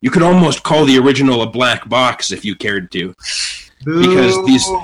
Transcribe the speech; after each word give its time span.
You 0.00 0.10
could 0.10 0.22
almost 0.22 0.62
call 0.62 0.84
the 0.84 0.98
original 0.98 1.42
a 1.42 1.46
black 1.46 1.88
box 1.88 2.32
if 2.32 2.44
you 2.44 2.54
cared 2.54 2.90
to. 2.92 3.14
Because 3.84 4.44
these, 4.46 4.66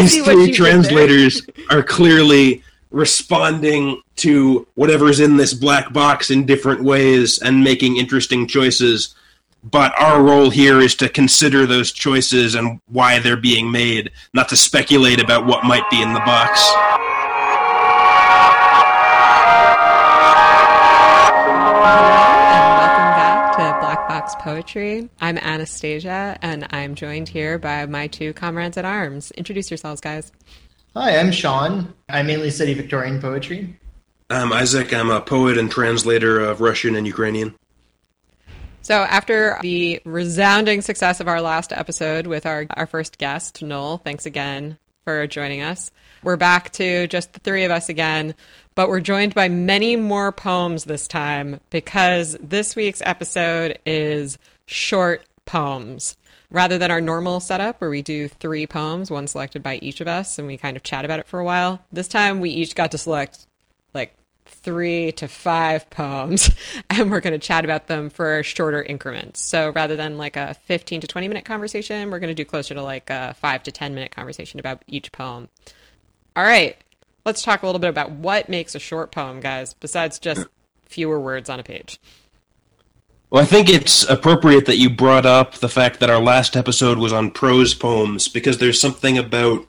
these 0.00 0.24
three 0.24 0.34
you 0.34 0.46
did 0.46 0.48
there. 0.48 0.54
translators 0.54 1.42
are 1.70 1.82
clearly 1.82 2.62
responding 2.90 4.00
to 4.16 4.66
whatever's 4.74 5.20
in 5.20 5.36
this 5.36 5.54
black 5.54 5.92
box 5.92 6.30
in 6.30 6.46
different 6.46 6.82
ways 6.82 7.38
and 7.38 7.62
making 7.62 7.96
interesting 7.96 8.46
choices. 8.46 9.14
But 9.64 9.92
our 10.00 10.22
role 10.22 10.50
here 10.50 10.80
is 10.80 10.94
to 10.96 11.08
consider 11.08 11.66
those 11.66 11.92
choices 11.92 12.54
and 12.54 12.80
why 12.86 13.18
they're 13.18 13.36
being 13.36 13.70
made, 13.70 14.12
not 14.32 14.48
to 14.50 14.56
speculate 14.56 15.20
about 15.20 15.46
what 15.46 15.64
might 15.64 15.88
be 15.90 16.00
in 16.00 16.12
the 16.14 16.20
box. 16.20 16.62
Poetry. 24.48 25.10
I'm 25.20 25.36
Anastasia, 25.36 26.38
and 26.40 26.66
I'm 26.70 26.94
joined 26.94 27.28
here 27.28 27.58
by 27.58 27.84
my 27.84 28.06
two 28.06 28.32
comrades 28.32 28.78
at 28.78 28.86
arms. 28.86 29.30
Introduce 29.32 29.70
yourselves, 29.70 30.00
guys. 30.00 30.32
Hi, 30.96 31.18
I'm 31.18 31.32
Sean. 31.32 31.92
I 32.08 32.22
mainly 32.22 32.48
study 32.50 32.72
Victorian 32.72 33.20
poetry. 33.20 33.78
I'm 34.30 34.50
Isaac. 34.54 34.94
I'm 34.94 35.10
a 35.10 35.20
poet 35.20 35.58
and 35.58 35.70
translator 35.70 36.40
of 36.40 36.62
Russian 36.62 36.96
and 36.96 37.06
Ukrainian. 37.06 37.56
So, 38.80 38.94
after 38.94 39.58
the 39.60 40.00
resounding 40.06 40.80
success 40.80 41.20
of 41.20 41.28
our 41.28 41.42
last 41.42 41.70
episode 41.70 42.26
with 42.26 42.46
our, 42.46 42.64
our 42.70 42.86
first 42.86 43.18
guest, 43.18 43.62
Noel, 43.62 43.98
thanks 43.98 44.24
again 44.24 44.78
for 45.04 45.26
joining 45.26 45.60
us. 45.60 45.90
We're 46.22 46.36
back 46.36 46.72
to 46.72 47.06
just 47.06 47.34
the 47.34 47.40
three 47.40 47.64
of 47.64 47.70
us 47.70 47.90
again, 47.90 48.34
but 48.78 48.88
we're 48.88 49.00
joined 49.00 49.34
by 49.34 49.48
many 49.48 49.96
more 49.96 50.30
poems 50.30 50.84
this 50.84 51.08
time 51.08 51.58
because 51.68 52.36
this 52.40 52.76
week's 52.76 53.02
episode 53.04 53.76
is 53.84 54.38
short 54.66 55.24
poems. 55.46 56.16
Rather 56.52 56.78
than 56.78 56.88
our 56.88 57.00
normal 57.00 57.40
setup 57.40 57.80
where 57.80 57.90
we 57.90 58.02
do 58.02 58.28
three 58.28 58.68
poems, 58.68 59.10
one 59.10 59.26
selected 59.26 59.64
by 59.64 59.78
each 59.78 60.00
of 60.00 60.06
us, 60.06 60.38
and 60.38 60.46
we 60.46 60.56
kind 60.56 60.76
of 60.76 60.84
chat 60.84 61.04
about 61.04 61.18
it 61.18 61.26
for 61.26 61.40
a 61.40 61.44
while, 61.44 61.82
this 61.90 62.06
time 62.06 62.38
we 62.38 62.50
each 62.50 62.76
got 62.76 62.92
to 62.92 62.98
select 62.98 63.48
like 63.94 64.14
three 64.46 65.10
to 65.10 65.26
five 65.26 65.90
poems 65.90 66.48
and 66.88 67.10
we're 67.10 67.18
going 67.18 67.32
to 67.32 67.44
chat 67.44 67.64
about 67.64 67.88
them 67.88 68.08
for 68.10 68.44
shorter 68.44 68.80
increments. 68.80 69.40
So 69.40 69.70
rather 69.70 69.96
than 69.96 70.18
like 70.18 70.36
a 70.36 70.54
15 70.66 71.00
to 71.00 71.08
20 71.08 71.26
minute 71.26 71.44
conversation, 71.44 72.12
we're 72.12 72.20
going 72.20 72.28
to 72.30 72.44
do 72.44 72.44
closer 72.44 72.74
to 72.74 72.82
like 72.84 73.10
a 73.10 73.34
five 73.40 73.64
to 73.64 73.72
10 73.72 73.96
minute 73.96 74.12
conversation 74.12 74.60
about 74.60 74.84
each 74.86 75.10
poem. 75.10 75.48
All 76.36 76.44
right, 76.44 76.76
let's 77.28 77.42
talk 77.42 77.62
a 77.62 77.66
little 77.66 77.78
bit 77.78 77.90
about 77.90 78.10
what 78.10 78.48
makes 78.48 78.74
a 78.74 78.78
short 78.78 79.12
poem, 79.12 79.38
guys, 79.38 79.74
besides 79.74 80.18
just 80.18 80.46
fewer 80.86 81.20
words 81.20 81.50
on 81.50 81.60
a 81.60 81.62
page. 81.62 82.00
Well, 83.28 83.42
I 83.42 83.44
think 83.44 83.68
it's 83.68 84.08
appropriate 84.08 84.64
that 84.64 84.78
you 84.78 84.88
brought 84.88 85.26
up 85.26 85.56
the 85.56 85.68
fact 85.68 86.00
that 86.00 86.08
our 86.08 86.22
last 86.22 86.56
episode 86.56 86.96
was 86.96 87.12
on 87.12 87.30
prose 87.30 87.74
poems 87.74 88.28
because 88.28 88.56
there's 88.56 88.80
something 88.80 89.18
about 89.18 89.66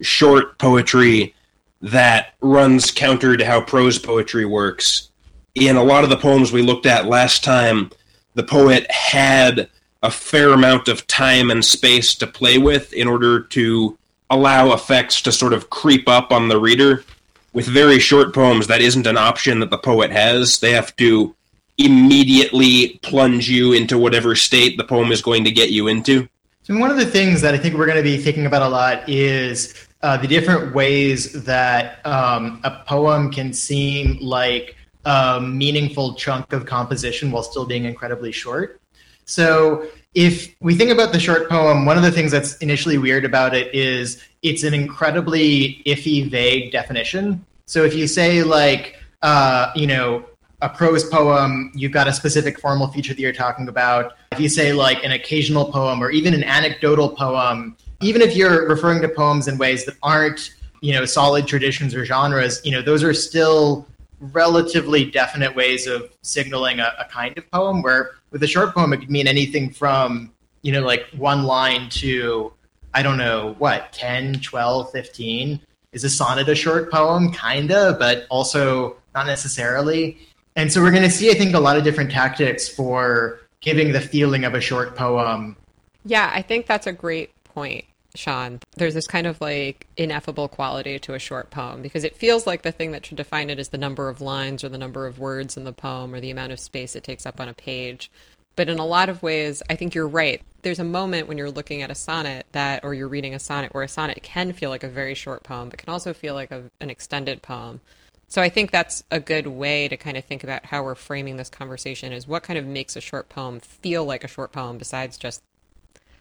short 0.00 0.56
poetry 0.56 1.34
that 1.82 2.32
runs 2.40 2.90
counter 2.90 3.36
to 3.36 3.44
how 3.44 3.60
prose 3.60 3.98
poetry 3.98 4.46
works. 4.46 5.10
In 5.54 5.76
a 5.76 5.84
lot 5.84 6.04
of 6.04 6.08
the 6.08 6.16
poems 6.16 6.50
we 6.50 6.62
looked 6.62 6.86
at 6.86 7.04
last 7.04 7.44
time, 7.44 7.90
the 8.32 8.42
poet 8.42 8.90
had 8.90 9.68
a 10.02 10.10
fair 10.10 10.54
amount 10.54 10.88
of 10.88 11.06
time 11.06 11.50
and 11.50 11.62
space 11.62 12.14
to 12.14 12.26
play 12.26 12.56
with 12.56 12.94
in 12.94 13.06
order 13.06 13.42
to 13.42 13.98
allow 14.30 14.72
effects 14.72 15.20
to 15.22 15.32
sort 15.32 15.52
of 15.52 15.70
creep 15.70 16.08
up 16.08 16.32
on 16.32 16.48
the 16.48 16.58
reader. 16.58 17.04
With 17.52 17.66
very 17.66 17.98
short 17.98 18.32
poems, 18.32 18.68
that 18.68 18.80
isn't 18.80 19.06
an 19.06 19.16
option 19.16 19.58
that 19.58 19.70
the 19.70 19.78
poet 19.78 20.12
has. 20.12 20.60
They 20.60 20.70
have 20.70 20.94
to 20.96 21.34
immediately 21.78 23.00
plunge 23.02 23.48
you 23.48 23.72
into 23.72 23.98
whatever 23.98 24.36
state 24.36 24.76
the 24.76 24.84
poem 24.84 25.10
is 25.10 25.20
going 25.20 25.44
to 25.44 25.50
get 25.50 25.70
you 25.70 25.88
into. 25.88 26.28
So, 26.62 26.76
one 26.76 26.90
of 26.90 26.96
the 26.96 27.06
things 27.06 27.40
that 27.40 27.54
I 27.54 27.58
think 27.58 27.74
we're 27.74 27.86
going 27.86 27.96
to 27.96 28.04
be 28.04 28.18
thinking 28.18 28.46
about 28.46 28.62
a 28.62 28.68
lot 28.68 29.08
is 29.08 29.88
uh, 30.02 30.16
the 30.16 30.28
different 30.28 30.74
ways 30.74 31.44
that 31.44 32.04
um, 32.06 32.60
a 32.64 32.82
poem 32.86 33.32
can 33.32 33.52
seem 33.52 34.18
like 34.20 34.76
a 35.04 35.40
meaningful 35.40 36.14
chunk 36.14 36.52
of 36.52 36.66
composition 36.66 37.30
while 37.32 37.42
still 37.42 37.66
being 37.66 37.84
incredibly 37.84 38.30
short. 38.30 38.80
So, 39.24 39.88
if 40.14 40.54
we 40.60 40.74
think 40.74 40.90
about 40.90 41.12
the 41.12 41.20
short 41.20 41.48
poem, 41.48 41.84
one 41.84 41.96
of 41.96 42.02
the 42.02 42.10
things 42.10 42.32
that's 42.32 42.56
initially 42.58 42.98
weird 42.98 43.24
about 43.24 43.54
it 43.54 43.72
is 43.74 44.22
it's 44.42 44.64
an 44.64 44.74
incredibly 44.74 45.82
iffy, 45.86 46.28
vague 46.28 46.72
definition. 46.72 47.44
So, 47.66 47.84
if 47.84 47.94
you 47.94 48.06
say, 48.08 48.42
like, 48.42 48.96
uh, 49.22 49.70
you 49.76 49.86
know, 49.86 50.24
a 50.62 50.68
prose 50.68 51.04
poem, 51.04 51.70
you've 51.74 51.92
got 51.92 52.08
a 52.08 52.12
specific 52.12 52.60
formal 52.60 52.88
feature 52.88 53.14
that 53.14 53.20
you're 53.20 53.32
talking 53.32 53.68
about. 53.68 54.14
If 54.32 54.40
you 54.40 54.48
say 54.48 54.72
like 54.72 55.02
an 55.04 55.12
occasional 55.12 55.70
poem 55.70 56.02
or 56.02 56.10
even 56.10 56.34
an 56.34 56.44
anecdotal 56.44 57.10
poem, 57.10 57.76
even 58.00 58.20
if 58.20 58.36
you're 58.36 58.68
referring 58.68 59.00
to 59.02 59.08
poems 59.08 59.48
in 59.48 59.58
ways 59.58 59.84
that 59.86 59.96
aren't, 60.02 60.54
you 60.80 60.92
know, 60.92 61.04
solid 61.04 61.46
traditions 61.46 61.94
or 61.94 62.04
genres, 62.04 62.60
you 62.64 62.72
know, 62.72 62.82
those 62.82 63.02
are 63.02 63.14
still 63.14 63.86
relatively 64.20 65.04
definite 65.04 65.54
ways 65.54 65.86
of 65.86 66.10
signaling 66.22 66.78
a, 66.78 66.92
a 66.98 67.04
kind 67.06 67.36
of 67.38 67.50
poem 67.50 67.82
where 67.82 68.12
with 68.30 68.42
a 68.42 68.46
short 68.46 68.74
poem 68.74 68.92
it 68.92 68.98
could 68.98 69.10
mean 69.10 69.26
anything 69.26 69.70
from, 69.70 70.32
you 70.62 70.72
know, 70.72 70.82
like 70.82 71.06
one 71.16 71.44
line 71.44 71.88
to 71.90 72.52
I 72.92 73.02
don't 73.02 73.18
know, 73.18 73.54
what, 73.58 73.92
10, 73.92 74.40
12, 74.40 74.90
15. 74.90 75.60
Is 75.92 76.04
a 76.04 76.10
sonnet 76.10 76.48
a 76.48 76.54
short 76.54 76.90
poem? 76.90 77.32
Kinda, 77.32 77.96
but 77.98 78.26
also 78.30 78.96
not 79.14 79.26
necessarily. 79.26 80.18
And 80.56 80.72
so 80.72 80.80
we're 80.80 80.90
going 80.90 81.02
to 81.02 81.10
see, 81.10 81.30
I 81.30 81.34
think, 81.34 81.54
a 81.54 81.60
lot 81.60 81.76
of 81.76 81.84
different 81.84 82.10
tactics 82.10 82.68
for 82.68 83.40
giving 83.60 83.92
the 83.92 84.00
feeling 84.00 84.44
of 84.44 84.54
a 84.54 84.60
short 84.60 84.96
poem. 84.96 85.56
Yeah, 86.04 86.30
I 86.32 86.42
think 86.42 86.66
that's 86.66 86.86
a 86.86 86.92
great 86.92 87.30
point, 87.44 87.84
Sean. 88.14 88.60
There's 88.76 88.94
this 88.94 89.06
kind 89.06 89.26
of 89.26 89.40
like 89.40 89.86
ineffable 89.96 90.48
quality 90.48 90.98
to 91.00 91.14
a 91.14 91.18
short 91.18 91.50
poem 91.50 91.82
because 91.82 92.04
it 92.04 92.16
feels 92.16 92.46
like 92.46 92.62
the 92.62 92.72
thing 92.72 92.92
that 92.92 93.06
should 93.06 93.16
define 93.16 93.50
it 93.50 93.58
is 93.58 93.68
the 93.68 93.78
number 93.78 94.08
of 94.08 94.20
lines 94.20 94.64
or 94.64 94.68
the 94.68 94.78
number 94.78 95.06
of 95.06 95.18
words 95.18 95.56
in 95.56 95.64
the 95.64 95.72
poem 95.72 96.14
or 96.14 96.20
the 96.20 96.30
amount 96.30 96.52
of 96.52 96.60
space 96.60 96.96
it 96.96 97.04
takes 97.04 97.26
up 97.26 97.40
on 97.40 97.48
a 97.48 97.54
page. 97.54 98.10
But 98.56 98.68
in 98.68 98.78
a 98.78 98.86
lot 98.86 99.08
of 99.08 99.22
ways, 99.22 99.62
I 99.70 99.76
think 99.76 99.94
you're 99.94 100.08
right. 100.08 100.42
There's 100.62 100.80
a 100.80 100.84
moment 100.84 101.28
when 101.28 101.38
you're 101.38 101.50
looking 101.50 101.82
at 101.82 101.90
a 101.90 101.94
sonnet 101.94 102.46
that, 102.52 102.84
or 102.84 102.92
you're 102.92 103.08
reading 103.08 103.34
a 103.34 103.38
sonnet, 103.38 103.72
where 103.72 103.84
a 103.84 103.88
sonnet 103.88 104.22
can 104.22 104.52
feel 104.52 104.70
like 104.70 104.82
a 104.82 104.88
very 104.88 105.14
short 105.14 105.44
poem, 105.44 105.70
but 105.70 105.78
can 105.78 105.88
also 105.88 106.12
feel 106.12 106.34
like 106.34 106.50
a, 106.50 106.64
an 106.80 106.90
extended 106.90 107.42
poem. 107.42 107.80
So 108.28 108.42
I 108.42 108.48
think 108.48 108.70
that's 108.70 109.02
a 109.10 109.18
good 109.18 109.46
way 109.46 109.88
to 109.88 109.96
kind 109.96 110.16
of 110.16 110.24
think 110.24 110.44
about 110.44 110.66
how 110.66 110.84
we're 110.84 110.94
framing 110.94 111.36
this 111.36 111.50
conversation 111.50 112.12
is 112.12 112.28
what 112.28 112.42
kind 112.42 112.58
of 112.58 112.66
makes 112.66 112.94
a 112.96 113.00
short 113.00 113.28
poem 113.28 113.58
feel 113.60 114.04
like 114.04 114.22
a 114.22 114.28
short 114.28 114.52
poem 114.52 114.78
besides 114.78 115.18
just 115.18 115.42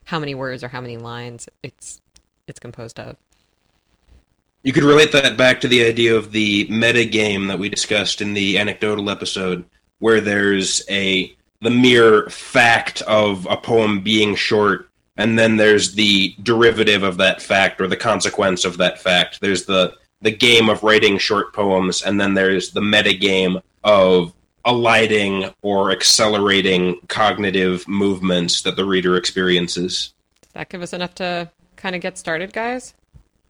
how 0.09 0.17
many 0.17 0.33
words 0.33 0.63
or 0.63 0.67
how 0.67 0.81
many 0.81 0.97
lines 0.97 1.47
it's 1.61 2.01
it's 2.47 2.59
composed 2.59 2.99
of. 2.99 3.15
You 4.63 4.73
could 4.73 4.83
relate 4.83 5.11
that 5.11 5.37
back 5.37 5.61
to 5.61 5.67
the 5.67 5.85
idea 5.85 6.15
of 6.15 6.31
the 6.31 6.67
meta 6.67 7.05
game 7.05 7.45
that 7.47 7.59
we 7.59 7.69
discussed 7.69 8.19
in 8.19 8.33
the 8.33 8.57
anecdotal 8.57 9.11
episode, 9.11 9.63
where 9.99 10.19
there's 10.19 10.81
a 10.89 11.35
the 11.61 11.69
mere 11.69 12.27
fact 12.29 13.03
of 13.03 13.45
a 13.51 13.55
poem 13.55 14.01
being 14.01 14.33
short, 14.33 14.89
and 15.15 15.37
then 15.37 15.57
there's 15.57 15.93
the 15.93 16.33
derivative 16.41 17.03
of 17.03 17.17
that 17.17 17.39
fact 17.39 17.79
or 17.79 17.87
the 17.87 17.95
consequence 17.95 18.65
of 18.65 18.77
that 18.77 18.99
fact. 18.99 19.39
There's 19.39 19.65
the 19.65 19.93
the 20.21 20.31
game 20.31 20.69
of 20.69 20.81
writing 20.81 21.19
short 21.19 21.53
poems, 21.53 22.01
and 22.01 22.19
then 22.19 22.33
there's 22.33 22.71
the 22.71 22.81
meta 22.81 23.13
game 23.13 23.59
of 23.83 24.33
alighting 24.65 25.53
or 25.61 25.91
accelerating 25.91 26.99
cognitive 27.07 27.87
movements 27.87 28.61
that 28.63 28.75
the 28.75 28.85
reader 28.85 29.15
experiences. 29.15 30.13
Does 30.41 30.51
that 30.53 30.69
give 30.69 30.81
us 30.81 30.93
enough 30.93 31.15
to 31.15 31.49
kind 31.75 31.95
of 31.95 32.01
get 32.01 32.17
started, 32.17 32.53
guys? 32.53 32.93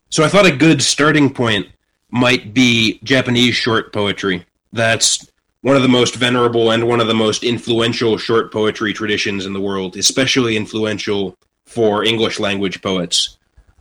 So 0.09 0.23
I 0.23 0.27
thought 0.27 0.45
a 0.45 0.55
good 0.55 0.81
starting 0.81 1.33
point 1.33 1.67
might 2.09 2.53
be 2.53 2.99
Japanese 3.03 3.55
short 3.55 3.93
poetry. 3.93 4.45
That's 4.73 5.29
one 5.61 5.75
of 5.75 5.81
the 5.81 5.87
most 5.87 6.15
venerable 6.15 6.71
and 6.71 6.87
one 6.87 6.99
of 6.99 7.07
the 7.07 7.13
most 7.13 7.43
influential 7.43 8.17
short 8.17 8.51
poetry 8.51 8.93
traditions 8.93 9.45
in 9.45 9.53
the 9.53 9.61
world, 9.61 9.97
especially 9.97 10.55
influential 10.55 11.35
for 11.65 12.03
English 12.03 12.39
language 12.39 12.81
poets. 12.81 13.37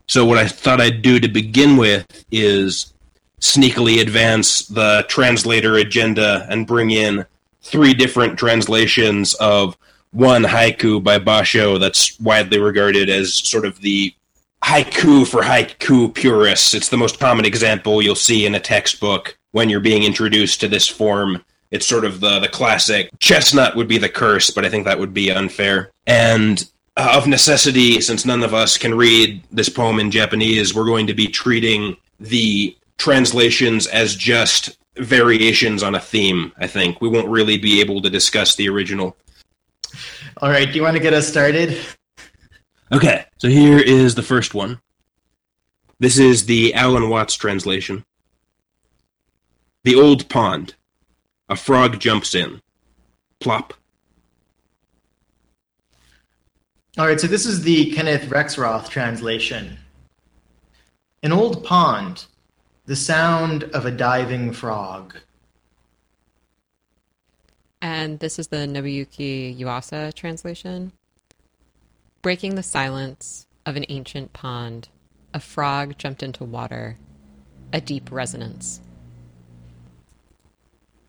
So 0.07 0.25
what 0.25 0.39
I 0.39 0.49
thought 0.49 0.81
I'd 0.81 1.03
do 1.03 1.21
to 1.21 1.29
begin 1.29 1.77
with 1.77 2.25
is 2.31 2.93
sneakily 3.41 4.01
advance 4.01 4.67
the 4.67 5.05
translator 5.09 5.77
agenda 5.77 6.47
and 6.51 6.67
bring 6.67 6.91
in 6.91 7.25
three 7.63 7.95
different 7.95 8.39
translations 8.39 9.35
of 9.35 9.77
one 10.13 10.43
haiku 10.43 11.03
by 11.03 11.19
Basho 11.19 11.79
that's 11.79 12.19
widely 12.21 12.59
regarded 12.59 13.11
as 13.11 13.35
sort 13.35 13.65
of 13.65 13.81
the 13.81 14.15
haiku 14.63 15.27
for 15.27 15.43
haiku 15.43 16.13
purists. 16.13 16.75
It's 16.75 16.89
the 16.89 16.97
most 16.97 17.21
common 17.21 17.45
example 17.45 18.03
you'll 18.03 18.15
see 18.15 18.47
in 18.47 18.55
a 18.55 18.61
textbook 18.61 19.39
when 19.53 19.69
you're 19.69 19.81
being 19.81 20.03
introduced 20.03 20.61
to 20.61 20.69
this 20.69 20.89
form. 20.89 21.45
It's 21.71 21.87
sort 21.87 22.05
of 22.05 22.21
the, 22.21 22.41
the 22.41 22.49
classic 22.49 23.11
chestnut 23.19 23.77
would 23.77 23.89
be 23.89 23.99
the 23.99 24.09
curse, 24.09 24.51
but 24.51 24.65
I 24.65 24.71
think 24.71 24.87
that 24.87 24.99
would 24.99 25.13
be 25.13 25.31
unfair. 25.31 25.91
And 26.07 26.65
uh, 26.97 27.13
of 27.17 27.27
necessity, 27.27 28.01
since 28.01 28.25
none 28.25 28.43
of 28.43 28.55
us 28.55 28.79
can 28.79 28.95
read 28.95 29.43
this 29.53 29.69
poem 29.69 30.01
in 30.01 30.11
Japanese, 30.11 30.75
we're 30.75 30.87
going 30.87 31.07
to 31.07 31.15
be 31.15 31.29
treating 31.29 31.97
the 32.19 32.77
translations 32.99 33.87
as 33.87 34.15
just 34.15 34.77
variations 34.97 35.83
on 35.83 35.95
a 35.95 36.01
theme, 36.01 36.53
I 36.59 36.67
think. 36.67 37.01
We 37.01 37.09
won't 37.09 37.29
really 37.29 37.57
be 37.57 37.81
able 37.81 38.03
to 38.03 38.11
discuss 38.11 38.57
the 38.57 38.69
original. 38.69 39.17
All 40.39 40.51
right, 40.51 40.71
do 40.71 40.77
you 40.77 40.83
want 40.83 40.97
to 40.97 41.03
get 41.03 41.15
us 41.15 41.27
started? 41.27 41.79
Okay, 42.93 43.25
so 43.39 43.49
here 43.49 43.79
is 43.79 44.15
the 44.15 44.23
first 44.23 44.55
one. 44.55 44.81
This 46.01 46.19
is 46.19 46.47
the 46.47 46.75
Alan 46.75 47.09
Watts 47.09 47.35
translation. 47.35 48.05
The 49.85 49.95
old 49.95 50.29
pond. 50.29 50.75
A 51.49 51.57
frog 51.57 51.99
jumps 51.99 52.35
in. 52.35 52.61
Plop. 53.41 53.75
All 56.99 57.07
right, 57.07 57.21
so 57.21 57.27
this 57.27 57.47
is 57.47 57.63
the 57.63 57.93
Kenneth 57.93 58.29
Rexroth 58.29 58.89
translation. 58.89 59.79
An 61.23 61.33
old 61.33 61.65
pond, 61.65 62.27
the 62.89 62.97
sound 62.97 63.65
of 63.65 63.85
a 63.85 63.91
diving 63.91 64.51
frog. 64.51 65.15
And 67.83 68.19
this 68.19 68.39
is 68.39 68.49
the 68.49 68.67
Nobuyuki 68.67 69.57
Yuasa 69.57 70.15
translation. 70.15 70.93
Breaking 72.23 72.55
the 72.55 72.63
silence 72.63 73.47
of 73.67 73.77
an 73.77 73.85
ancient 73.91 74.33
pond, 74.33 74.89
a 75.35 75.39
frog 75.39 75.99
jumped 75.99 76.23
into 76.23 76.45
water, 76.45 76.97
a 77.75 77.81
deep 77.83 78.11
resonance. 78.11 78.81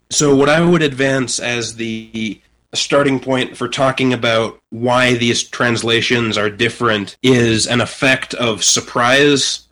So, 0.09 0.35
what 0.35 0.49
I 0.49 0.59
would 0.59 0.81
advance 0.81 1.39
as 1.39 1.77
the 1.77 2.41
starting 2.73 3.21
point 3.21 3.55
for 3.55 3.69
talking 3.69 4.11
about 4.11 4.59
why 4.69 5.13
these 5.13 5.43
translations 5.43 6.37
are 6.37 6.49
different 6.49 7.15
is 7.23 7.65
an 7.67 7.79
effect 7.79 8.33
of 8.33 8.65
surprise 8.65 9.68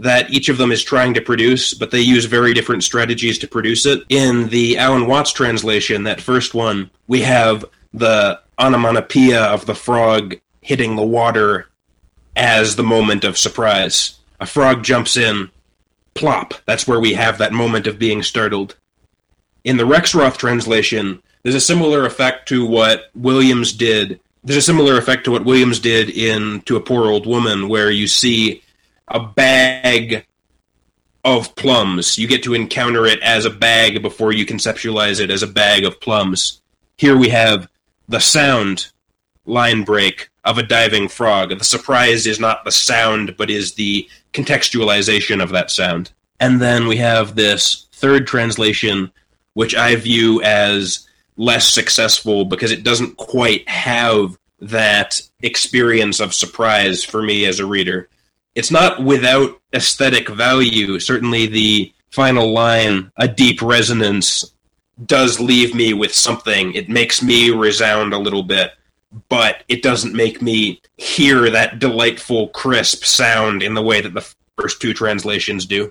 that 0.00 0.30
each 0.30 0.48
of 0.48 0.58
them 0.58 0.72
is 0.72 0.82
trying 0.82 1.14
to 1.14 1.20
produce, 1.20 1.74
but 1.74 1.90
they 1.90 2.00
use 2.00 2.24
very 2.24 2.54
different 2.54 2.82
strategies 2.84 3.38
to 3.38 3.48
produce 3.48 3.84
it. 3.84 4.02
In 4.08 4.48
the 4.48 4.78
Alan 4.78 5.06
Watts 5.06 5.32
translation, 5.32 6.04
that 6.04 6.20
first 6.20 6.54
one, 6.54 6.90
we 7.06 7.20
have 7.20 7.64
the 7.92 8.40
onomatopoeia 8.58 9.42
of 9.42 9.66
the 9.66 9.74
frog 9.74 10.40
hitting 10.62 10.96
the 10.96 11.02
water 11.02 11.68
as 12.34 12.76
the 12.76 12.82
moment 12.82 13.24
of 13.24 13.36
surprise. 13.36 14.18
A 14.40 14.46
frog 14.46 14.82
jumps 14.82 15.16
in, 15.16 15.50
plop. 16.14 16.54
That's 16.64 16.86
where 16.86 17.00
we 17.00 17.12
have 17.14 17.38
that 17.38 17.52
moment 17.52 17.86
of 17.86 17.98
being 17.98 18.22
startled. 18.22 18.76
In 19.64 19.76
the 19.76 19.84
Rexroth 19.86 20.38
translation, 20.38 21.22
there's 21.42 21.54
a 21.54 21.60
similar 21.60 22.06
effect 22.06 22.48
to 22.48 22.64
what 22.64 23.10
Williams 23.14 23.72
did. 23.72 24.20
There's 24.42 24.56
a 24.56 24.62
similar 24.62 24.96
effect 24.96 25.24
to 25.24 25.30
what 25.30 25.44
Williams 25.44 25.78
did 25.78 26.08
in 26.08 26.62
To 26.62 26.76
a 26.76 26.80
Poor 26.80 27.06
Old 27.10 27.26
Woman, 27.26 27.68
where 27.68 27.90
you 27.90 28.06
see 28.06 28.62
a 29.10 29.20
bag 29.20 30.24
of 31.24 31.54
plums. 31.56 32.16
You 32.16 32.26
get 32.26 32.42
to 32.44 32.54
encounter 32.54 33.06
it 33.06 33.20
as 33.20 33.44
a 33.44 33.50
bag 33.50 34.00
before 34.02 34.32
you 34.32 34.46
conceptualize 34.46 35.20
it 35.20 35.30
as 35.30 35.42
a 35.42 35.48
bag 35.48 35.84
of 35.84 36.00
plums. 36.00 36.62
Here 36.96 37.16
we 37.16 37.28
have 37.28 37.68
the 38.08 38.20
sound 38.20 38.90
line 39.44 39.82
break 39.82 40.30
of 40.44 40.58
a 40.58 40.62
diving 40.62 41.08
frog. 41.08 41.58
The 41.58 41.64
surprise 41.64 42.26
is 42.26 42.40
not 42.40 42.64
the 42.64 42.72
sound, 42.72 43.36
but 43.36 43.50
is 43.50 43.74
the 43.74 44.08
contextualization 44.32 45.42
of 45.42 45.50
that 45.50 45.70
sound. 45.70 46.12
And 46.38 46.60
then 46.60 46.86
we 46.86 46.96
have 46.96 47.34
this 47.34 47.86
third 47.92 48.26
translation, 48.26 49.12
which 49.52 49.74
I 49.74 49.96
view 49.96 50.40
as 50.42 51.06
less 51.36 51.68
successful 51.68 52.44
because 52.44 52.70
it 52.70 52.84
doesn't 52.84 53.16
quite 53.16 53.68
have 53.68 54.38
that 54.60 55.20
experience 55.42 56.20
of 56.20 56.34
surprise 56.34 57.04
for 57.04 57.22
me 57.22 57.44
as 57.44 57.60
a 57.60 57.66
reader 57.66 58.08
it's 58.60 58.70
not 58.70 59.02
without 59.02 59.58
aesthetic 59.72 60.28
value. 60.28 61.00
Certainly, 61.00 61.46
the 61.46 61.90
final 62.10 62.52
line, 62.52 63.10
a 63.16 63.26
deep 63.26 63.62
resonance, 63.62 64.52
does 65.06 65.40
leave 65.40 65.74
me 65.74 65.94
with 65.94 66.14
something. 66.14 66.74
It 66.74 66.90
makes 66.90 67.22
me 67.22 67.48
resound 67.48 68.12
a 68.12 68.18
little 68.18 68.42
bit, 68.42 68.72
but 69.30 69.64
it 69.68 69.82
doesn't 69.82 70.12
make 70.12 70.42
me 70.42 70.82
hear 70.98 71.48
that 71.48 71.78
delightful, 71.78 72.48
crisp 72.48 73.02
sound 73.02 73.62
in 73.62 73.72
the 73.72 73.80
way 73.80 74.02
that 74.02 74.12
the 74.12 74.34
first 74.58 74.78
two 74.82 74.92
translations 74.92 75.64
do. 75.64 75.90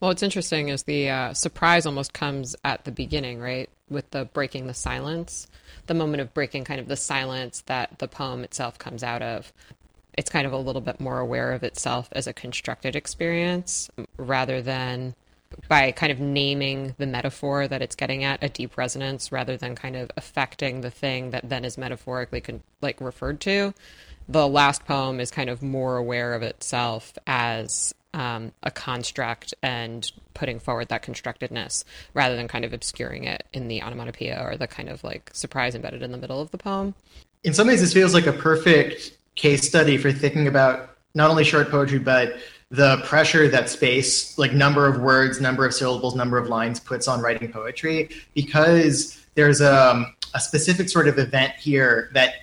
Well, 0.00 0.10
what's 0.10 0.22
interesting 0.22 0.68
is 0.68 0.82
the 0.82 1.08
uh, 1.08 1.32
surprise 1.32 1.86
almost 1.86 2.12
comes 2.12 2.54
at 2.62 2.84
the 2.84 2.92
beginning, 2.92 3.40
right? 3.40 3.70
With 3.88 4.10
the 4.10 4.26
breaking 4.26 4.66
the 4.66 4.74
silence, 4.74 5.46
the 5.86 5.94
moment 5.94 6.20
of 6.20 6.34
breaking 6.34 6.64
kind 6.64 6.78
of 6.78 6.88
the 6.88 6.96
silence 6.96 7.62
that 7.62 8.00
the 8.00 8.08
poem 8.08 8.44
itself 8.44 8.78
comes 8.78 9.02
out 9.02 9.22
of 9.22 9.50
it's 10.16 10.30
kind 10.30 10.46
of 10.46 10.52
a 10.52 10.58
little 10.58 10.80
bit 10.80 11.00
more 11.00 11.18
aware 11.18 11.52
of 11.52 11.62
itself 11.62 12.08
as 12.12 12.26
a 12.26 12.32
constructed 12.32 12.96
experience 12.96 13.90
rather 14.16 14.62
than 14.62 15.14
by 15.68 15.92
kind 15.92 16.10
of 16.10 16.18
naming 16.18 16.94
the 16.98 17.06
metaphor 17.06 17.68
that 17.68 17.80
it's 17.80 17.94
getting 17.94 18.24
at 18.24 18.42
a 18.42 18.48
deep 18.48 18.76
resonance 18.76 19.30
rather 19.30 19.56
than 19.56 19.76
kind 19.76 19.94
of 19.94 20.10
affecting 20.16 20.80
the 20.80 20.90
thing 20.90 21.30
that 21.30 21.48
then 21.48 21.64
is 21.64 21.78
metaphorically 21.78 22.40
con- 22.40 22.62
like 22.80 23.00
referred 23.00 23.40
to 23.40 23.72
the 24.28 24.48
last 24.48 24.84
poem 24.84 25.20
is 25.20 25.30
kind 25.30 25.50
of 25.50 25.62
more 25.62 25.96
aware 25.96 26.34
of 26.34 26.42
itself 26.42 27.12
as 27.26 27.94
um, 28.14 28.52
a 28.62 28.70
construct 28.70 29.54
and 29.62 30.10
putting 30.34 30.60
forward 30.60 30.88
that 30.88 31.02
constructedness 31.02 31.84
rather 32.14 32.36
than 32.36 32.48
kind 32.48 32.64
of 32.64 32.72
obscuring 32.72 33.24
it 33.24 33.44
in 33.52 33.68
the 33.68 33.82
onomatopoeia 33.82 34.40
or 34.40 34.56
the 34.56 34.66
kind 34.66 34.88
of 34.88 35.02
like 35.04 35.30
surprise 35.34 35.74
embedded 35.74 36.02
in 36.02 36.12
the 36.12 36.18
middle 36.18 36.40
of 36.40 36.50
the 36.52 36.58
poem. 36.58 36.94
In 37.42 37.52
some 37.52 37.66
ways, 37.66 37.80
this 37.80 37.92
feels 37.92 38.14
like 38.14 38.26
a 38.26 38.32
perfect 38.32 39.12
case 39.34 39.66
study 39.66 39.96
for 39.96 40.12
thinking 40.12 40.46
about 40.46 40.96
not 41.14 41.30
only 41.30 41.44
short 41.44 41.70
poetry 41.70 41.98
but 41.98 42.36
the 42.70 42.98
pressure 43.04 43.46
that 43.48 43.68
space 43.68 44.36
like 44.38 44.52
number 44.52 44.86
of 44.86 45.00
words 45.00 45.40
number 45.40 45.64
of 45.64 45.72
syllables 45.72 46.14
number 46.14 46.38
of 46.38 46.48
lines 46.48 46.80
puts 46.80 47.08
on 47.08 47.20
writing 47.20 47.50
poetry. 47.52 48.10
Because 48.34 49.24
there's 49.34 49.60
a, 49.60 50.04
a 50.34 50.40
specific 50.40 50.88
sort 50.88 51.08
of 51.08 51.18
event 51.18 51.52
here 51.54 52.10
that 52.14 52.34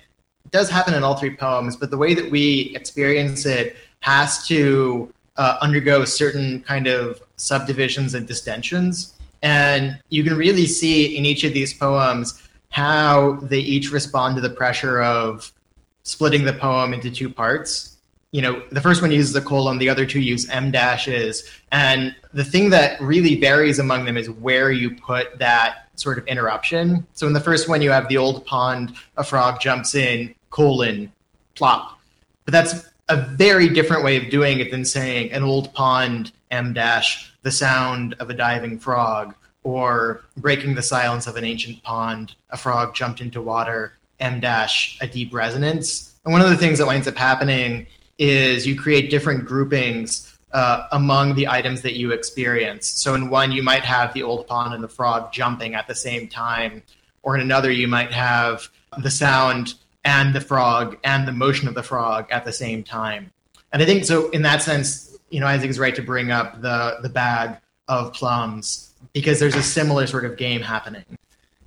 does 0.50 0.68
happen 0.68 0.94
in 0.94 1.02
all 1.02 1.16
three 1.16 1.34
poems 1.34 1.76
but 1.76 1.90
the 1.90 1.96
way 1.96 2.14
that 2.14 2.30
we 2.30 2.72
experience 2.74 3.46
it 3.46 3.76
has 4.00 4.46
to 4.46 5.12
uh, 5.36 5.58
undergo 5.60 6.04
certain 6.04 6.60
kind 6.62 6.86
of 6.86 7.20
subdivisions 7.36 8.14
and 8.14 8.26
distensions. 8.26 9.14
And 9.42 9.98
you 10.10 10.22
can 10.22 10.36
really 10.36 10.66
see 10.66 11.16
in 11.16 11.24
each 11.24 11.44
of 11.44 11.52
these 11.52 11.72
poems 11.72 12.42
how 12.70 13.34
they 13.42 13.58
each 13.58 13.90
respond 13.90 14.36
to 14.36 14.40
the 14.40 14.50
pressure 14.50 15.02
of 15.02 15.52
splitting 16.02 16.44
the 16.44 16.52
poem 16.52 16.92
into 16.92 17.10
two 17.10 17.28
parts. 17.28 17.96
You 18.30 18.42
know, 18.42 18.62
the 18.70 18.80
first 18.80 19.02
one 19.02 19.12
uses 19.12 19.36
a 19.36 19.42
colon, 19.42 19.78
the 19.78 19.88
other 19.88 20.06
two 20.06 20.20
use 20.20 20.48
em 20.48 20.70
dashes. 20.70 21.44
And 21.70 22.14
the 22.32 22.44
thing 22.44 22.70
that 22.70 23.00
really 23.00 23.38
varies 23.38 23.78
among 23.78 24.04
them 24.06 24.16
is 24.16 24.30
where 24.30 24.72
you 24.72 24.96
put 24.96 25.38
that 25.38 25.88
sort 25.96 26.18
of 26.18 26.26
interruption. 26.26 27.06
So 27.12 27.26
in 27.26 27.34
the 27.34 27.40
first 27.40 27.68
one, 27.68 27.82
you 27.82 27.90
have 27.90 28.08
the 28.08 28.16
old 28.16 28.46
pond, 28.46 28.94
a 29.16 29.24
frog 29.24 29.60
jumps 29.60 29.94
in, 29.94 30.34
colon, 30.50 31.12
plop. 31.54 31.98
But 32.44 32.52
that's 32.52 32.88
a 33.08 33.16
very 33.16 33.68
different 33.68 34.02
way 34.02 34.16
of 34.16 34.30
doing 34.30 34.60
it 34.60 34.70
than 34.70 34.84
saying 34.84 35.32
an 35.32 35.42
old 35.42 35.72
pond, 35.74 36.32
em 36.50 36.72
dash, 36.72 37.32
the 37.42 37.50
sound 37.50 38.14
of 38.18 38.30
a 38.30 38.34
diving 38.34 38.78
frog, 38.78 39.34
or 39.64 40.24
breaking 40.38 40.74
the 40.74 40.82
silence 40.82 41.26
of 41.26 41.36
an 41.36 41.44
ancient 41.44 41.82
pond, 41.82 42.34
a 42.50 42.56
frog 42.56 42.94
jumped 42.94 43.20
into 43.20 43.42
water, 43.42 43.98
em 44.22 44.40
dash 44.40 44.98
a 45.00 45.06
deep 45.06 45.34
resonance. 45.34 46.14
And 46.24 46.32
one 46.32 46.40
of 46.40 46.48
the 46.48 46.56
things 46.56 46.78
that 46.78 46.86
winds 46.86 47.06
up 47.06 47.16
happening 47.16 47.86
is 48.18 48.66
you 48.66 48.78
create 48.78 49.10
different 49.10 49.44
groupings 49.44 50.34
uh, 50.52 50.86
among 50.92 51.34
the 51.34 51.48
items 51.48 51.82
that 51.82 51.94
you 51.94 52.12
experience. 52.12 52.86
So 52.86 53.14
in 53.14 53.30
one, 53.30 53.52
you 53.52 53.62
might 53.62 53.82
have 53.82 54.14
the 54.14 54.22
old 54.22 54.46
pond 54.46 54.74
and 54.74 54.84
the 54.84 54.88
frog 54.88 55.32
jumping 55.32 55.74
at 55.74 55.88
the 55.88 55.94
same 55.94 56.28
time, 56.28 56.82
or 57.22 57.34
in 57.34 57.40
another, 57.40 57.70
you 57.70 57.88
might 57.88 58.12
have 58.12 58.68
the 58.98 59.10
sound 59.10 59.74
and 60.04 60.34
the 60.34 60.40
frog 60.40 60.98
and 61.04 61.26
the 61.26 61.32
motion 61.32 61.68
of 61.68 61.74
the 61.74 61.82
frog 61.82 62.30
at 62.30 62.44
the 62.44 62.52
same 62.52 62.84
time. 62.84 63.32
And 63.72 63.82
I 63.82 63.86
think 63.86 64.04
so. 64.04 64.30
In 64.30 64.42
that 64.42 64.62
sense, 64.62 65.18
you 65.30 65.40
know, 65.40 65.46
Isaac 65.46 65.70
is 65.70 65.78
right 65.78 65.94
to 65.94 66.02
bring 66.02 66.30
up 66.30 66.60
the 66.60 66.98
the 67.02 67.08
bag 67.08 67.56
of 67.88 68.12
plums 68.12 68.92
because 69.12 69.40
there's 69.40 69.56
a 69.56 69.62
similar 69.62 70.06
sort 70.06 70.24
of 70.24 70.36
game 70.36 70.60
happening. 70.60 71.04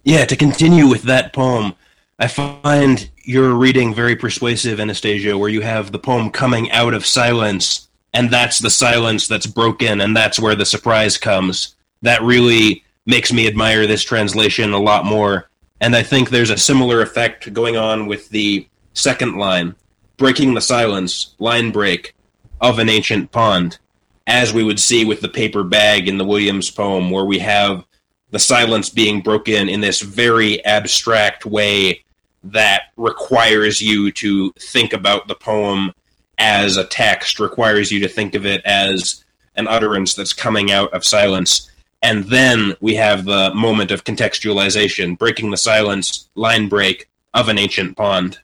Yeah, 0.03 0.25
to 0.25 0.35
continue 0.35 0.87
with 0.87 1.03
that 1.03 1.33
poem, 1.33 1.73
I 2.17 2.27
find 2.27 3.09
your 3.23 3.55
reading 3.55 3.93
very 3.93 4.15
persuasive, 4.15 4.79
Anastasia, 4.79 5.37
where 5.37 5.49
you 5.49 5.59
have 5.59 5.91
the 5.91 5.99
poem 5.99 6.29
coming 6.29 6.71
out 6.71 6.93
of 6.93 7.05
silence, 7.05 7.89
and 8.13 8.31
that's 8.31 8.59
the 8.59 8.69
silence 8.69 9.27
that's 9.27 9.45
broken, 9.45 9.99
and 9.99 10.15
that's 10.15 10.39
where 10.39 10.55
the 10.55 10.65
surprise 10.65 11.17
comes. 11.17 11.75
That 12.03 12.21
really 12.21 12.85
makes 13.05 13.33
me 13.33 13.47
admire 13.47 13.85
this 13.85 14.01
translation 14.01 14.71
a 14.71 14.79
lot 14.79 15.03
more. 15.03 15.49
And 15.81 15.93
I 15.93 16.03
think 16.03 16.29
there's 16.29 16.51
a 16.51 16.57
similar 16.57 17.01
effect 17.01 17.51
going 17.53 17.75
on 17.75 18.05
with 18.05 18.29
the 18.29 18.65
second 18.93 19.35
line, 19.35 19.75
breaking 20.15 20.53
the 20.53 20.61
silence, 20.61 21.35
line 21.39 21.71
break, 21.71 22.15
of 22.61 22.79
an 22.79 22.87
ancient 22.87 23.33
pond, 23.33 23.77
as 24.25 24.53
we 24.53 24.63
would 24.63 24.79
see 24.79 25.03
with 25.03 25.19
the 25.19 25.27
paper 25.27 25.63
bag 25.63 26.07
in 26.07 26.17
the 26.17 26.23
Williams 26.23 26.71
poem, 26.71 27.11
where 27.11 27.25
we 27.25 27.39
have 27.39 27.83
the 28.31 28.39
silence 28.39 28.89
being 28.89 29.19
broken 29.19 29.67
in 29.67 29.81
this 29.81 29.99
very 29.99 30.63
abstract 30.63 31.45
way 31.45 32.04
that 32.45 32.83
requires 32.97 33.81
you 33.81 34.11
to 34.11 34.51
think 34.59 34.93
about 34.93 35.27
the 35.27 35.35
poem 35.35 35.93
as 36.37 36.77
a 36.77 36.85
text, 36.85 37.39
requires 37.39 37.91
you 37.91 37.99
to 38.01 38.07
think 38.07 38.35
of 38.35 38.45
it 38.45 38.61
as 38.65 39.23
an 39.55 39.67
utterance 39.67 40.13
that's 40.13 40.33
coming 40.33 40.71
out 40.71 40.93
of 40.93 41.03
silence. 41.05 41.71
And 42.01 42.25
then 42.25 42.75
we 42.81 42.95
have 42.95 43.25
the 43.25 43.53
moment 43.55 43.91
of 43.91 44.03
contextualization, 44.03 45.17
breaking 45.17 45.51
the 45.51 45.57
silence, 45.57 46.29
line 46.35 46.67
break 46.67 47.09
of 47.33 47.49
an 47.49 47.57
ancient 47.57 47.97
pond. 47.97 48.39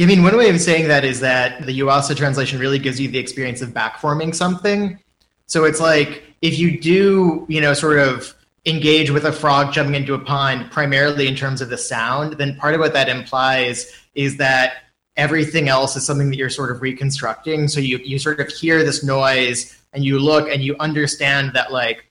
I 0.00 0.06
mean, 0.06 0.22
one 0.22 0.36
way 0.36 0.48
of 0.48 0.60
saying 0.60 0.86
that 0.88 1.04
is 1.04 1.18
that 1.20 1.66
the 1.66 1.78
Yuasa 1.80 2.16
translation 2.16 2.60
really 2.60 2.78
gives 2.78 3.00
you 3.00 3.08
the 3.08 3.18
experience 3.18 3.60
of 3.62 3.70
backforming 3.70 4.34
something. 4.34 4.98
So 5.46 5.64
it's 5.64 5.80
like 5.80 6.22
if 6.42 6.58
you 6.58 6.80
do, 6.80 7.44
you 7.48 7.60
know, 7.60 7.74
sort 7.74 7.98
of 7.98 8.32
engage 8.66 9.10
with 9.10 9.24
a 9.24 9.32
frog 9.32 9.72
jumping 9.72 9.94
into 9.94 10.14
a 10.14 10.18
pond 10.18 10.70
primarily 10.70 11.26
in 11.26 11.34
terms 11.34 11.60
of 11.60 11.70
the 11.70 11.78
sound, 11.78 12.34
then 12.34 12.56
part 12.56 12.74
of 12.74 12.80
what 12.80 12.92
that 12.92 13.08
implies 13.08 13.92
is 14.14 14.36
that 14.36 14.84
everything 15.16 15.68
else 15.68 15.96
is 15.96 16.04
something 16.04 16.30
that 16.30 16.36
you're 16.36 16.50
sort 16.50 16.70
of 16.70 16.82
reconstructing. 16.82 17.68
So 17.68 17.80
you 17.80 17.98
you 17.98 18.18
sort 18.18 18.40
of 18.40 18.48
hear 18.48 18.84
this 18.84 19.02
noise 19.02 19.78
and 19.92 20.04
you 20.04 20.18
look 20.18 20.48
and 20.48 20.62
you 20.62 20.76
understand 20.78 21.52
that 21.54 21.72
like 21.72 22.10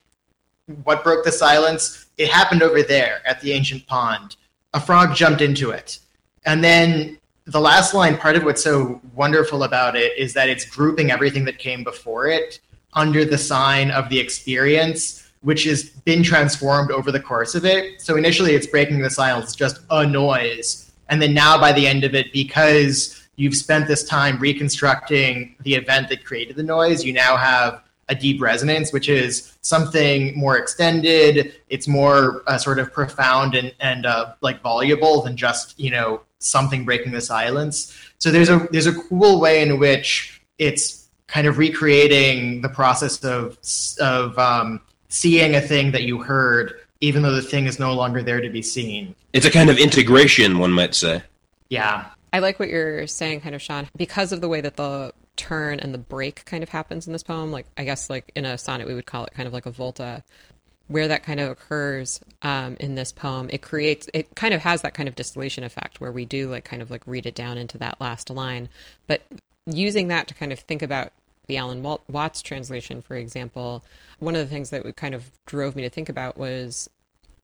what 0.84 1.04
broke 1.04 1.24
the 1.24 1.32
silence? 1.32 2.08
It 2.18 2.30
happened 2.30 2.62
over 2.62 2.84
there 2.84 3.22
at 3.26 3.42
the 3.42 3.54
ancient 3.54 3.88
pond. 3.88 4.36
A 4.74 4.80
frog 4.80 5.16
jumped 5.16 5.42
into 5.42 5.72
it. 5.72 6.00
And 6.46 6.64
then 6.64 7.18
the 7.46 7.60
last 7.60 7.94
line, 7.94 8.18
part 8.18 8.36
of 8.36 8.44
what's 8.44 8.64
so 8.64 9.02
wonderful 9.16 9.64
about 9.64 9.96
it 9.96 10.18
is 10.18 10.34
that 10.34 10.50
it's 10.50 10.66
grouping 10.66 11.10
everything 11.10 11.46
that 11.46 11.58
came 11.58 11.84
before 11.84 12.28
it 12.28 12.60
under 12.94 13.26
the 13.26 13.38
sign 13.38 13.90
of 13.92 14.10
the 14.10 14.20
experience, 14.20 15.19
which 15.42 15.64
has 15.64 15.90
been 15.90 16.24
transformed 16.24 16.92
over 16.92 17.12
the 17.12 17.20
course 17.20 17.56
of 17.56 17.66
it. 17.66 18.02
So 18.02 18.18
initially 18.18 18.56
it's 18.56 18.68
breaking 18.68 19.00
the 19.00 19.10
silence, 19.10 19.56
just 19.56 19.82
a 19.90 20.06
noise. 20.06 20.92
And 21.08 21.22
then 21.22 21.34
now 21.34 21.60
by 21.60 21.72
the 21.72 21.88
end 21.88 22.04
of 22.04 22.14
it, 22.14 22.32
because 22.34 23.28
you've 23.36 23.56
spent 23.56 23.88
this 23.88 24.04
time 24.04 24.38
reconstructing 24.40 25.56
the 25.62 25.76
event 25.76 26.10
that 26.10 26.26
created 26.26 26.56
the 26.56 26.64
noise, 26.64 27.04
you 27.04 27.14
now 27.14 27.38
have 27.38 27.82
a 28.10 28.16
deep 28.16 28.42
resonance, 28.42 28.92
which 28.92 29.08
is 29.08 29.58
something 29.62 30.38
more 30.38 30.58
extended. 30.58 31.54
It's 31.70 31.88
more 31.88 32.44
uh, 32.48 32.58
sort 32.58 32.80
of 32.80 32.92
profound 32.92 33.56
and 33.56 33.74
and 33.80 34.06
uh, 34.06 34.34
like 34.42 34.62
voluble 34.62 35.22
than 35.22 35.38
just 35.38 35.80
you 35.80 35.92
know 35.92 36.22
something 36.40 36.84
breaking 36.84 37.12
the 37.12 37.22
silence. 37.22 37.96
So 38.18 38.32
there's 38.32 38.50
a 38.50 38.68
there's 38.72 38.88
a 38.88 38.94
cool 38.94 39.40
way 39.40 39.62
in 39.62 39.80
which 39.80 40.42
it's 40.58 41.08
kind 41.28 41.46
of 41.46 41.60
recreating 41.60 42.62
the 42.62 42.70
process 42.70 43.24
of 43.24 43.58
of 44.02 44.38
um, 44.38 44.82
seeing 45.10 45.56
a 45.56 45.62
thing 45.62 45.92
that 45.92 46.04
you 46.04 46.20
heard, 46.20 46.74
even 47.02 47.22
though 47.22 47.34
the 47.34 47.42
thing 47.42 47.66
is 47.66 47.80
no 47.80 47.94
longer 47.94 48.24
there 48.24 48.42
to 48.42 48.50
be 48.50 48.62
seen. 48.62 49.16
It's 49.34 49.46
a 49.46 49.52
kind 49.52 49.70
of 49.70 49.78
integration, 49.78 50.60
one 50.60 50.72
might 50.72 50.96
say. 50.96 51.24
Yeah. 51.70 52.06
I 52.32 52.40
like 52.40 52.60
what 52.60 52.70
you're 52.70 53.08
saying, 53.08 53.42
kind 53.42 53.56
of, 53.56 53.62
Sean, 53.62 53.90
because 53.96 54.32
of 54.32 54.42
the 54.42 54.50
way 54.50 54.62
that 54.62 54.78
the 54.78 55.14
turn 55.36 55.80
and 55.80 55.94
the 55.94 56.00
break 56.00 56.46
kind 56.46 56.64
of 56.64 56.70
happens 56.70 57.08
in 57.08 57.14
this 57.14 57.24
poem. 57.24 57.52
Like, 57.52 57.66
I 57.78 57.84
guess, 57.84 58.10
like 58.10 58.32
in 58.36 58.46
a 58.46 58.58
sonnet, 58.58 58.88
we 58.88 58.94
would 58.94 59.06
call 59.06 59.26
it 59.26 59.34
kind 59.34 59.48
of 59.48 59.54
like 59.54 59.66
a 59.66 59.72
volta. 59.72 60.24
Where 60.88 61.08
that 61.10 61.22
kind 61.22 61.40
of 61.40 61.52
occurs 61.52 62.20
um, 62.42 62.76
in 62.80 62.96
this 62.96 63.12
poem, 63.12 63.48
it 63.54 63.62
creates, 63.62 64.10
it 64.12 64.36
kind 64.36 64.56
of 64.56 64.62
has 64.62 64.82
that 64.82 64.96
kind 64.96 65.08
of 65.08 65.14
distillation 65.14 65.64
effect 65.64 66.02
where 66.02 66.12
we 66.12 66.26
do 66.26 66.50
like 66.50 66.66
kind 66.66 66.82
of 66.82 66.90
like 66.90 67.04
read 67.06 67.28
it 67.28 67.36
down 67.36 67.60
into 67.60 67.78
that 67.78 68.02
last 68.02 68.32
line. 68.32 68.70
But 69.06 69.22
using 69.68 70.08
that 70.08 70.28
to 70.30 70.34
kind 70.34 70.52
of 70.52 70.58
think 70.58 70.82
about 70.82 71.12
the 71.50 71.58
Alan 71.58 71.84
Watts 71.84 72.42
translation, 72.42 73.02
for 73.02 73.16
example, 73.16 73.84
one 74.20 74.36
of 74.36 74.42
the 74.42 74.48
things 74.48 74.70
that 74.70 74.96
kind 74.96 75.16
of 75.16 75.32
drove 75.48 75.76
me 75.76 75.82
to 75.82 75.90
think 75.90 76.08
about 76.08 76.38
was 76.38 76.90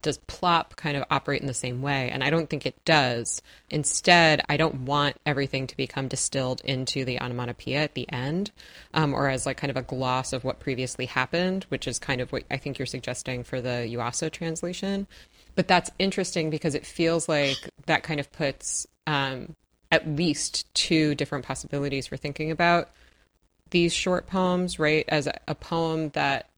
does 0.04 0.20
plop 0.28 0.76
kind 0.76 0.96
of 0.96 1.04
operate 1.10 1.42
in 1.42 1.48
the 1.48 1.54
same 1.54 1.82
way? 1.82 2.12
And 2.12 2.24
I 2.24 2.30
don't 2.30 2.48
think 2.48 2.68
it 2.68 2.86
does. 2.86 3.42
Instead, 3.72 4.40
I 4.48 4.56
don't 4.56 4.82
want 4.82 5.18
everything 5.26 5.66
to 5.66 5.76
become 5.76 6.08
distilled 6.08 6.62
into 6.64 7.04
the 7.04 7.20
onomatopoeia 7.20 7.80
at 7.80 7.96
the 7.96 8.08
end, 8.14 8.52
um, 8.94 9.16
or 9.16 9.28
as 9.28 9.48
like 9.48 9.58
kind 9.58 9.72
of 9.72 9.78
a 9.78 9.82
gloss 9.82 10.32
of 10.32 10.44
what 10.44 10.60
previously 10.60 11.08
happened, 11.08 11.64
which 11.70 11.88
is 11.88 11.98
kind 11.98 12.22
of 12.22 12.32
what 12.32 12.44
I 12.52 12.58
think 12.58 12.78
you're 12.78 12.86
suggesting 12.86 13.44
for 13.44 13.60
the 13.60 13.90
Yuasa 13.92 14.30
translation. 14.32 15.08
But 15.56 15.68
that's 15.68 15.90
interesting 15.98 16.52
because 16.52 16.76
it 16.76 16.86
feels 16.86 17.28
like 17.28 17.58
that 17.88 18.04
kind 18.04 18.20
of 18.20 18.32
puts 18.32 18.86
um, 19.08 19.56
at 19.92 20.08
least 20.08 20.72
two 20.76 21.16
different 21.16 21.46
possibilities 21.46 22.06
for 22.06 22.18
thinking 22.18 22.52
about 22.52 22.90
these 23.70 23.94
short 23.94 24.28
poems, 24.28 24.80
right? 24.80 25.06
As 25.08 25.28
a, 25.28 25.56
poem 25.56 26.10
that 26.10 26.50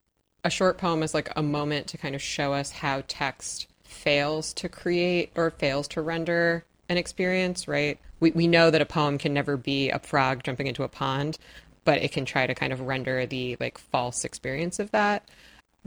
a 0.43 0.49
short 0.49 0.77
poem 0.77 1.03
is 1.03 1.13
like 1.13 1.31
a 1.35 1.43
moment 1.43 1.87
to 1.87 1.97
kind 1.97 2.15
of 2.15 2.21
show 2.21 2.53
us 2.53 2.71
how 2.71 3.03
text 3.07 3.67
fails 3.83 4.53
to 4.53 4.69
create 4.69 5.31
or 5.35 5.51
fails 5.51 5.87
to 5.89 6.01
render 6.01 6.63
an 6.89 6.97
experience, 6.97 7.67
right? 7.67 7.99
We, 8.19 8.31
we 8.31 8.47
know 8.47 8.71
that 8.71 8.81
a 8.81 8.85
poem 8.85 9.17
can 9.17 9.33
never 9.33 9.57
be 9.57 9.89
a 9.89 9.99
frog 9.99 10.43
jumping 10.43 10.67
into 10.67 10.83
a 10.83 10.87
pond, 10.87 11.37
but 11.85 12.01
it 12.01 12.11
can 12.11 12.25
try 12.25 12.47
to 12.47 12.55
kind 12.55 12.73
of 12.73 12.81
render 12.81 13.25
the 13.25 13.57
like 13.59 13.77
false 13.77 14.25
experience 14.25 14.79
of 14.79 14.91
that. 14.91 15.27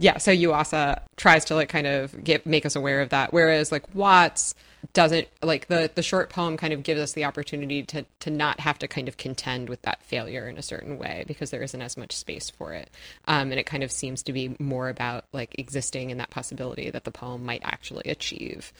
Yeah, 0.01 0.17
so 0.17 0.31
Yuasa 0.31 0.99
tries 1.15 1.45
to 1.45 1.55
like 1.55 1.69
kind 1.69 1.85
of 1.85 2.23
get 2.23 2.47
make 2.47 2.65
us 2.65 2.75
aware 2.75 3.01
of 3.01 3.09
that. 3.09 3.31
Whereas 3.31 3.71
like 3.71 3.83
Watts 3.93 4.55
doesn't 4.93 5.27
like 5.43 5.67
the 5.67 5.91
the 5.93 6.01
short 6.01 6.31
poem 6.31 6.57
kind 6.57 6.73
of 6.73 6.81
gives 6.81 6.99
us 6.99 7.13
the 7.13 7.23
opportunity 7.23 7.83
to 7.83 8.03
to 8.21 8.31
not 8.31 8.59
have 8.59 8.79
to 8.79 8.87
kind 8.87 9.07
of 9.07 9.17
contend 9.17 9.69
with 9.69 9.83
that 9.83 10.01
failure 10.01 10.49
in 10.49 10.57
a 10.57 10.63
certain 10.63 10.97
way 10.97 11.23
because 11.27 11.51
there 11.51 11.61
isn't 11.61 11.83
as 11.83 11.97
much 11.97 12.13
space 12.13 12.49
for 12.49 12.73
it. 12.73 12.89
Um, 13.27 13.51
and 13.51 13.59
it 13.59 13.67
kind 13.67 13.83
of 13.83 13.91
seems 13.91 14.23
to 14.23 14.33
be 14.33 14.55
more 14.57 14.89
about 14.89 15.25
like 15.33 15.53
existing 15.59 16.09
in 16.09 16.17
that 16.17 16.31
possibility 16.31 16.89
that 16.89 17.03
the 17.03 17.11
poem 17.11 17.45
might 17.45 17.61
actually 17.63 18.09
achieve 18.09 18.73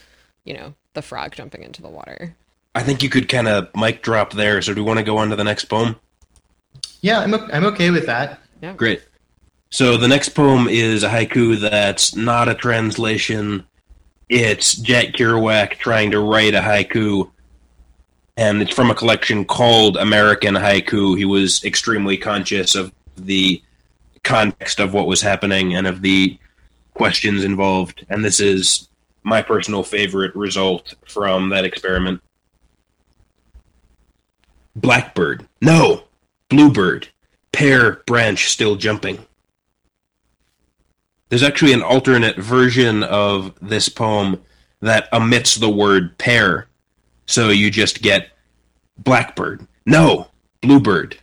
you 0.43 0.55
know 0.55 0.73
the 0.95 1.03
frog 1.03 1.35
jumping 1.35 1.61
into 1.61 1.83
the 1.83 1.89
water. 1.89 2.35
I 2.73 2.81
think 2.81 3.03
you 3.03 3.09
could 3.09 3.29
kind 3.29 3.47
of 3.47 3.69
mic 3.75 4.01
drop 4.01 4.33
there. 4.33 4.59
So 4.63 4.73
do 4.73 4.81
we 4.81 4.87
want 4.87 4.97
to 4.97 5.05
go 5.05 5.17
on 5.17 5.29
to 5.29 5.35
the 5.35 5.43
next 5.43 5.65
poem? 5.65 5.97
Yeah 7.01 7.19
i'm, 7.19 7.33
I'm 7.35 7.65
okay 7.65 7.91
with 7.91 8.07
that. 8.07 8.39
Yeah. 8.59 8.73
Great 8.73 9.03
so 9.71 9.97
the 9.97 10.07
next 10.07 10.29
poem 10.29 10.67
is 10.67 11.03
a 11.03 11.09
haiku 11.09 11.59
that's 11.59 12.15
not 12.15 12.47
a 12.47 12.55
translation 12.55 13.65
it's 14.31 14.75
Jack 14.75 15.07
Kerouac 15.07 15.71
trying 15.71 16.09
to 16.11 16.21
write 16.21 16.55
a 16.55 16.61
haiku, 16.61 17.29
and 18.37 18.61
it's 18.61 18.73
from 18.73 18.89
a 18.89 18.95
collection 18.95 19.43
called 19.43 19.97
American 19.97 20.55
Haiku. 20.55 21.17
He 21.17 21.25
was 21.25 21.61
extremely 21.65 22.15
conscious 22.15 22.73
of 22.73 22.93
the 23.17 23.61
context 24.23 24.79
of 24.79 24.93
what 24.93 25.05
was 25.05 25.21
happening 25.21 25.75
and 25.75 25.85
of 25.85 26.01
the 26.01 26.39
questions 26.93 27.43
involved, 27.43 28.05
and 28.09 28.23
this 28.23 28.39
is 28.39 28.87
my 29.23 29.41
personal 29.41 29.83
favorite 29.83 30.33
result 30.33 30.95
from 31.05 31.49
that 31.49 31.65
experiment. 31.65 32.21
Blackbird. 34.77 35.45
No! 35.59 36.05
Bluebird. 36.47 37.09
Pear 37.51 38.01
branch 38.07 38.49
still 38.49 38.77
jumping. 38.77 39.25
There's 41.31 41.43
actually 41.43 41.71
an 41.71 41.81
alternate 41.81 42.35
version 42.35 43.03
of 43.03 43.57
this 43.61 43.87
poem 43.87 44.41
that 44.81 45.07
omits 45.13 45.55
the 45.55 45.69
word 45.69 46.17
pear. 46.17 46.67
So 47.25 47.47
you 47.47 47.71
just 47.71 48.01
get 48.01 48.31
blackbird. 48.97 49.65
No, 49.85 50.27
bluebird. 50.59 51.17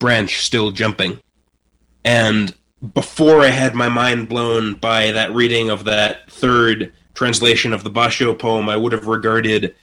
Branch 0.00 0.44
still 0.44 0.70
jumping. 0.70 1.20
And 2.04 2.54
before 2.92 3.40
I 3.40 3.48
had 3.48 3.74
my 3.74 3.88
mind 3.88 4.28
blown 4.28 4.74
by 4.74 5.12
that 5.12 5.32
reading 5.32 5.70
of 5.70 5.84
that 5.84 6.30
third 6.30 6.92
translation 7.14 7.72
of 7.72 7.84
the 7.84 7.90
Basho 7.90 8.38
poem, 8.38 8.68
I 8.68 8.76
would 8.76 8.92
have 8.92 9.06
regarded 9.06 9.74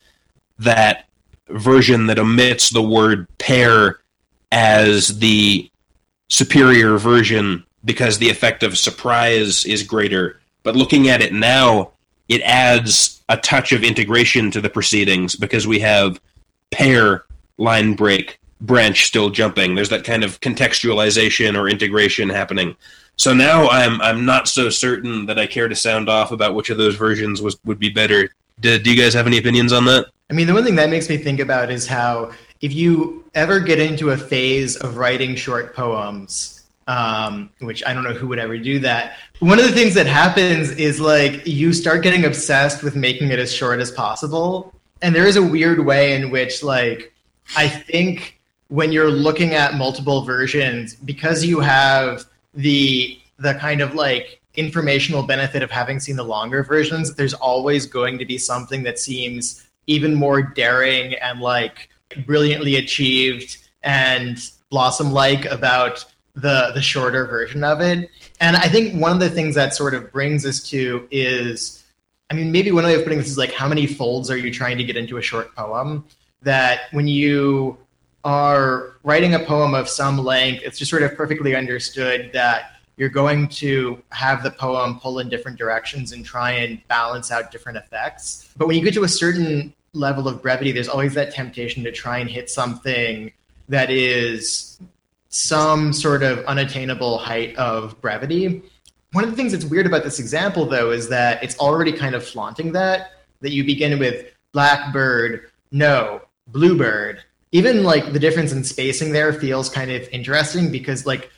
that 0.60 1.08
version 1.50 2.06
that 2.06 2.20
omits 2.20 2.70
the 2.70 2.84
word 2.84 3.28
pear 3.40 4.00
as 4.52 5.18
the 5.18 5.72
superior 6.30 7.00
version 7.00 7.65
because 7.86 8.18
the 8.18 8.30
effect 8.30 8.64
of 8.64 8.78
surprise 8.78 9.64
is 9.66 9.84
greater. 9.84 10.40
But 10.64 10.76
looking 10.76 11.08
at 11.08 11.22
it 11.22 11.32
now, 11.32 11.92
it 12.28 12.42
adds 12.42 13.22
a 13.30 13.38
touch 13.38 13.72
of 13.72 13.84
integration 13.84 14.52
to 14.52 14.62
the 14.62 14.70
proceedings 14.70 15.36
because 15.36 15.68
we 15.68 15.80
have 15.80 16.20
pear, 16.72 17.24
line 17.58 17.94
break, 17.94 18.40
branch 18.62 19.06
still 19.06 19.30
jumping. 19.30 19.76
There's 19.76 19.90
that 19.90 20.04
kind 20.04 20.24
of 20.24 20.40
contextualization 20.42 21.58
or 21.58 21.70
integration 21.70 22.30
happening. 22.30 22.76
So 23.18 23.34
now 23.34 23.70
I'm 23.70 24.02
I'm 24.02 24.26
not 24.26 24.48
so 24.48 24.70
certain 24.70 25.28
that 25.28 25.40
I 25.40 25.48
care 25.48 25.68
to 25.68 25.76
sound 25.76 26.10
off 26.10 26.32
about 26.32 26.56
which 26.56 26.70
of 26.70 26.78
those 26.78 26.96
versions 26.96 27.42
was 27.42 27.58
would 27.64 27.80
be 27.80 27.90
better. 27.90 28.30
Do, 28.60 28.78
do 28.80 28.94
you 28.94 29.02
guys 29.02 29.14
have 29.14 29.28
any 29.28 29.38
opinions 29.38 29.72
on 29.72 29.86
that? 29.86 30.08
I 30.30 30.34
mean, 30.34 30.48
the 30.48 30.54
one 30.54 30.64
thing 30.64 30.76
that 30.76 30.90
makes 30.90 31.08
me 31.08 31.18
think 31.18 31.40
about 31.40 31.70
is 31.70 31.88
how 31.88 32.32
if 32.62 32.74
you 32.74 33.24
ever 33.36 33.60
get 33.60 33.80
into 33.80 34.12
a 34.12 34.18
phase 34.18 34.76
of 34.78 34.98
writing 34.98 35.36
short 35.36 35.76
poems, 35.76 36.55
um, 36.88 37.50
which 37.60 37.84
I 37.86 37.94
don't 37.94 38.04
know 38.04 38.14
who 38.14 38.28
would 38.28 38.40
ever 38.40 38.58
do 38.58 38.80
that. 38.80 39.18
One 39.40 39.60
of 39.60 39.66
the 39.66 39.72
things 39.72 39.94
that 39.96 40.08
happens 40.08 40.72
is 40.72 41.00
like 41.00 41.46
you 41.46 41.74
start 41.74 42.04
getting 42.04 42.26
obsessed 42.26 42.84
with 42.84 42.96
making 42.96 43.30
it 43.30 43.40
as 43.40 43.54
short 43.54 43.80
as 43.80 43.92
possible. 43.92 44.74
And 45.02 45.16
there 45.16 45.26
is 45.26 45.36
a 45.36 45.44
weird 45.44 45.86
way 45.86 46.14
in 46.14 46.32
which, 46.32 46.64
like, 46.64 47.14
I 47.58 47.68
think 47.68 48.40
when 48.70 48.92
you're 48.92 49.12
looking 49.12 49.54
at 49.54 49.76
multiple 49.76 50.24
versions, 50.24 50.96
because 50.96 51.46
you 51.46 51.60
have 51.60 52.26
the 52.54 53.20
the 53.38 53.54
kind 53.56 53.82
of 53.82 53.94
like 53.96 54.42
informational 54.56 55.22
benefit 55.24 55.62
of 55.62 55.70
having 55.70 56.00
seen 56.00 56.16
the 56.16 56.24
longer 56.24 56.64
versions, 56.64 57.14
there's 57.16 57.34
always 57.34 57.86
going 57.86 58.18
to 58.18 58.26
be 58.26 58.38
something 58.38 58.84
that 58.84 58.98
seems 58.98 59.68
even 59.88 60.16
more 60.16 60.42
daring 60.42 61.14
and 61.16 61.42
like 61.42 61.90
brilliantly 62.26 62.78
achieved 62.78 63.58
and 63.84 64.52
blossom 64.70 65.12
like 65.12 65.46
about 65.46 66.06
the 66.36 66.72
the 66.74 66.82
shorter 66.82 67.26
version 67.26 67.64
of 67.64 67.82
it. 67.82 68.10
And 68.40 68.56
I 68.58 68.68
think 68.68 69.02
one 69.02 69.12
of 69.12 69.20
the 69.20 69.30
things 69.30 69.56
that 69.56 69.74
sort 69.74 69.94
of 69.94 70.12
brings 70.12 70.46
us 70.46 70.62
to 70.70 71.08
is 71.12 71.84
I 72.30 72.34
mean, 72.34 72.52
maybe 72.52 72.72
one 72.72 72.84
way 72.84 72.96
of 72.96 73.04
putting 73.04 73.20
this 73.20 73.28
is 73.28 73.38
like, 73.38 73.54
how 73.54 73.68
many 73.68 73.86
folds 73.86 74.32
are 74.32 74.38
you 74.38 74.52
trying 74.52 74.78
to 74.78 74.84
get 74.84 74.98
into 74.98 75.18
a 75.18 75.22
short 75.22 75.56
poem? 75.56 76.06
That 76.42 76.82
when 76.92 77.08
you 77.08 77.78
are 78.24 78.96
writing 79.04 79.36
a 79.36 79.40
poem 79.40 79.76
of 79.76 79.88
some 79.88 80.18
length, 80.18 80.64
it's 80.66 80.80
just 80.80 80.90
sort 80.90 81.04
of 81.04 81.16
perfectly 81.16 81.56
understood 81.56 82.32
that 82.34 82.72
you're 82.98 83.10
going 83.10 83.48
to 83.48 84.02
have 84.10 84.42
the 84.42 84.50
poem 84.50 85.00
pull 85.00 85.20
in 85.20 85.30
different 85.30 85.58
directions 85.58 86.14
and 86.14 86.26
try 86.26 86.52
and 86.52 86.86
balance 86.88 87.32
out 87.32 87.52
different 87.52 87.78
effects. 87.78 88.50
But 88.58 88.68
when 88.68 88.78
you 88.78 88.84
get 88.84 88.94
to 88.96 89.04
a 89.04 89.08
certain 89.08 89.74
level 89.94 90.28
of 90.28 90.42
brevity, 90.42 90.72
there's 90.72 90.90
always 90.90 91.14
that 91.14 91.34
temptation 91.34 91.84
to 91.84 91.92
try 91.92 92.20
and 92.20 92.30
hit 92.30 92.50
something 92.50 93.32
that 93.70 93.92
is 93.92 94.80
some 95.36 95.92
sort 95.92 96.24
of 96.24 96.40
unattainable 96.46 97.18
height 97.18 97.54
of 97.58 98.00
brevity. 98.00 98.64
One 99.12 99.26
of 99.26 99.30
the 99.30 99.36
things 99.36 99.52
that's 99.52 99.66
weird 99.66 99.86
about 99.86 100.06
this 100.06 100.18
example, 100.18 100.66
though, 100.66 100.92
is 100.92 101.10
that 101.10 101.44
it's 101.44 101.60
already 101.60 101.92
kind 101.92 102.16
of 102.16 102.26
flaunting 102.26 102.72
that, 102.72 103.12
that 103.42 103.52
you 103.52 103.66
begin 103.66 104.00
with 104.00 104.28
blackbird, 104.54 105.52
no, 105.72 106.22
bluebird. 106.48 107.22
Even 107.52 107.84
like 107.84 108.14
the 108.14 108.20
difference 108.20 108.54
in 108.54 108.64
spacing 108.64 109.12
there 109.12 109.34
feels 109.34 109.70
kind 109.70 109.92
of 109.92 110.08
interesting 110.10 110.72
because 110.72 111.06
like 111.06 111.30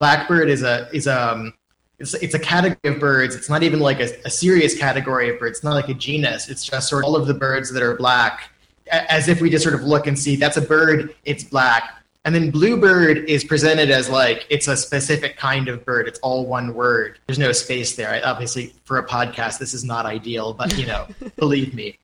blackbird 0.00 0.50
is 0.50 0.62
a 0.62 0.88
is 0.92 1.06
a 1.06 1.32
um, 1.32 1.54
it's, 1.98 2.12
it's 2.12 2.34
a 2.34 2.38
category 2.38 2.94
of 2.94 3.00
birds. 3.00 3.34
It's 3.34 3.48
not 3.48 3.62
even 3.62 3.80
like 3.80 4.00
a, 4.00 4.10
a 4.26 4.30
serious 4.30 4.78
category 4.78 5.30
of 5.30 5.40
birds. 5.40 5.58
It's 5.58 5.64
not 5.64 5.72
like 5.72 5.88
a 5.88 5.94
genus. 5.94 6.50
It's 6.50 6.62
just 6.62 6.90
sort 6.90 7.04
of 7.04 7.08
all 7.08 7.16
of 7.16 7.26
the 7.26 7.32
birds 7.32 7.72
that 7.72 7.82
are 7.82 7.96
black, 7.96 8.50
as 8.90 9.28
if 9.28 9.40
we 9.40 9.48
just 9.48 9.64
sort 9.64 9.74
of 9.74 9.82
look 9.82 10.06
and 10.06 10.18
see 10.18 10.36
that's 10.36 10.58
a 10.58 10.62
bird. 10.62 11.14
It's 11.24 11.42
black. 11.42 12.02
And 12.26 12.34
then 12.34 12.50
bluebird 12.50 13.18
is 13.30 13.44
presented 13.44 13.88
as 13.88 14.10
like 14.10 14.46
it's 14.50 14.66
a 14.66 14.76
specific 14.76 15.36
kind 15.36 15.68
of 15.68 15.84
bird. 15.84 16.08
It's 16.08 16.18
all 16.18 16.44
one 16.44 16.74
word. 16.74 17.20
There's 17.28 17.38
no 17.38 17.52
space 17.52 17.94
there. 17.94 18.20
Obviously, 18.24 18.74
for 18.82 18.98
a 18.98 19.06
podcast, 19.06 19.60
this 19.60 19.72
is 19.72 19.84
not 19.84 20.06
ideal, 20.06 20.52
but 20.52 20.76
you 20.76 20.86
know, 20.86 21.06
believe 21.36 21.72
me. 21.72 21.98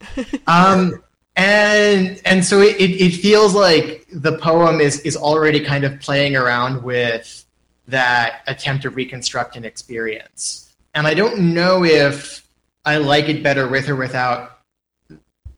Um, 0.47 1.03
and 1.35 2.21
and 2.25 2.45
so 2.45 2.61
it, 2.61 2.77
it 2.79 3.17
feels 3.17 3.53
like 3.53 4.07
the 4.13 4.39
poem 4.39 4.81
is 4.81 5.01
is 5.01 5.17
already 5.17 5.59
kind 5.59 5.83
of 5.83 5.99
playing 5.99 6.37
around 6.37 6.85
with 6.85 7.45
that 7.89 8.43
attempt 8.47 8.83
to 8.83 8.91
reconstruct 8.91 9.57
an 9.57 9.65
experience. 9.65 10.73
And 10.95 11.05
I 11.05 11.15
don't 11.15 11.53
know 11.53 11.83
if 11.83 12.47
I 12.85 12.99
like 12.99 13.29
it 13.29 13.43
better 13.43 13.67
with 13.67 13.89
or 13.89 13.97
without 13.97 14.61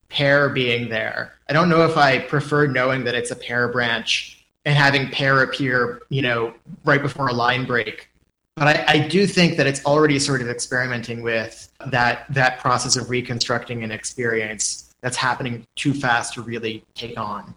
pear 0.08 0.48
being 0.48 0.88
there. 0.88 1.34
I 1.50 1.52
don't 1.52 1.68
know 1.68 1.84
if 1.84 1.98
I 1.98 2.20
prefer 2.20 2.66
knowing 2.66 3.04
that 3.04 3.14
it's 3.14 3.30
a 3.30 3.36
pear 3.36 3.68
branch 3.68 4.33
and 4.64 4.76
having 4.76 5.08
pear 5.10 5.42
appear, 5.42 6.02
you 6.08 6.22
know, 6.22 6.54
right 6.84 7.02
before 7.02 7.28
a 7.28 7.32
line 7.32 7.66
break. 7.66 8.08
But 8.56 8.68
I, 8.68 8.84
I 8.88 9.08
do 9.08 9.26
think 9.26 9.56
that 9.56 9.66
it's 9.66 9.84
already 9.84 10.18
sort 10.18 10.40
of 10.40 10.48
experimenting 10.48 11.22
with 11.22 11.68
that 11.86 12.26
that 12.32 12.60
process 12.60 12.96
of 12.96 13.10
reconstructing 13.10 13.82
an 13.82 13.90
experience 13.90 14.94
that's 15.00 15.16
happening 15.16 15.66
too 15.74 15.92
fast 15.92 16.34
to 16.34 16.42
really 16.42 16.84
take 16.94 17.18
on. 17.18 17.54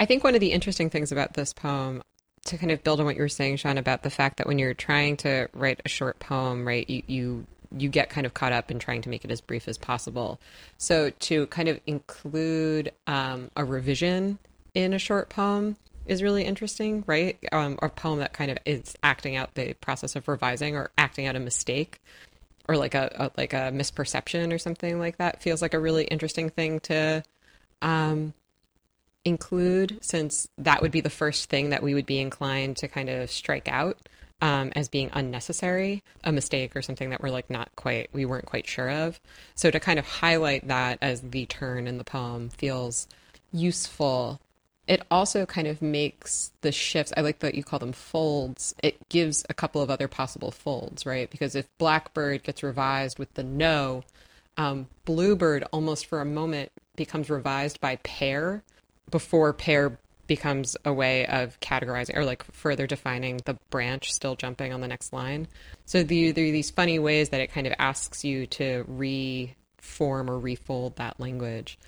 I 0.00 0.06
think 0.06 0.22
one 0.22 0.34
of 0.34 0.40
the 0.40 0.52
interesting 0.52 0.90
things 0.90 1.10
about 1.10 1.34
this 1.34 1.52
poem 1.52 2.02
to 2.44 2.56
kind 2.56 2.70
of 2.70 2.82
build 2.84 3.00
on 3.00 3.06
what 3.06 3.16
you 3.16 3.22
were 3.22 3.28
saying, 3.28 3.56
Sean, 3.56 3.78
about 3.78 4.04
the 4.04 4.10
fact 4.10 4.38
that 4.38 4.46
when 4.46 4.58
you're 4.58 4.74
trying 4.74 5.16
to 5.18 5.48
write 5.52 5.80
a 5.84 5.88
short 5.88 6.18
poem, 6.20 6.66
right, 6.66 6.88
you, 6.88 7.02
you 7.06 7.46
you 7.76 7.88
get 7.88 8.08
kind 8.08 8.24
of 8.24 8.32
caught 8.32 8.52
up 8.52 8.70
in 8.70 8.78
trying 8.78 9.02
to 9.02 9.10
make 9.10 9.24
it 9.24 9.30
as 9.30 9.40
brief 9.40 9.68
as 9.68 9.76
possible. 9.76 10.40
So 10.78 11.10
to 11.10 11.46
kind 11.48 11.68
of 11.68 11.80
include 11.86 12.92
um, 13.06 13.50
a 13.56 13.64
revision 13.64 14.38
in 14.72 14.94
a 14.94 14.98
short 14.98 15.28
poem 15.28 15.76
is 16.08 16.22
really 16.22 16.44
interesting, 16.44 17.04
right? 17.06 17.38
Um, 17.52 17.78
a 17.82 17.88
poem 17.88 18.18
that 18.18 18.32
kind 18.32 18.50
of 18.50 18.58
is 18.64 18.96
acting 19.02 19.36
out 19.36 19.54
the 19.54 19.74
process 19.74 20.16
of 20.16 20.26
revising 20.28 20.76
or 20.76 20.90
acting 20.98 21.26
out 21.26 21.36
a 21.36 21.40
mistake 21.40 22.00
or 22.68 22.76
like 22.76 22.94
a, 22.94 23.10
a 23.14 23.30
like 23.36 23.52
a 23.52 23.72
misperception 23.72 24.52
or 24.52 24.58
something 24.58 24.98
like 24.98 25.18
that 25.18 25.42
feels 25.42 25.62
like 25.62 25.74
a 25.74 25.78
really 25.78 26.04
interesting 26.04 26.50
thing 26.50 26.80
to 26.80 27.22
um, 27.82 28.34
include, 29.24 29.98
since 30.00 30.48
that 30.58 30.82
would 30.82 30.90
be 30.90 31.00
the 31.00 31.10
first 31.10 31.48
thing 31.48 31.70
that 31.70 31.82
we 31.82 31.94
would 31.94 32.06
be 32.06 32.18
inclined 32.18 32.76
to 32.78 32.88
kind 32.88 33.08
of 33.08 33.30
strike 33.30 33.68
out 33.68 33.98
um, 34.40 34.72
as 34.76 34.88
being 34.88 35.10
unnecessary, 35.12 36.02
a 36.24 36.32
mistake 36.32 36.76
or 36.76 36.82
something 36.82 37.10
that 37.10 37.22
we're 37.22 37.30
like 37.30 37.50
not 37.50 37.70
quite, 37.76 38.08
we 38.12 38.24
weren't 38.24 38.46
quite 38.46 38.66
sure 38.66 38.90
of. 38.90 39.20
So 39.54 39.70
to 39.70 39.80
kind 39.80 39.98
of 39.98 40.06
highlight 40.06 40.68
that 40.68 40.98
as 41.02 41.20
the 41.20 41.46
turn 41.46 41.86
in 41.86 41.98
the 41.98 42.04
poem 42.04 42.50
feels 42.50 43.08
useful. 43.52 44.40
It 44.88 45.02
also 45.10 45.44
kind 45.44 45.68
of 45.68 45.82
makes 45.82 46.50
the 46.62 46.72
shifts, 46.72 47.12
I 47.14 47.20
like 47.20 47.40
that 47.40 47.54
you 47.54 47.62
call 47.62 47.78
them 47.78 47.92
folds. 47.92 48.74
It 48.82 49.08
gives 49.10 49.44
a 49.50 49.54
couple 49.54 49.82
of 49.82 49.90
other 49.90 50.08
possible 50.08 50.50
folds, 50.50 51.04
right? 51.04 51.30
Because 51.30 51.54
if 51.54 51.68
Blackbird 51.76 52.42
gets 52.42 52.62
revised 52.62 53.18
with 53.18 53.32
the 53.34 53.42
no, 53.42 54.02
um, 54.56 54.88
Bluebird 55.04 55.64
almost 55.72 56.06
for 56.06 56.22
a 56.22 56.24
moment 56.24 56.72
becomes 56.96 57.28
revised 57.28 57.82
by 57.82 57.96
pear 57.96 58.62
before 59.10 59.52
pear 59.52 59.98
becomes 60.26 60.76
a 60.84 60.92
way 60.92 61.26
of 61.26 61.60
categorizing 61.60 62.16
or 62.16 62.24
like 62.24 62.42
further 62.44 62.86
defining 62.86 63.40
the 63.44 63.58
branch 63.70 64.12
still 64.12 64.36
jumping 64.36 64.72
on 64.72 64.80
the 64.80 64.88
next 64.88 65.12
line. 65.12 65.48
So 65.84 66.02
the, 66.02 66.32
there 66.32 66.46
are 66.46 66.50
these 66.50 66.70
funny 66.70 66.98
ways 66.98 67.28
that 67.30 67.40
it 67.40 67.52
kind 67.52 67.66
of 67.66 67.74
asks 67.78 68.24
you 68.24 68.46
to 68.46 68.84
reform 68.88 70.30
or 70.30 70.38
refold 70.38 70.96
that 70.96 71.20
language. 71.20 71.78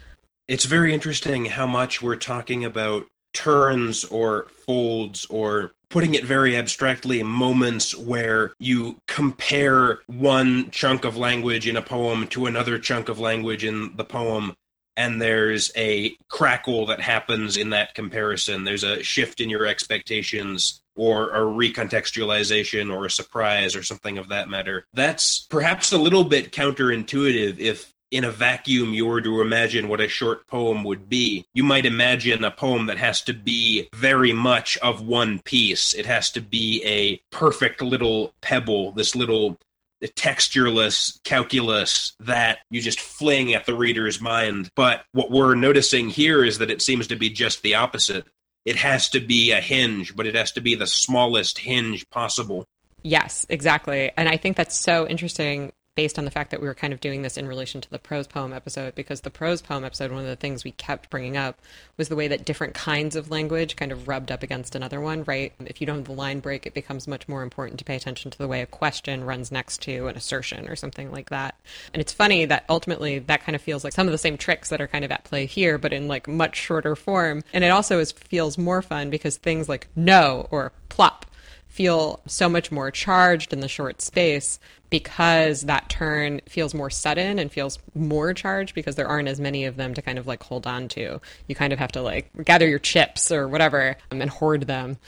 It's 0.51 0.65
very 0.65 0.93
interesting 0.93 1.45
how 1.45 1.69
much 1.69 2.03
we're 2.03 2.17
talking 2.17 2.65
about 2.65 3.07
turns 3.33 4.05
or 4.07 4.49
folds 4.67 5.25
or 5.27 5.71
putting 5.91 6.17
it 6.17 6.25
very 6.25 6.57
abstractly 6.57 7.23
moments 7.23 7.97
where 7.97 8.53
you 8.59 8.97
compare 9.07 10.01
one 10.09 10.69
chunk 10.73 11.05
of 11.05 11.17
language 11.17 11.69
in 11.69 11.77
a 11.77 11.83
poem 11.83 12.27
to 12.27 12.47
another 12.47 12.81
chunk 12.81 13.09
of 13.09 13.21
language 13.21 13.63
in 13.63 13.95
the 13.95 14.03
poem 14.03 14.57
and 14.97 15.23
there's 15.23 15.71
a 15.77 16.17
crackle 16.29 16.85
that 16.87 17.01
happens 17.01 17.57
in 17.57 17.71
that 17.71 17.95
comparison. 17.95 18.65
There's 18.65 18.83
a 18.83 19.05
shift 19.05 19.41
in 19.41 19.51
your 19.51 19.67
expectations 19.67 20.83
or 20.97 21.31
a 21.31 21.43
recontextualization 21.43 22.93
or 22.93 23.07
a 23.07 23.11
surprise 23.11 23.77
or 23.77 23.85
something 23.85 24.19
of 24.19 24.31
that 24.31 24.49
matter. 24.49 24.85
That's 24.93 25.47
perhaps 25.49 25.93
a 25.93 25.99
little 25.99 26.25
bit 26.25 26.51
counterintuitive 26.51 27.61
if 27.61 27.95
in 28.11 28.25
a 28.25 28.31
vacuum 28.31 28.93
you 28.93 29.07
were 29.07 29.21
to 29.21 29.41
imagine 29.41 29.89
what 29.89 30.01
a 30.01 30.09
short 30.09 30.47
poem 30.47 30.85
would 30.85 31.09
be. 31.09 31.45
You 31.55 31.63
might 31.63 31.87
imagine 31.87 32.45
a 32.45 32.51
poem 32.51 32.87
that 32.87 32.99
has 32.99 33.23
to 33.23 33.33
be 33.33 33.89
very 33.95 34.33
much 34.33 34.77
of 34.79 35.07
one 35.07 35.41
piece. 35.41 35.95
It 35.95 36.07
has 36.07 36.31
to 36.33 36.41
be 36.41 36.83
a 36.85 37.21
perfect 37.35 37.83
little 37.83 38.35
pebble, 38.41 38.93
this 38.93 39.15
little 39.15 39.59
textureless 40.03 41.23
calculus 41.25 42.15
that 42.21 42.61
you 42.71 42.81
just 42.81 43.01
fling 43.01 43.55
at 43.55 43.67
the 43.67 43.75
reader's 43.75 44.21
mind. 44.21 44.71
But 44.75 45.05
what 45.13 45.31
we're 45.31 45.55
noticing 45.55 46.09
here 46.09 46.45
is 46.45 46.59
that 46.59 46.71
it 46.71 46.83
seems 46.83 47.07
to 47.09 47.17
be 47.17 47.31
just 47.31 47.63
the 47.63 47.75
opposite. 47.75 48.27
It 48.65 48.77
has 48.77 49.09
to 49.11 49.21
be 49.21 49.53
a 49.53 49.61
hinge, 49.61 50.17
but 50.17 50.27
it 50.27 50.35
has 50.35 50.53
to 50.53 50.61
be 50.61 50.75
the 50.75 50.87
smallest 50.87 51.59
hinge 51.59 52.09
possible. 52.11 52.65
Yes, 53.03 53.47
exactly. 53.49 54.13
And 54.17 54.29
I 54.29 54.37
think 54.37 54.57
that's 54.57 54.77
so 54.77 55.07
interesting 55.07 55.73
based 56.01 56.19
on 56.19 56.25
the 56.25 56.31
fact 56.31 56.51
that 56.51 56.63
we 56.63 56.67
were 56.67 56.73
kind 56.73 56.95
of 56.95 57.01
doing 57.01 57.21
this 57.21 57.37
in 57.37 57.47
relation 57.47 57.79
to 57.79 57.91
the 57.91 57.99
prose 57.99 58.27
poem 58.27 58.55
episode, 58.55 58.95
because 58.95 59.21
the 59.21 59.29
prose 59.29 59.61
poem 59.61 59.85
episode, 59.85 60.11
one 60.11 60.23
of 60.23 60.27
the 60.27 60.35
things 60.35 60.65
we 60.65 60.71
kept 60.71 61.11
bringing 61.11 61.37
up 61.37 61.59
was 61.99 62.09
the 62.09 62.17
way 62.17 62.27
that 62.27 62.43
different 62.47 62.73
kinds 62.73 63.15
of 63.15 63.31
language 63.31 63.77
kind 63.77 63.93
of 63.93 64.09
rubbed 64.09 64.33
up 64.33 64.43
against 64.43 64.75
another 64.75 64.99
one, 64.99 65.23
right? 65.25 65.53
If 65.67 65.79
you 65.79 65.87
don't 65.87 65.97
have 65.97 66.07
the 66.07 66.13
line 66.13 66.41
break, 66.41 66.65
it 66.65 66.73
becomes 66.73 67.07
much 67.07 67.29
more 67.29 67.43
important 67.43 67.79
to 67.81 67.85
pay 67.85 67.97
attention 67.97 68.31
to 68.31 68.39
the 68.39 68.49
way 68.49 68.63
a 68.63 68.67
question 68.67 69.25
runs 69.25 69.53
next 69.53 69.83
to 69.83 70.07
an 70.07 70.17
assertion 70.17 70.71
or 70.71 70.75
something 70.75 71.13
like 71.13 71.29
that. 71.29 71.55
And 71.93 72.01
it's 72.01 72.15
funny 72.15 72.47
that 72.47 72.65
ultimately 72.71 73.19
that 73.19 73.45
kind 73.45 73.55
of 73.55 73.61
feels 73.61 73.85
like 73.85 73.93
some 73.93 74.07
of 74.07 74.13
the 74.13 74.17
same 74.17 74.39
tricks 74.39 74.71
that 74.71 74.81
are 74.81 74.89
kind 74.89 75.05
of 75.05 75.13
at 75.13 75.25
play 75.25 75.45
here, 75.45 75.77
but 75.77 75.93
in 75.93 76.09
like 76.09 76.27
much 76.27 76.57
shorter 76.57 76.97
form. 76.97 77.43
And 77.53 77.63
it 77.63 77.69
also 77.69 77.99
is, 77.99 78.11
feels 78.11 78.57
more 78.57 78.81
fun 78.81 79.11
because 79.11 79.37
things 79.37 79.69
like 79.69 79.89
no 79.95 80.49
or 80.51 80.73
plop 80.89 81.27
feel 81.71 82.21
so 82.27 82.49
much 82.49 82.73
more 82.73 82.91
charged 82.91 83.53
in 83.53 83.61
the 83.61 83.69
short 83.69 84.03
space 84.03 84.59
because 84.91 85.63
that 85.63 85.89
turn 85.89 86.41
feels 86.49 86.75
more 86.75 86.91
sudden 86.91 87.39
and 87.39 87.51
feels 87.51 87.79
more 87.95 88.35
charged 88.35 88.75
because 88.75 88.97
there 88.97 89.07
aren't 89.07 89.29
as 89.29 89.41
many 89.41 89.65
of 89.65 89.77
them 89.77 89.95
to 89.95 90.03
kind 90.03 90.19
of 90.19 90.27
like 90.27 90.43
hold 90.43 90.67
on 90.67 90.89
to. 90.89 91.21
You 91.47 91.55
kind 91.55 91.73
of 91.73 91.79
have 91.79 91.93
to 91.93 92.03
like 92.03 92.29
gather 92.45 92.69
your 92.69 92.81
chips 92.81 93.31
or 93.31 93.47
whatever 93.47 93.97
um, 94.11 94.21
and 94.21 94.29
hoard 94.29 94.67
them. 94.67 94.99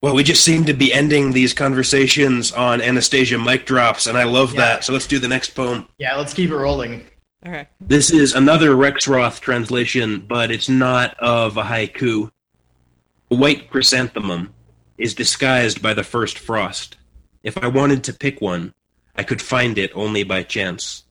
Well, 0.00 0.14
we 0.14 0.24
just 0.24 0.42
seem 0.42 0.64
to 0.64 0.72
be 0.72 0.92
ending 0.92 1.32
these 1.32 1.52
conversations 1.52 2.50
on 2.50 2.80
Anastasia 2.80 3.38
mic 3.38 3.66
drops, 3.66 4.08
and 4.08 4.18
I 4.18 4.24
love 4.24 4.54
yeah. 4.54 4.60
that. 4.60 4.84
So 4.84 4.92
let's 4.94 5.06
do 5.06 5.20
the 5.20 5.28
next 5.28 5.50
poem. 5.50 5.86
Yeah, 5.98 6.16
let's 6.16 6.34
keep 6.34 6.50
it 6.50 6.56
rolling. 6.56 7.06
Okay. 7.46 7.68
This 7.78 8.10
is 8.10 8.34
another 8.34 8.70
Rexroth 8.70 9.38
translation, 9.38 10.24
but 10.26 10.50
it's 10.50 10.68
not 10.68 11.14
of 11.18 11.56
a 11.56 11.62
haiku. 11.62 12.30
A 13.30 13.34
white 13.34 13.70
chrysanthemum 13.70 14.52
is 15.02 15.14
disguised 15.14 15.82
by 15.82 15.94
the 15.94 16.04
first 16.04 16.38
frost. 16.38 16.96
If 17.42 17.58
I 17.58 17.66
wanted 17.66 18.04
to 18.04 18.12
pick 18.12 18.40
one, 18.40 18.72
I 19.16 19.24
could 19.24 19.42
find 19.42 19.76
it 19.76 19.90
only 19.94 20.22
by 20.22 20.44
chance. 20.44 21.02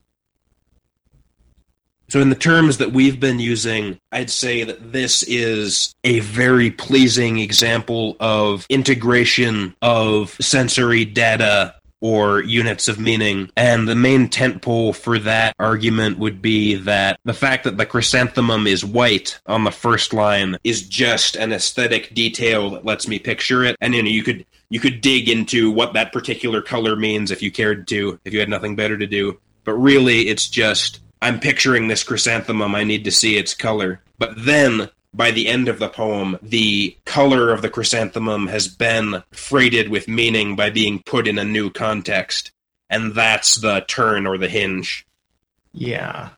So, 2.10 2.20
in 2.20 2.30
the 2.30 2.36
terms 2.36 2.78
that 2.80 2.92
we've 2.92 3.20
been 3.20 3.40
using, 3.40 3.98
I'd 4.12 4.30
say 4.30 4.64
that 4.64 4.92
this 4.92 5.24
is 5.24 5.94
a 6.04 6.20
very 6.20 6.72
pleasing 6.72 7.40
example 7.40 8.18
of 8.20 8.66
integration 8.70 9.76
of 9.82 10.36
sensory 10.42 11.06
data 11.06 11.76
or 12.02 12.42
units 12.42 12.88
of 12.88 13.00
meaning. 13.00 13.50
And 13.56 13.88
the 13.88 13.96
main 13.96 14.28
tentpole 14.28 14.96
for 14.96 15.20
that 15.20 15.56
argument 15.60 16.18
would 16.18 16.42
be 16.42 16.76
that 16.76 17.20
the 17.24 17.34
fact 17.34 17.64
that 17.64 17.78
the 17.78 17.86
chrysanthemum 17.86 18.68
is 18.68 18.84
white 18.84 19.40
on 19.46 19.64
the 19.64 19.72
first 19.72 20.14
line 20.14 20.58
is 20.64 20.88
just 20.88 21.36
an 21.36 21.54
aesthetic 21.54 22.14
detail 22.14 22.72
that 22.72 22.86
lets 22.86 23.08
me 23.08 23.20
picture 23.20 23.64
it. 23.64 23.76
And 23.80 23.94
you 23.94 24.04
know, 24.04 24.10
you 24.10 24.24
could 24.24 24.46
you 24.70 24.80
could 24.80 25.02
dig 25.02 25.30
into 25.30 25.70
what 25.72 25.94
that 25.94 26.12
particular 26.14 26.62
color 26.62 26.96
means 26.96 27.30
if 27.30 27.42
you 27.42 27.52
cared 27.52 27.88
to, 27.90 28.20
if 28.26 28.34
you 28.34 28.40
had 28.40 28.50
nothing 28.50 28.76
better 28.76 28.98
to 28.98 29.08
do. 29.08 29.40
But 29.64 29.74
really 29.74 30.28
it's 30.30 30.50
just 30.50 31.00
I'm 31.22 31.40
picturing 31.40 31.88
this 31.88 32.04
chrysanthemum, 32.04 32.74
I 32.74 32.84
need 32.84 33.04
to 33.04 33.12
see 33.12 33.38
its 33.38 33.54
color. 33.54 34.02
But 34.18 34.34
then 34.38 34.90
by 35.14 35.32
the 35.32 35.48
end 35.48 35.68
of 35.68 35.80
the 35.80 35.90
poem, 35.90 36.38
the 36.42 36.96
color 37.06 37.52
of 37.52 37.62
the 37.62 37.70
chrysanthemum 37.70 38.48
has 38.48 38.68
been 38.68 39.24
freighted 39.32 39.90
with 39.90 40.08
meaning 40.08 40.56
by 40.56 40.70
being 40.70 41.02
put 41.06 41.28
in 41.28 41.38
a 41.38 41.44
new 41.44 41.70
context. 41.70 42.52
And 42.90 43.14
that's 43.14 43.56
the 43.56 43.86
turn 43.88 44.26
or 44.26 44.38
the 44.38 44.50
hinge. 44.50 45.06
Yeah. 45.74 46.30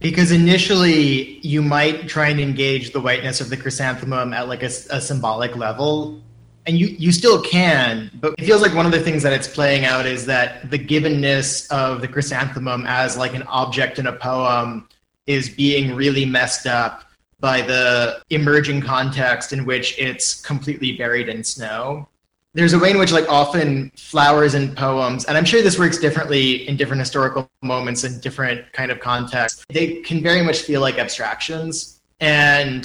Because 0.00 0.32
initially, 0.32 1.38
you 1.38 1.62
might 1.62 2.08
try 2.08 2.28
and 2.28 2.40
engage 2.40 2.92
the 2.92 3.00
whiteness 3.00 3.40
of 3.40 3.50
the 3.50 3.56
chrysanthemum 3.56 4.32
at 4.32 4.48
like 4.48 4.62
a, 4.62 4.70
a 4.90 5.00
symbolic 5.00 5.56
level, 5.56 6.20
and 6.66 6.78
you 6.78 6.86
you 6.86 7.12
still 7.12 7.40
can 7.42 8.10
but 8.14 8.34
it 8.38 8.44
feels 8.44 8.62
like 8.62 8.74
one 8.74 8.86
of 8.86 8.92
the 8.92 9.00
things 9.00 9.22
that 9.22 9.32
it's 9.32 9.48
playing 9.48 9.84
out 9.84 10.06
is 10.06 10.26
that 10.26 10.70
the 10.70 10.78
givenness 10.78 11.70
of 11.70 12.00
the 12.00 12.08
chrysanthemum 12.08 12.84
as 12.86 13.16
like 13.16 13.34
an 13.34 13.42
object 13.44 13.98
in 13.98 14.06
a 14.06 14.12
poem 14.12 14.88
is 15.26 15.48
being 15.48 15.94
really 15.94 16.24
messed 16.24 16.66
up 16.66 17.04
by 17.44 17.60
the 17.60 18.22
emerging 18.30 18.80
context 18.80 19.52
in 19.52 19.66
which 19.66 19.98
it's 19.98 20.40
completely 20.40 20.96
buried 20.96 21.28
in 21.28 21.44
snow. 21.44 22.08
There's 22.54 22.72
a 22.72 22.78
way 22.78 22.90
in 22.90 22.96
which 22.96 23.12
like 23.12 23.28
often 23.28 23.92
flowers 23.98 24.54
and 24.54 24.74
poems 24.74 25.26
and 25.26 25.36
i'm 25.36 25.44
sure 25.44 25.60
this 25.60 25.78
works 25.78 25.98
differently 25.98 26.66
in 26.68 26.78
different 26.78 27.00
historical 27.00 27.50
moments 27.60 28.04
and 28.04 28.18
different 28.22 28.72
kind 28.72 28.90
of 28.90 28.98
contexts 28.98 29.62
they 29.68 30.00
can 30.08 30.22
very 30.22 30.40
much 30.40 30.60
feel 30.62 30.80
like 30.80 30.96
abstractions. 30.98 32.00
And 32.20 32.82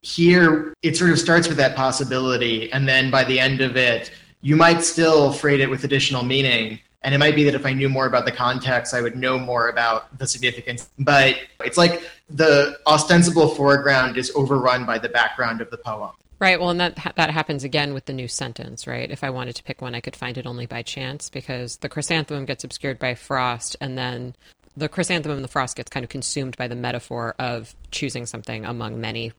here 0.00 0.74
it 0.82 0.96
sort 0.96 1.12
of 1.12 1.18
starts 1.20 1.46
with 1.46 1.58
that 1.58 1.76
possibility 1.76 2.72
and 2.72 2.88
then 2.88 3.08
by 3.08 3.22
the 3.22 3.38
end 3.38 3.60
of 3.60 3.76
it 3.76 4.10
you 4.40 4.56
might 4.56 4.82
still 4.82 5.32
freight 5.32 5.60
it 5.60 5.70
with 5.70 5.84
additional 5.84 6.24
meaning 6.24 6.80
and 7.04 7.14
it 7.14 7.18
might 7.18 7.34
be 7.34 7.44
that 7.44 7.54
if 7.54 7.66
i 7.66 7.72
knew 7.72 7.88
more 7.88 8.06
about 8.06 8.24
the 8.24 8.32
context 8.32 8.94
i 8.94 9.00
would 9.00 9.16
know 9.16 9.38
more 9.38 9.68
about 9.68 10.16
the 10.18 10.26
significance 10.26 10.88
but 10.98 11.36
it's 11.64 11.78
like 11.78 12.02
the 12.30 12.78
ostensible 12.86 13.48
foreground 13.48 14.16
is 14.16 14.32
overrun 14.34 14.84
by 14.84 14.98
the 14.98 15.08
background 15.08 15.60
of 15.60 15.70
the 15.70 15.78
poem 15.78 16.10
Right. 16.42 16.58
Well, 16.58 16.70
and 16.70 16.80
that 16.80 17.12
that 17.14 17.30
happens 17.30 17.62
again 17.62 17.94
with 17.94 18.06
the 18.06 18.12
new 18.12 18.26
sentence, 18.26 18.88
right? 18.88 19.08
If 19.08 19.22
I 19.22 19.30
wanted 19.30 19.54
to 19.54 19.62
pick 19.62 19.80
one, 19.80 19.94
I 19.94 20.00
could 20.00 20.16
find 20.16 20.36
it 20.36 20.44
only 20.44 20.66
by 20.66 20.82
chance 20.82 21.30
because 21.30 21.76
the 21.76 21.88
chrysanthemum 21.88 22.46
gets 22.46 22.64
obscured 22.64 22.98
by 22.98 23.14
frost, 23.14 23.76
and 23.80 23.96
then 23.96 24.34
the 24.76 24.88
chrysanthemum 24.88 25.36
and 25.36 25.44
the 25.44 25.48
frost 25.48 25.76
gets 25.76 25.88
kind 25.88 26.02
of 26.02 26.10
consumed 26.10 26.56
by 26.56 26.66
the 26.66 26.74
metaphor 26.74 27.36
of 27.38 27.76
choosing 27.92 28.26
something 28.26 28.64
among 28.64 29.00
many 29.00 29.32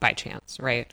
by 0.00 0.12
chance, 0.12 0.58
right? 0.58 0.90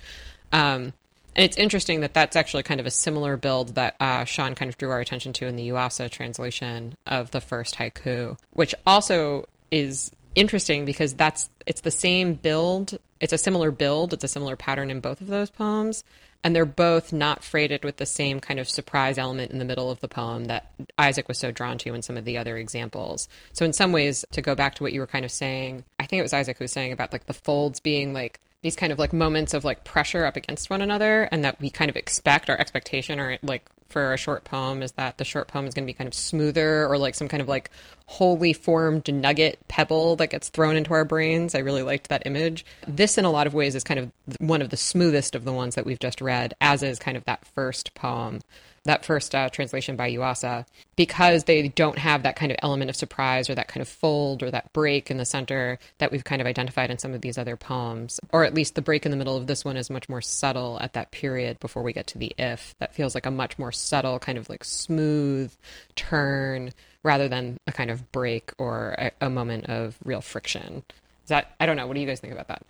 Um, 0.51 0.91
and 1.35 1.43
it's 1.43 1.57
interesting 1.57 2.01
that 2.01 2.13
that's 2.13 2.35
actually 2.35 2.63
kind 2.63 2.79
of 2.79 2.85
a 2.85 2.91
similar 2.91 3.35
build 3.35 3.75
that 3.75 3.95
uh, 3.99 4.23
Sean 4.23 4.55
kind 4.55 4.69
of 4.69 4.77
drew 4.77 4.89
our 4.89 5.01
attention 5.01 5.33
to 5.33 5.47
in 5.47 5.55
the 5.55 5.69
Yuasa 5.69 6.09
translation 6.09 6.95
of 7.05 7.31
the 7.31 7.41
first 7.41 7.75
haiku, 7.75 8.37
which 8.51 8.73
also 8.87 9.45
is 9.69 10.11
interesting 10.35 10.85
because 10.85 11.13
that's 11.13 11.49
it's 11.65 11.81
the 11.81 11.91
same 11.91 12.35
build. 12.35 12.97
It's 13.19 13.33
a 13.33 13.37
similar 13.37 13.71
build. 13.71 14.13
It's 14.13 14.23
a 14.23 14.29
similar 14.29 14.55
pattern 14.55 14.89
in 14.89 15.01
both 15.01 15.19
of 15.19 15.27
those 15.27 15.49
poems, 15.49 16.03
and 16.43 16.55
they're 16.55 16.65
both 16.65 17.11
not 17.11 17.43
freighted 17.43 17.83
with 17.83 17.97
the 17.97 18.05
same 18.05 18.39
kind 18.39 18.59
of 18.59 18.69
surprise 18.69 19.17
element 19.17 19.51
in 19.51 19.59
the 19.59 19.65
middle 19.65 19.91
of 19.91 19.99
the 19.99 20.07
poem 20.07 20.45
that 20.45 20.71
Isaac 20.97 21.27
was 21.27 21.37
so 21.37 21.51
drawn 21.51 21.77
to 21.79 21.93
in 21.93 22.01
some 22.01 22.15
of 22.15 22.23
the 22.23 22.37
other 22.37 22.55
examples. 22.55 23.27
So 23.51 23.65
in 23.65 23.73
some 23.73 23.91
ways, 23.91 24.23
to 24.31 24.41
go 24.41 24.55
back 24.55 24.75
to 24.75 24.83
what 24.83 24.93
you 24.93 25.01
were 25.01 25.07
kind 25.07 25.25
of 25.25 25.31
saying, 25.31 25.83
I 25.99 26.05
think 26.05 26.19
it 26.19 26.23
was 26.23 26.33
Isaac 26.33 26.57
who 26.57 26.63
was 26.63 26.71
saying 26.71 26.93
about 26.93 27.11
like 27.11 27.25
the 27.25 27.33
folds 27.33 27.79
being 27.79 28.13
like 28.13 28.39
these 28.61 28.75
kind 28.75 28.91
of 28.91 28.99
like 28.99 29.13
moments 29.13 29.53
of 29.53 29.63
like 29.63 29.83
pressure 29.83 30.25
up 30.25 30.35
against 30.35 30.69
one 30.69 30.81
another 30.81 31.23
and 31.31 31.43
that 31.43 31.59
we 31.59 31.69
kind 31.69 31.89
of 31.89 31.95
expect 31.95 32.49
our 32.49 32.57
expectation 32.59 33.19
or 33.19 33.37
like 33.43 33.65
for 33.89 34.13
a 34.13 34.17
short 34.17 34.43
poem 34.43 34.81
is 34.81 34.93
that 34.93 35.17
the 35.17 35.23
short 35.23 35.47
poem 35.47 35.65
is 35.65 35.73
going 35.73 35.85
to 35.85 35.89
be 35.89 35.93
kind 35.93 36.07
of 36.07 36.13
smoother 36.13 36.87
or 36.87 36.97
like 36.97 37.15
some 37.15 37.27
kind 37.27 37.41
of 37.41 37.47
like 37.47 37.69
wholly 38.07 38.53
formed 38.53 39.11
nugget 39.13 39.59
pebble 39.67 40.15
that 40.15 40.29
gets 40.29 40.49
thrown 40.49 40.75
into 40.75 40.93
our 40.93 41.05
brains. 41.05 41.55
I 41.55 41.59
really 41.59 41.83
liked 41.83 42.09
that 42.09 42.25
image. 42.25 42.65
This, 42.87 43.17
in 43.17 43.25
a 43.25 43.31
lot 43.31 43.47
of 43.47 43.53
ways, 43.53 43.75
is 43.75 43.83
kind 43.83 43.99
of 43.99 44.11
one 44.39 44.61
of 44.61 44.69
the 44.69 44.77
smoothest 44.77 45.35
of 45.35 45.45
the 45.45 45.53
ones 45.53 45.75
that 45.75 45.85
we've 45.85 45.99
just 45.99 46.21
read, 46.21 46.55
as 46.59 46.83
is 46.83 46.99
kind 46.99 47.15
of 47.15 47.25
that 47.25 47.45
first 47.45 47.93
poem 47.93 48.41
that 48.85 49.03
first 49.03 49.35
uh, 49.35 49.49
translation 49.49 49.95
by 49.95 50.11
Yuasa, 50.11 50.65
because 50.95 51.43
they 51.43 51.67
don't 51.67 51.97
have 51.97 52.23
that 52.23 52.35
kind 52.35 52.51
of 52.51 52.57
element 52.61 52.89
of 52.89 52.95
surprise 52.95 53.49
or 53.49 53.55
that 53.55 53.67
kind 53.67 53.81
of 53.81 53.87
fold 53.87 54.41
or 54.41 54.51
that 54.51 54.71
break 54.73 55.11
in 55.11 55.17
the 55.17 55.25
center 55.25 55.77
that 55.97 56.11
we've 56.11 56.23
kind 56.23 56.41
of 56.41 56.47
identified 56.47 56.89
in 56.89 56.97
some 56.97 57.13
of 57.13 57.21
these 57.21 57.37
other 57.37 57.57
poems. 57.57 58.19
Or 58.31 58.45
at 58.45 58.53
least 58.53 58.75
the 58.75 58.81
break 58.81 59.05
in 59.05 59.11
the 59.11 59.17
middle 59.17 59.35
of 59.35 59.47
this 59.47 59.65
one 59.65 59.77
is 59.77 59.89
much 59.89 60.07
more 60.07 60.21
subtle 60.21 60.79
at 60.79 60.93
that 60.93 61.11
period 61.11 61.59
before 61.59 61.83
we 61.83 61.93
get 61.93 62.07
to 62.07 62.17
the 62.17 62.33
if. 62.37 62.75
That 62.79 62.93
feels 62.95 63.15
like 63.15 63.25
a 63.25 63.31
much 63.31 63.59
more 63.59 63.71
subtle, 63.71 64.19
kind 64.19 64.37
of 64.37 64.49
like 64.49 64.63
smooth 64.63 65.53
turn 65.95 66.71
rather 67.03 67.27
than 67.27 67.59
a 67.67 67.71
kind 67.71 67.91
of 67.91 68.11
break 68.11 68.51
or 68.57 68.95
a, 68.97 69.11
a 69.21 69.29
moment 69.29 69.65
of 69.65 69.97
real 70.03 70.21
friction. 70.21 70.83
Is 71.23 71.29
that, 71.29 71.55
I 71.59 71.65
don't 71.65 71.75
know, 71.75 71.87
what 71.87 71.95
do 71.95 72.01
you 72.01 72.07
guys 72.07 72.19
think 72.19 72.33
about 72.33 72.49
that? 72.49 72.63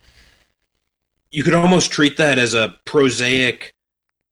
You 1.30 1.42
could 1.42 1.54
almost 1.54 1.90
treat 1.90 2.16
that 2.16 2.38
as 2.38 2.54
a 2.54 2.74
prosaic 2.86 3.74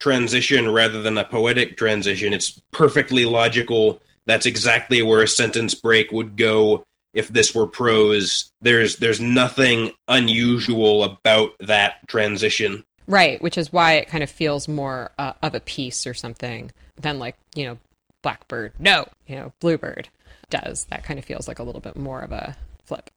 transition 0.05 0.71
rather 0.71 1.01
than 1.01 1.17
a 1.17 1.25
poetic 1.25 1.79
transition. 1.79 2.35
It's 2.35 2.61
perfectly 2.73 3.25
logical. 3.25 4.03
That's 4.27 4.45
exactly 4.45 5.01
where 5.01 5.23
a 5.23 5.29
sentence 5.29 5.75
break 5.75 6.13
would 6.13 6.37
go 6.37 6.85
if 7.15 7.29
this 7.29 7.55
were 7.55 7.67
prose. 7.67 8.53
There's 8.61 8.97
there's 8.97 9.19
nothing 9.19 9.93
unusual 10.07 11.05
about 11.05 11.53
that 11.61 12.07
transition. 12.07 12.85
Right, 13.07 13.41
which 13.41 13.57
is 13.57 13.73
why 13.73 13.95
it 13.95 14.09
kind 14.09 14.23
of 14.23 14.29
feels 14.29 14.69
more 14.69 15.11
uh, 15.19 15.33
of 15.43 15.55
a 15.55 15.61
piece 15.61 16.07
or 16.07 16.13
something 16.13 16.71
than 17.01 17.19
like, 17.19 17.37
you 17.55 17.65
know, 17.65 17.79
blackbird. 18.21 18.75
No, 18.79 19.09
you 19.27 19.37
know, 19.37 19.53
bluebird 19.61 20.11
does. 20.51 20.85
That 20.91 21.05
kind 21.05 21.19
of 21.19 21.25
feels 21.25 21.49
like 21.49 21.61
a 21.61 21.63
little 21.63 21.81
bit 21.81 21.97
more 21.97 22.21
of 22.21 22.31
a 22.31 22.57
flip. 22.85 23.09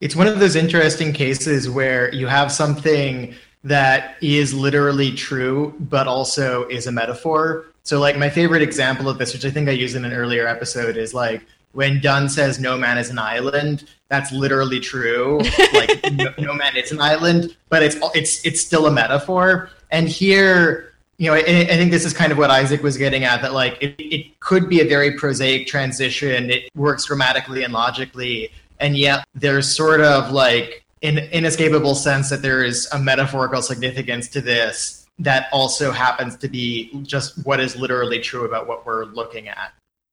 It's 0.00 0.14
one 0.14 0.28
of 0.28 0.38
those 0.38 0.54
interesting 0.54 1.12
cases 1.12 1.68
where 1.68 2.14
you 2.14 2.28
have 2.28 2.52
something 2.52 3.34
that 3.66 4.16
is 4.20 4.54
literally 4.54 5.10
true, 5.12 5.74
but 5.80 6.06
also 6.06 6.68
is 6.68 6.86
a 6.86 6.92
metaphor. 6.92 7.66
So, 7.82 7.98
like, 7.98 8.16
my 8.16 8.30
favorite 8.30 8.62
example 8.62 9.08
of 9.08 9.18
this, 9.18 9.32
which 9.32 9.44
I 9.44 9.50
think 9.50 9.68
I 9.68 9.72
used 9.72 9.96
in 9.96 10.04
an 10.04 10.12
earlier 10.12 10.46
episode, 10.46 10.96
is 10.96 11.12
like 11.12 11.44
when 11.72 12.00
Donne 12.00 12.28
says 12.28 12.60
no 12.60 12.78
man 12.78 12.96
is 12.96 13.10
an 13.10 13.18
island. 13.18 13.88
That's 14.08 14.30
literally 14.30 14.78
true. 14.78 15.40
like, 15.72 16.12
no, 16.12 16.32
no, 16.38 16.54
man 16.54 16.76
is 16.76 16.92
an 16.92 17.00
island, 17.00 17.56
but 17.68 17.82
it's 17.82 17.96
it's 18.14 18.44
it's 18.46 18.60
still 18.60 18.86
a 18.86 18.90
metaphor. 18.90 19.70
And 19.90 20.08
here, 20.08 20.92
you 21.18 21.28
know, 21.28 21.34
I, 21.34 21.38
I, 21.38 21.76
think 21.76 21.90
this 21.90 22.04
is 22.04 22.12
kind 22.12 22.30
of 22.30 22.38
what 22.38 22.50
Isaac 22.50 22.84
was 22.84 22.96
getting 22.96 23.24
at. 23.24 23.42
That 23.42 23.52
like 23.52 23.82
it, 23.82 23.96
it 23.98 24.38
could 24.38 24.68
be 24.68 24.80
a 24.80 24.84
very 24.84 25.18
prosaic 25.18 25.66
transition. 25.66 26.50
It 26.50 26.70
works 26.76 27.06
grammatically 27.06 27.64
and 27.64 27.72
logically, 27.72 28.52
and 28.78 28.96
yet 28.96 29.26
there's 29.34 29.74
sort 29.74 30.00
of 30.00 30.30
like 30.30 30.85
an 31.06 31.18
inescapable 31.30 31.94
sense 31.94 32.30
that 32.30 32.42
there 32.42 32.62
is 32.62 32.88
a 32.92 32.98
metaphorical 32.98 33.62
significance 33.62 34.28
to 34.28 34.40
this 34.40 35.06
that 35.18 35.46
also 35.52 35.92
happens 35.92 36.36
to 36.36 36.48
be 36.48 36.90
just 37.02 37.44
what 37.46 37.60
is 37.60 37.76
literally 37.76 38.20
true 38.20 38.44
about 38.44 38.66
what 38.66 38.84
we're 38.84 39.06
looking 39.06 39.48
at. 39.48 39.72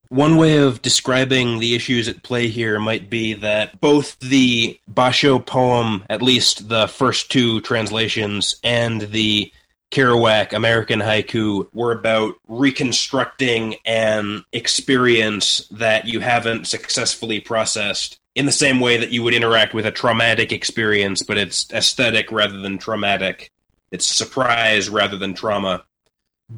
One 0.10 0.38
way 0.38 0.58
of 0.58 0.82
describing 0.82 1.60
the 1.60 1.75
issues 1.75 2.08
at 2.08 2.23
play 2.23 2.47
here 2.47 2.79
might 2.79 3.10
be 3.10 3.34
that 3.34 3.82
both 3.82 4.19
the 4.19 4.79
Basho 4.91 5.43
poem, 5.43 6.03
at 6.10 6.21
least 6.21 6.69
the 6.69 6.88
first 6.88 7.32
two 7.32 7.62
translations, 7.62 8.56
and 8.63 9.01
the 9.01 9.51
Kerouac 9.91 10.53
American 10.53 10.99
haiku 10.99 11.67
were 11.73 11.91
about 11.91 12.36
reconstructing 12.47 13.75
an 13.86 14.43
experience 14.51 15.67
that 15.71 16.06
you 16.06 16.19
haven't 16.19 16.67
successfully 16.67 17.39
processed 17.39 18.19
in 18.36 18.46
the 18.46 18.52
same 18.52 18.80
way 18.80 18.98
that 18.98 19.12
you 19.12 19.24
would 19.24 19.34
interact 19.34 19.74
with 19.74 19.86
a 19.86 19.91
traumatic 19.91 20.52
experience, 20.52 21.22
but 21.22 21.38
it's 21.38 21.72
aesthetic 21.72 22.32
rather 22.32 22.60
than 22.60 22.78
traumatic. 22.78 23.52
It's 23.91 24.08
surprise 24.08 24.89
rather 24.89 25.17
than 25.17 25.34
trauma. 25.34 25.84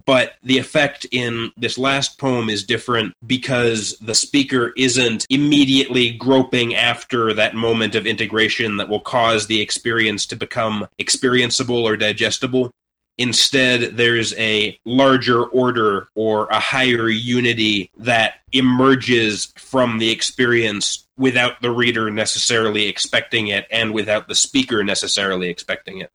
But 0.05 0.33
the 0.43 0.57
effect 0.57 1.05
in 1.11 1.51
this 1.57 1.77
last 1.77 2.17
poem 2.17 2.49
is 2.49 2.63
different 2.63 3.13
because 3.25 3.97
the 3.99 4.15
speaker 4.15 4.73
isn't 4.75 5.25
immediately 5.29 6.11
groping 6.11 6.75
after 6.75 7.33
that 7.33 7.55
moment 7.55 7.95
of 7.95 8.07
integration 8.07 8.77
that 8.77 8.89
will 8.89 8.99
cause 8.99 9.47
the 9.47 9.61
experience 9.61 10.25
to 10.27 10.35
become 10.35 10.87
experienceable 10.99 11.83
or 11.83 11.95
digestible. 11.95 12.71
Instead, 13.17 13.95
there's 13.95 14.33
a 14.33 14.77
larger 14.83 15.45
order 15.45 16.09
or 16.15 16.47
a 16.47 16.59
higher 16.59 17.07
unity 17.07 17.89
that 17.97 18.35
emerges 18.51 19.53
from 19.55 19.99
the 19.99 20.09
experience 20.09 21.04
without 21.17 21.61
the 21.61 21.71
reader 21.71 22.09
necessarily 22.11 22.87
expecting 22.87 23.47
it 23.47 23.65
and 23.71 23.93
without 23.93 24.27
the 24.27 24.35
speaker 24.35 24.83
necessarily 24.83 25.49
expecting 25.49 25.99
it. 25.99 26.11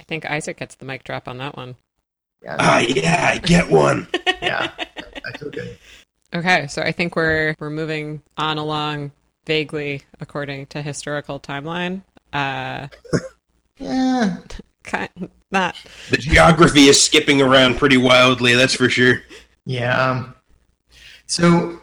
I 0.00 0.02
think 0.04 0.28
Isaac 0.28 0.58
gets 0.58 0.74
the 0.74 0.84
mic 0.84 1.04
drop 1.04 1.28
on 1.28 1.38
that 1.38 1.56
one. 1.56 1.76
Ah, 2.48 2.78
yeah, 2.78 3.30
I 3.34 3.38
get 3.38 3.70
one. 3.70 4.08
yeah, 4.42 4.70
I 5.26 5.38
feel 5.38 5.50
good. 5.50 5.78
Okay, 6.34 6.66
so 6.68 6.80
I 6.82 6.92
think 6.92 7.16
we're 7.16 7.54
we're 7.58 7.70
moving 7.70 8.22
on 8.38 8.56
along 8.56 9.12
vaguely 9.46 10.02
according 10.20 10.66
to 10.66 10.80
historical 10.82 11.38
timeline. 11.38 12.02
Uh, 12.32 12.88
Yeah, 13.80 14.36
kind, 14.82 15.08
of 15.22 15.30
not 15.50 15.74
The 16.10 16.18
geography 16.18 16.88
is 16.88 17.02
skipping 17.02 17.40
around 17.40 17.78
pretty 17.78 17.96
wildly, 17.96 18.54
that's 18.54 18.74
for 18.74 18.90
sure. 18.90 19.22
Yeah. 19.64 20.10
um, 20.10 20.34
So 21.26 21.80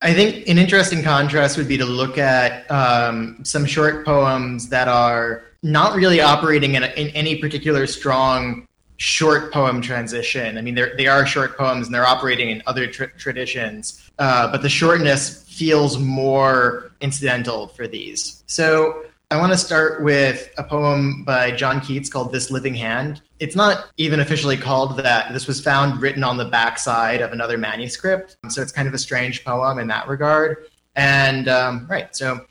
I 0.00 0.14
think 0.14 0.48
an 0.48 0.58
interesting 0.58 1.02
contrast 1.02 1.56
would 1.56 1.66
be 1.66 1.76
to 1.78 1.84
look 1.84 2.18
at 2.18 2.70
um, 2.70 3.38
some 3.44 3.66
short 3.66 4.04
poems 4.04 4.68
that 4.68 4.86
are 4.86 5.44
not 5.62 5.96
really 5.96 6.20
operating 6.20 6.76
in, 6.76 6.84
a, 6.84 6.86
in 6.88 7.08
any 7.16 7.36
particular 7.36 7.86
strong 7.86 8.68
short 8.98 9.52
poem 9.52 9.80
transition. 9.80 10.56
I 10.56 10.60
mean, 10.60 10.74
they're, 10.74 11.26
short 11.26 11.56
poems 11.56 11.86
and 11.86 11.94
they're 11.94 12.06
operating 12.06 12.50
in 12.50 12.62
other 12.66 12.86
tr- 12.86 13.04
traditions, 13.16 14.08
uh, 14.18 14.50
but 14.52 14.62
the 14.62 14.68
shortness 14.68 15.44
feels 15.44 15.98
more 15.98 16.92
incidental 17.00 17.68
for 17.68 17.88
these. 17.88 18.44
So 18.46 19.04
I 19.32 19.38
want 19.38 19.52
to 19.52 19.58
start 19.58 20.04
with 20.04 20.48
a 20.58 20.64
poem 20.64 21.24
by 21.24 21.50
John 21.50 21.80
Keats 21.80 22.08
called 22.08 22.32
This 22.32 22.50
Living 22.50 22.74
Hand. 22.74 23.20
It's 23.40 23.54
not 23.54 23.90
even 23.96 24.20
officially 24.20 24.56
called 24.56 24.96
that. 24.98 25.32
This 25.32 25.46
was 25.46 25.60
found 25.60 26.02
written 26.02 26.24
on 26.24 26.36
the 26.36 26.44
backside 26.46 27.20
of 27.20 27.32
another 27.32 27.56
manuscript. 27.56 28.36
So 28.48 28.62
it's 28.62 28.72
kind 28.72 28.88
of 28.88 28.94
a 28.94 28.98
strange 28.98 29.44
poem 29.44 29.78
in 29.78 29.86
that 29.88 30.08
regard. 30.08 30.66
And, 30.96 31.48
um, 31.48 31.86
right, 31.88 32.14
so 32.14 32.46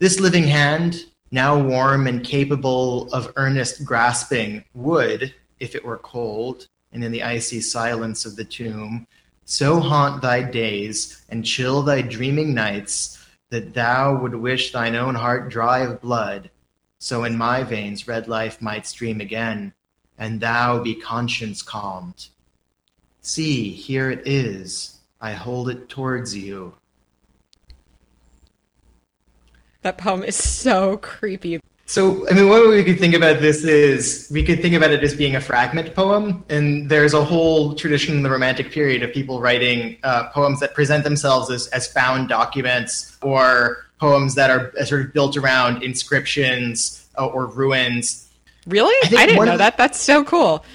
this 0.00 0.18
living 0.18 0.44
hand, 0.44 1.04
now 1.30 1.60
warm 1.60 2.06
and 2.06 2.24
capable 2.24 3.12
of 3.12 3.32
earnest 3.36 3.84
grasping, 3.84 4.64
would, 4.74 5.34
if 5.60 5.74
it 5.74 5.84
were 5.84 5.98
cold 5.98 6.68
and 6.92 7.04
in 7.04 7.12
the 7.12 7.22
icy 7.22 7.60
silence 7.60 8.24
of 8.24 8.34
the 8.34 8.44
tomb, 8.44 9.06
so 9.44 9.78
haunt 9.80 10.22
thy 10.22 10.42
days 10.42 11.24
and 11.28 11.44
chill 11.44 11.82
thy 11.82 12.02
dreaming 12.02 12.54
nights 12.54 13.24
that 13.50 13.74
thou 13.74 14.14
would 14.20 14.34
wish 14.34 14.72
thine 14.72 14.94
own 14.94 15.14
heart 15.14 15.48
dry 15.48 15.80
of 15.80 16.00
blood, 16.00 16.50
so 16.98 17.24
in 17.24 17.36
my 17.36 17.62
veins 17.62 18.08
red 18.08 18.28
life 18.28 18.60
might 18.60 18.86
stream 18.86 19.20
again, 19.20 19.72
and 20.18 20.40
thou 20.40 20.82
be 20.82 20.94
conscience 20.94 21.62
calmed. 21.62 22.28
See, 23.20 23.70
here 23.70 24.10
it 24.10 24.26
is. 24.26 24.98
I 25.20 25.32
hold 25.32 25.68
it 25.68 25.88
towards 25.88 26.36
you. 26.36 26.74
that 29.82 29.98
poem 29.98 30.22
is 30.22 30.36
so 30.36 30.96
creepy. 30.98 31.60
So, 31.88 32.28
I 32.28 32.34
mean, 32.34 32.50
one 32.50 32.68
way 32.68 32.76
we 32.76 32.84
could 32.84 32.98
think 32.98 33.14
about 33.14 33.40
this 33.40 33.64
is 33.64 34.28
we 34.30 34.42
could 34.42 34.60
think 34.60 34.74
about 34.74 34.90
it 34.90 35.02
as 35.02 35.16
being 35.16 35.36
a 35.36 35.40
fragment 35.40 35.94
poem, 35.94 36.44
and 36.50 36.90
there's 36.90 37.14
a 37.14 37.24
whole 37.24 37.74
tradition 37.74 38.14
in 38.14 38.22
the 38.22 38.28
Romantic 38.28 38.70
period 38.70 39.02
of 39.02 39.10
people 39.10 39.40
writing 39.40 39.96
uh, 40.02 40.28
poems 40.28 40.60
that 40.60 40.74
present 40.74 41.02
themselves 41.02 41.50
as, 41.50 41.66
as 41.68 41.86
found 41.90 42.28
documents 42.28 43.16
or 43.22 43.86
poems 43.98 44.34
that 44.34 44.50
are 44.50 44.70
sort 44.84 45.06
of 45.06 45.14
built 45.14 45.38
around 45.38 45.82
inscriptions 45.82 47.08
uh, 47.16 47.26
or 47.26 47.46
ruins. 47.46 48.28
Really? 48.66 48.94
I 49.04 49.22
I, 49.22 49.26
didn't 49.26 49.46
know 49.46 49.52
of- 49.52 49.58
that. 49.58 49.78
That's 49.78 49.98
so 49.98 50.24
cool. 50.24 50.66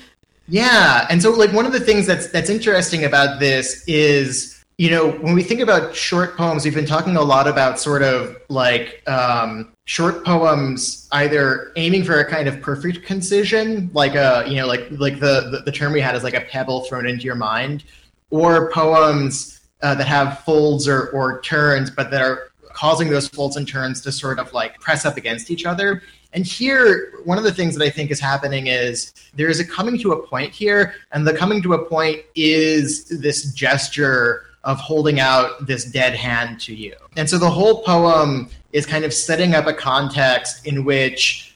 Yeah, 0.47 1.05
and 1.11 1.21
so 1.21 1.29
like 1.29 1.53
one 1.53 1.67
of 1.67 1.73
the 1.73 1.79
things 1.79 2.07
that's 2.07 2.27
that's 2.29 2.49
interesting 2.49 3.05
about 3.05 3.39
this 3.39 3.87
is 3.87 4.63
you 4.79 4.89
know 4.89 5.11
when 5.11 5.35
we 5.35 5.43
think 5.43 5.61
about 5.61 5.95
short 5.95 6.35
poems, 6.35 6.65
we've 6.65 6.73
been 6.73 6.87
talking 6.87 7.17
a 7.17 7.21
lot 7.21 7.47
about 7.47 7.79
sort 7.79 8.01
of 8.01 8.35
like 8.49 9.07
um, 9.07 9.72
short 9.85 10.23
poems 10.23 11.07
either 11.11 11.71
aiming 11.75 12.03
for 12.03 12.19
a 12.19 12.29
kind 12.29 12.47
of 12.47 12.61
perfect 12.61 13.05
concision, 13.05 13.89
like 13.93 14.15
a 14.15 14.45
you 14.47 14.55
know 14.55 14.67
like 14.67 14.87
like 14.91 15.19
the 15.19 15.49
the, 15.51 15.61
the 15.65 15.71
term 15.71 15.93
we 15.93 16.01
had 16.01 16.15
is 16.15 16.23
like 16.23 16.35
a 16.35 16.41
pebble 16.41 16.81
thrown 16.81 17.07
into 17.07 17.23
your 17.23 17.35
mind, 17.35 17.83
or 18.29 18.71
poems 18.71 19.61
uh, 19.81 19.95
that 19.95 20.07
have 20.07 20.39
folds 20.39 20.87
or 20.87 21.09
or 21.09 21.41
turns, 21.41 21.89
but 21.89 22.11
that 22.11 22.21
are 22.21 22.51
causing 22.73 23.09
those 23.09 23.27
folds 23.27 23.55
and 23.55 23.67
turns 23.67 24.01
to 24.01 24.11
sort 24.11 24.39
of 24.39 24.51
like 24.53 24.79
press 24.79 25.05
up 25.05 25.17
against 25.17 25.51
each 25.51 25.65
other. 25.65 26.01
And 26.35 26.43
here, 26.43 27.11
one 27.25 27.37
of 27.37 27.43
the 27.43 27.53
things 27.53 27.75
that 27.75 27.83
I 27.83 27.91
think 27.91 28.09
is 28.09 28.19
happening 28.19 28.65
is 28.65 29.13
there 29.35 29.49
is 29.49 29.59
a 29.59 29.65
coming 29.65 29.99
to 29.99 30.13
a 30.13 30.27
point 30.27 30.51
here, 30.51 30.95
and 31.11 31.27
the 31.27 31.33
coming 31.33 31.61
to 31.61 31.73
a 31.73 31.85
point 31.85 32.21
is 32.35 33.05
this 33.05 33.53
gesture 33.53 34.45
of 34.63 34.79
holding 34.79 35.19
out 35.19 35.65
this 35.65 35.85
dead 35.85 36.15
hand 36.15 36.59
to 36.61 36.73
you. 36.73 36.95
And 37.17 37.29
so 37.29 37.37
the 37.37 37.49
whole 37.49 37.83
poem 37.83 38.49
is 38.71 38.85
kind 38.85 39.03
of 39.03 39.13
setting 39.13 39.53
up 39.53 39.67
a 39.67 39.73
context 39.73 40.65
in 40.65 40.85
which 40.85 41.55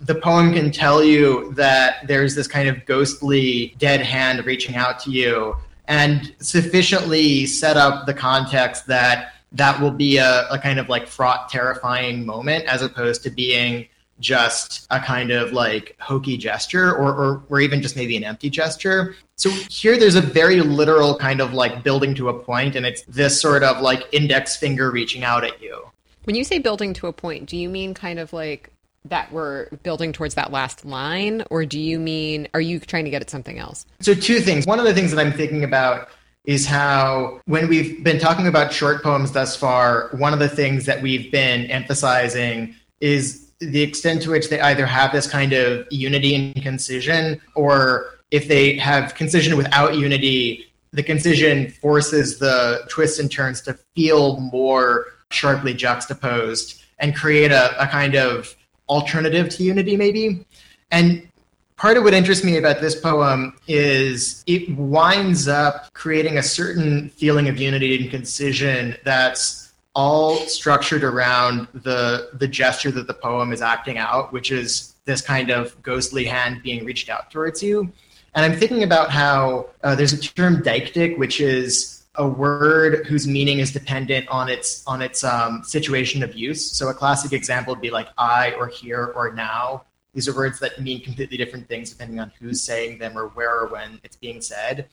the 0.00 0.14
poem 0.14 0.54
can 0.54 0.70
tell 0.70 1.04
you 1.04 1.52
that 1.54 2.06
there's 2.06 2.34
this 2.34 2.46
kind 2.46 2.68
of 2.68 2.84
ghostly 2.86 3.74
dead 3.78 4.00
hand 4.00 4.44
reaching 4.46 4.74
out 4.74 4.98
to 5.00 5.10
you 5.10 5.54
and 5.86 6.34
sufficiently 6.40 7.46
set 7.46 7.76
up 7.76 8.06
the 8.06 8.14
context 8.14 8.86
that 8.86 9.32
that 9.52 9.80
will 9.80 9.90
be 9.90 10.16
a, 10.16 10.46
a 10.50 10.58
kind 10.58 10.78
of 10.78 10.88
like 10.88 11.06
fraught 11.06 11.48
terrifying 11.48 12.26
moment 12.26 12.64
as 12.64 12.82
opposed 12.82 13.22
to 13.22 13.30
being 13.30 13.86
just 14.20 14.86
a 14.90 15.00
kind 15.00 15.30
of 15.30 15.52
like 15.52 15.96
hokey 16.00 16.36
gesture 16.36 16.94
or, 16.94 17.14
or, 17.14 17.42
or 17.48 17.60
even 17.60 17.82
just 17.82 17.96
maybe 17.96 18.16
an 18.16 18.24
empty 18.24 18.50
gesture. 18.50 19.14
So 19.36 19.50
here 19.50 19.98
there's 19.98 20.14
a 20.14 20.20
very 20.20 20.60
literal 20.60 21.18
kind 21.18 21.40
of 21.40 21.52
like 21.52 21.82
building 21.82 22.14
to 22.16 22.28
a 22.28 22.38
point, 22.38 22.76
and 22.76 22.86
it's 22.86 23.02
this 23.02 23.40
sort 23.40 23.62
of 23.62 23.80
like 23.80 24.02
index 24.12 24.56
finger 24.56 24.90
reaching 24.90 25.24
out 25.24 25.44
at 25.44 25.60
you. 25.60 25.82
When 26.24 26.34
you 26.34 26.44
say 26.44 26.58
building 26.58 26.94
to 26.94 27.06
a 27.06 27.12
point, 27.12 27.46
do 27.46 27.56
you 27.56 27.68
mean 27.68 27.94
kind 27.94 28.18
of 28.18 28.32
like 28.32 28.70
that 29.04 29.30
we're 29.30 29.68
building 29.82 30.12
towards 30.12 30.34
that 30.34 30.50
last 30.50 30.84
line, 30.84 31.44
or 31.50 31.64
do 31.64 31.78
you 31.78 31.98
mean 31.98 32.48
are 32.54 32.60
you 32.60 32.80
trying 32.80 33.04
to 33.04 33.10
get 33.10 33.22
at 33.22 33.30
something 33.30 33.58
else? 33.58 33.86
So, 34.00 34.14
two 34.14 34.40
things. 34.40 34.66
One 34.66 34.78
of 34.78 34.84
the 34.84 34.94
things 34.94 35.12
that 35.12 35.24
I'm 35.24 35.32
thinking 35.32 35.62
about 35.64 36.08
is 36.44 36.64
how, 36.64 37.40
when 37.46 37.68
we've 37.68 38.02
been 38.04 38.18
talking 38.18 38.46
about 38.46 38.72
short 38.72 39.02
poems 39.02 39.32
thus 39.32 39.56
far, 39.56 40.10
one 40.12 40.32
of 40.32 40.38
the 40.38 40.48
things 40.48 40.86
that 40.86 41.02
we've 41.02 41.30
been 41.32 41.66
emphasizing 41.66 42.74
is 43.00 43.45
the 43.60 43.82
extent 43.82 44.22
to 44.22 44.30
which 44.30 44.48
they 44.48 44.60
either 44.60 44.86
have 44.86 45.12
this 45.12 45.26
kind 45.26 45.52
of 45.52 45.86
unity 45.90 46.34
and 46.34 46.62
concision, 46.62 47.40
or 47.54 48.18
if 48.30 48.48
they 48.48 48.76
have 48.76 49.14
concision 49.14 49.56
without 49.56 49.94
unity, 49.94 50.66
the 50.92 51.02
concision 51.02 51.70
forces 51.70 52.38
the 52.38 52.84
twists 52.88 53.18
and 53.18 53.30
turns 53.30 53.60
to 53.62 53.74
feel 53.94 54.40
more 54.40 55.06
sharply 55.30 55.74
juxtaposed 55.74 56.82
and 56.98 57.14
create 57.14 57.50
a, 57.50 57.82
a 57.82 57.86
kind 57.86 58.14
of 58.14 58.54
alternative 58.88 59.48
to 59.50 59.62
unity, 59.62 59.96
maybe. 59.96 60.44
And 60.90 61.28
part 61.76 61.96
of 61.96 62.04
what 62.04 62.14
interests 62.14 62.44
me 62.44 62.56
about 62.56 62.80
this 62.80 62.98
poem 62.98 63.56
is 63.68 64.42
it 64.46 64.74
winds 64.76 65.48
up 65.48 65.92
creating 65.92 66.38
a 66.38 66.42
certain 66.42 67.10
feeling 67.10 67.48
of 67.48 67.58
unity 67.58 68.02
and 68.02 68.10
concision 68.10 68.96
that's 69.04 69.65
all 69.96 70.36
structured 70.36 71.02
around 71.02 71.66
the 71.72 72.28
the 72.34 72.46
gesture 72.46 72.90
that 72.90 73.06
the 73.06 73.14
poem 73.14 73.50
is 73.50 73.62
acting 73.62 73.96
out, 73.96 74.30
which 74.30 74.52
is 74.52 74.94
this 75.06 75.22
kind 75.22 75.50
of 75.50 75.80
ghostly 75.82 76.26
hand 76.26 76.62
being 76.62 76.84
reached 76.84 77.08
out 77.08 77.30
towards 77.30 77.62
you. 77.62 77.90
And 78.34 78.44
I'm 78.44 78.58
thinking 78.58 78.82
about 78.82 79.10
how 79.10 79.70
uh, 79.82 79.94
there's 79.94 80.12
a 80.12 80.20
term 80.20 80.62
deictic, 80.62 81.16
which 81.16 81.40
is 81.40 82.04
a 82.16 82.28
word 82.28 83.06
whose 83.06 83.26
meaning 83.26 83.58
is 83.58 83.72
dependent 83.72 84.28
on 84.28 84.50
its 84.50 84.86
on 84.86 85.00
its 85.00 85.24
um, 85.24 85.64
situation 85.64 86.22
of 86.22 86.34
use. 86.34 86.70
So 86.70 86.88
a 86.88 86.94
classic 86.94 87.32
example 87.32 87.72
would 87.72 87.80
be 87.80 87.90
like 87.90 88.08
I 88.18 88.52
or 88.52 88.68
here 88.68 89.06
or 89.16 89.32
now. 89.32 89.84
These 90.12 90.28
are 90.28 90.34
words 90.34 90.60
that 90.60 90.78
mean 90.80 91.00
completely 91.02 91.38
different 91.38 91.68
things 91.68 91.90
depending 91.90 92.20
on 92.20 92.30
who's 92.38 92.62
saying 92.62 92.98
them 92.98 93.16
or 93.16 93.28
where 93.28 93.60
or 93.60 93.68
when 93.68 93.98
it's 94.04 94.16
being 94.16 94.42
said. 94.42 94.88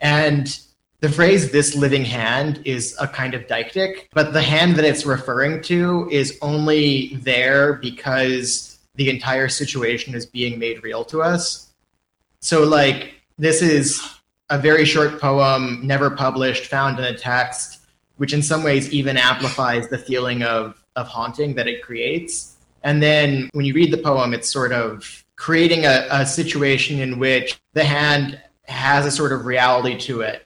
And 0.00 0.58
the 1.00 1.08
phrase 1.10 1.50
this 1.50 1.74
living 1.74 2.04
hand 2.04 2.62
is 2.64 2.96
a 2.98 3.06
kind 3.06 3.34
of 3.34 3.46
deictic, 3.46 4.06
but 4.14 4.32
the 4.32 4.42
hand 4.42 4.76
that 4.76 4.84
it's 4.84 5.04
referring 5.04 5.62
to 5.62 6.08
is 6.10 6.38
only 6.40 7.16
there 7.16 7.74
because 7.74 8.78
the 8.94 9.10
entire 9.10 9.48
situation 9.48 10.14
is 10.14 10.24
being 10.24 10.58
made 10.58 10.82
real 10.82 11.04
to 11.04 11.22
us. 11.22 11.70
So, 12.40 12.64
like, 12.64 13.14
this 13.36 13.60
is 13.60 14.02
a 14.48 14.58
very 14.58 14.86
short 14.86 15.20
poem, 15.20 15.80
never 15.86 16.10
published, 16.10 16.66
found 16.66 16.98
in 16.98 17.04
a 17.04 17.16
text, 17.16 17.80
which 18.16 18.32
in 18.32 18.42
some 18.42 18.62
ways 18.62 18.90
even 18.90 19.18
amplifies 19.18 19.88
the 19.88 19.98
feeling 19.98 20.42
of, 20.42 20.82
of 20.94 21.08
haunting 21.08 21.54
that 21.56 21.66
it 21.66 21.82
creates. 21.82 22.56
And 22.82 23.02
then 23.02 23.50
when 23.52 23.66
you 23.66 23.74
read 23.74 23.92
the 23.92 23.98
poem, 23.98 24.32
it's 24.32 24.48
sort 24.48 24.72
of 24.72 25.24
creating 25.34 25.84
a, 25.84 26.06
a 26.10 26.24
situation 26.24 27.00
in 27.00 27.18
which 27.18 27.58
the 27.74 27.84
hand 27.84 28.40
has 28.62 29.04
a 29.04 29.10
sort 29.10 29.32
of 29.32 29.44
reality 29.44 29.98
to 29.98 30.22
it 30.22 30.45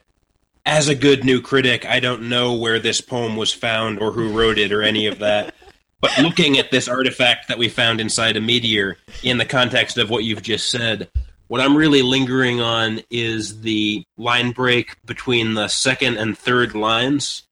As 0.70 0.86
a 0.86 0.94
good 0.94 1.24
new 1.24 1.40
critic, 1.40 1.84
I 1.84 1.98
don't 1.98 2.28
know 2.28 2.54
where 2.54 2.78
this 2.78 3.00
poem 3.00 3.34
was 3.34 3.52
found 3.52 3.98
or 3.98 4.12
who 4.12 4.30
wrote 4.30 4.56
it 4.56 4.70
or 4.70 4.84
any 4.84 5.08
of 5.08 5.18
that. 5.18 5.52
But 6.00 6.16
looking 6.18 6.58
at 6.58 6.70
this 6.70 6.86
artifact 6.86 7.48
that 7.48 7.58
we 7.58 7.68
found 7.68 8.00
inside 8.00 8.36
a 8.36 8.40
meteor 8.40 8.96
in 9.24 9.38
the 9.38 9.44
context 9.44 9.98
of 9.98 10.10
what 10.10 10.22
you've 10.22 10.44
just 10.44 10.70
said, 10.70 11.10
what 11.48 11.60
I'm 11.60 11.76
really 11.76 12.02
lingering 12.02 12.60
on 12.60 13.00
is 13.10 13.62
the 13.62 14.04
line 14.16 14.52
break 14.52 14.94
between 15.04 15.54
the 15.54 15.66
second 15.66 16.18
and 16.18 16.38
third 16.38 16.76
lines. 16.76 17.42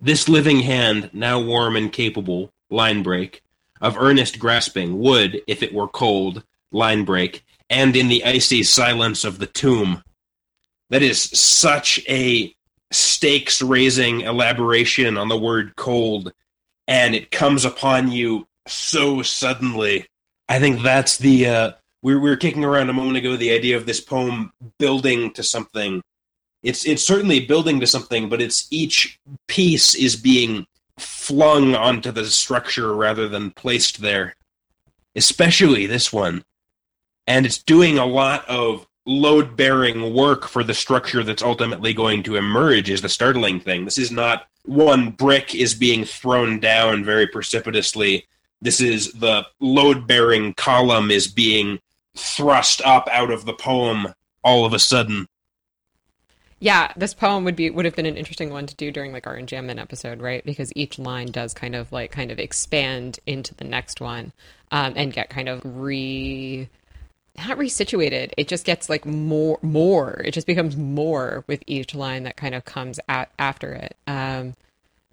This 0.00 0.26
living 0.26 0.60
hand, 0.60 1.10
now 1.12 1.38
warm 1.38 1.76
and 1.76 1.92
capable, 1.92 2.50
line 2.70 3.02
break, 3.02 3.42
of 3.78 3.98
earnest 3.98 4.38
grasping, 4.38 4.98
would, 5.00 5.42
if 5.46 5.62
it 5.62 5.74
were 5.74 5.86
cold, 5.86 6.44
line 6.70 7.04
break, 7.04 7.44
and 7.68 7.94
in 7.94 8.08
the 8.08 8.24
icy 8.24 8.62
silence 8.62 9.22
of 9.22 9.38
the 9.38 9.46
tomb. 9.46 10.02
That 10.92 11.02
is 11.02 11.22
such 11.22 12.00
a 12.06 12.54
stakes 12.90 13.62
raising 13.62 14.20
elaboration 14.20 15.16
on 15.16 15.28
the 15.28 15.38
word 15.38 15.74
cold 15.74 16.32
and 16.86 17.14
it 17.14 17.30
comes 17.30 17.64
upon 17.64 18.12
you 18.12 18.46
so 18.68 19.22
suddenly. 19.22 20.06
I 20.50 20.58
think 20.58 20.82
that's 20.82 21.16
the 21.16 21.46
uh 21.46 21.72
we 22.02 22.14
were 22.14 22.36
kicking 22.36 22.64
around 22.64 22.90
a 22.90 22.92
moment 22.92 23.16
ago 23.16 23.36
the 23.36 23.52
idea 23.52 23.76
of 23.76 23.86
this 23.86 24.02
poem 24.02 24.52
building 24.78 25.32
to 25.32 25.42
something. 25.42 26.02
It's 26.62 26.84
it's 26.84 27.04
certainly 27.04 27.40
building 27.40 27.80
to 27.80 27.86
something, 27.86 28.28
but 28.28 28.42
it's 28.42 28.68
each 28.70 29.18
piece 29.48 29.94
is 29.94 30.14
being 30.14 30.66
flung 30.98 31.74
onto 31.74 32.12
the 32.12 32.26
structure 32.26 32.94
rather 32.94 33.28
than 33.28 33.52
placed 33.52 34.02
there. 34.02 34.36
Especially 35.16 35.86
this 35.86 36.12
one. 36.12 36.44
And 37.26 37.46
it's 37.46 37.62
doing 37.62 37.96
a 37.96 38.04
lot 38.04 38.46
of 38.46 38.86
load 39.06 39.56
bearing 39.56 40.14
work 40.14 40.46
for 40.46 40.62
the 40.62 40.74
structure 40.74 41.24
that's 41.24 41.42
ultimately 41.42 41.92
going 41.92 42.22
to 42.22 42.36
emerge 42.36 42.88
is 42.88 43.02
the 43.02 43.08
startling 43.08 43.60
thing. 43.60 43.84
This 43.84 43.98
is 43.98 44.10
not 44.10 44.46
one 44.64 45.10
brick 45.10 45.54
is 45.54 45.74
being 45.74 46.04
thrown 46.04 46.60
down 46.60 47.04
very 47.04 47.26
precipitously. 47.26 48.26
This 48.60 48.80
is 48.80 49.12
the 49.12 49.44
load 49.58 50.06
bearing 50.06 50.54
column 50.54 51.10
is 51.10 51.26
being 51.26 51.80
thrust 52.16 52.80
up 52.82 53.08
out 53.10 53.30
of 53.30 53.44
the 53.44 53.54
poem 53.54 54.14
all 54.44 54.64
of 54.64 54.72
a 54.72 54.78
sudden. 54.78 55.26
Yeah, 56.60 56.92
this 56.96 57.12
poem 57.12 57.42
would 57.42 57.56
be 57.56 57.70
would 57.70 57.86
have 57.86 57.96
been 57.96 58.06
an 58.06 58.16
interesting 58.16 58.50
one 58.50 58.66
to 58.66 58.76
do 58.76 58.92
during 58.92 59.12
like 59.12 59.26
our 59.26 59.36
enjambment 59.36 59.80
episode, 59.80 60.20
right? 60.20 60.44
Because 60.44 60.72
each 60.76 60.96
line 60.96 61.32
does 61.32 61.54
kind 61.54 61.74
of 61.74 61.90
like 61.90 62.12
kind 62.12 62.30
of 62.30 62.38
expand 62.38 63.18
into 63.26 63.52
the 63.52 63.64
next 63.64 64.00
one, 64.00 64.32
um, 64.70 64.92
and 64.94 65.12
get 65.12 65.28
kind 65.28 65.48
of 65.48 65.60
re 65.64 66.68
not 67.36 67.58
resituated. 67.58 68.32
It 68.36 68.48
just 68.48 68.64
gets 68.64 68.88
like 68.88 69.06
more 69.06 69.58
more. 69.62 70.20
It 70.24 70.32
just 70.32 70.46
becomes 70.46 70.76
more 70.76 71.44
with 71.46 71.62
each 71.66 71.94
line 71.94 72.24
that 72.24 72.36
kind 72.36 72.54
of 72.54 72.64
comes 72.64 73.00
at, 73.08 73.30
after 73.38 73.72
it. 73.72 73.96
Um, 74.06 74.54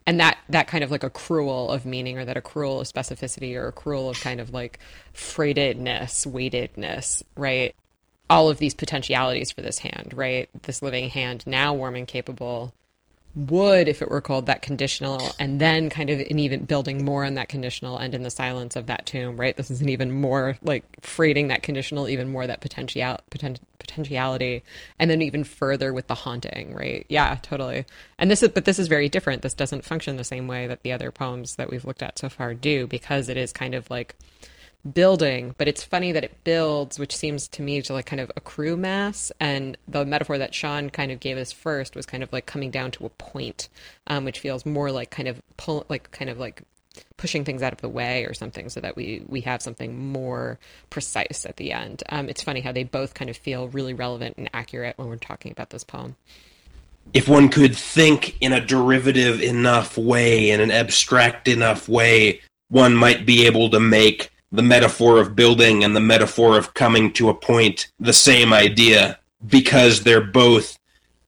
and 0.06 0.20
that 0.20 0.40
that 0.50 0.68
kind 0.68 0.84
of 0.84 0.92
like 0.92 1.02
accrual 1.02 1.74
of 1.74 1.86
meaning 1.86 2.18
or 2.18 2.26
that 2.26 2.36
accrual 2.36 2.82
of 2.82 2.88
specificity 2.88 3.56
or 3.56 3.72
accrual 3.72 4.10
of 4.10 4.20
kind 4.20 4.40
of 4.40 4.52
like 4.52 4.80
freightedness, 5.14 6.26
weightedness, 6.26 7.24
right? 7.36 7.76
All 8.30 8.50
of 8.50 8.58
these 8.58 8.74
potentialities 8.74 9.52
for 9.52 9.62
this 9.62 9.80
hand, 9.80 10.14
right? 10.16 10.50
This 10.64 10.82
living 10.82 11.10
hand 11.10 11.46
now 11.48 11.74
warm 11.74 11.96
and 11.96 12.08
capable 12.08 12.74
would 13.36 13.88
if 13.88 14.02
it 14.02 14.10
were 14.10 14.22
called 14.22 14.48
that 14.48 14.62
conditional 14.62 15.32
and 15.40 15.62
then 15.62 15.90
kind 15.90 16.10
of 16.10 16.20
an 16.20 16.40
even 16.40 16.66
building 16.66 17.06
more 17.06 17.24
on 17.24 17.36
that 17.36 17.48
conditional 17.48 17.98
and 17.98 18.16
in 18.16 18.24
the 18.24 18.32
silence 18.32 18.76
of 18.76 18.88
that 18.88 19.06
tomb 19.06 19.40
right? 19.40 19.56
This 19.56 19.70
is 19.70 19.82
an 19.82 19.90
even 19.90 20.12
more 20.12 20.58
like 20.64 20.84
freighting 21.02 21.48
that 21.50 21.64
conditional 21.64 22.10
even 22.10 22.30
more 22.30 22.48
that 22.48 22.62
potential 22.62 23.18
potent, 23.30 23.60
potentiality 23.78 24.64
and 24.98 25.12
then 25.12 25.22
even 25.22 25.44
further 25.44 25.94
with 25.94 26.08
the 26.08 26.16
haunting 26.16 26.74
right? 26.74 27.06
Yeah 27.08 27.38
totally. 27.42 27.86
And 28.18 28.32
this 28.32 28.42
is 28.42 28.50
but 28.50 28.66
this 28.66 28.80
is 28.80 28.88
very 28.88 29.10
different. 29.10 29.42
This 29.42 29.54
doesn't 29.54 29.86
function 29.86 30.18
the 30.18 30.24
same 30.24 30.48
way 30.48 30.68
that 30.68 30.84
the 30.84 30.92
other 30.92 31.12
poems 31.12 31.56
that 31.56 31.70
we've 31.70 31.86
looked 31.86 32.04
at 32.04 32.20
so 32.20 32.30
far 32.30 32.54
do 32.54 32.88
because 32.88 33.30
it 33.30 33.38
is 33.38 33.54
kind 33.54 33.76
of 33.76 33.90
like 33.90 34.16
building, 34.94 35.54
but 35.58 35.68
it's 35.68 35.84
funny 35.84 36.12
that 36.12 36.24
it 36.24 36.44
builds, 36.44 36.98
which 36.98 37.16
seems 37.16 37.48
to 37.50 37.62
me 37.62 37.82
to 37.82 37.94
like 37.94 38.06
kind 38.06 38.20
of 38.20 38.32
accrue 38.36 38.78
mass. 38.78 39.32
And 39.40 39.78
the 39.88 40.06
metaphor 40.06 40.38
that 40.38 40.54
Sean 40.54 40.90
kind 40.90 41.12
of 41.12 41.20
gave 41.20 41.38
us 41.38 41.52
first 41.52 41.96
was 41.96 42.06
kind 42.06 42.24
of 42.24 42.32
like 42.32 42.46
coming 42.46 42.72
down 42.72 42.92
to 42.92 43.06
a 43.06 43.10
point, 43.10 43.70
um, 44.08 44.26
which 44.26 44.40
feels 44.40 44.66
more 44.66 44.92
like 44.92 45.10
kind 45.10 45.28
of 45.28 45.42
pull, 45.58 45.86
like 45.90 46.12
kind 46.12 46.30
of 46.30 46.38
like 46.38 46.64
pushing 47.18 47.44
things 47.46 47.62
out 47.62 47.74
of 47.74 47.82
the 47.82 47.90
way 47.90 48.26
or 48.26 48.34
something, 48.34 48.70
so 48.70 48.80
that 48.80 48.96
we 48.96 49.24
we 49.28 49.42
have 49.42 49.62
something 49.62 50.12
more 50.12 50.58
precise 50.90 51.46
at 51.46 51.58
the 51.58 51.72
end. 51.72 52.04
Um, 52.10 52.30
it's 52.30 52.44
funny 52.44 52.62
how 52.62 52.72
they 52.72 52.84
both 52.84 53.14
kind 53.14 53.30
of 53.30 53.38
feel 53.38 53.68
really 53.70 53.94
relevant 53.94 54.38
and 54.38 54.50
accurate 54.54 54.98
when 54.98 55.08
we're 55.08 55.18
talking 55.18 55.52
about 55.52 55.70
this 55.70 55.84
poem. 55.84 56.16
If 57.14 57.28
one 57.28 57.50
could 57.50 57.76
think 57.76 58.38
in 58.40 58.54
a 58.54 58.64
derivative 58.64 59.42
enough 59.42 59.98
way, 59.98 60.52
in 60.52 60.62
an 60.62 60.72
abstract 60.72 61.48
enough 61.48 61.90
way, 61.90 62.42
one 62.70 62.96
might 62.96 63.26
be 63.26 63.46
able 63.46 63.70
to 63.72 63.80
make 63.80 64.32
the 64.52 64.64
metaphor 64.64 65.20
of 65.20 65.36
building 65.36 65.84
and 65.84 65.96
the 65.96 66.00
metaphor 66.00 66.58
of 66.58 66.74
coming 66.74 67.12
to 67.14 67.30
a 67.30 67.34
point 67.34 67.88
the 68.00 68.14
same 68.14 68.52
idea 68.52 69.20
because 69.48 70.04
they're 70.04 70.22
both 70.22 70.78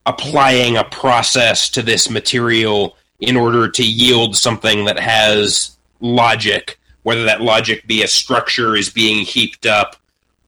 applying 0.06 0.76
a 0.76 0.84
process 0.84 1.68
to 1.70 1.82
this 1.82 2.10
material 2.10 2.96
in 3.20 3.36
order 3.36 3.68
to 3.68 3.84
yield 3.84 4.36
something 4.36 4.84
that 4.84 4.98
has 4.98 5.76
logic, 6.00 6.78
whether 7.04 7.24
that 7.24 7.40
logic 7.40 7.86
be 7.86 8.02
a 8.02 8.08
structure 8.08 8.76
is 8.76 8.90
being 8.90 9.24
heaped 9.24 9.64
up 9.64 9.96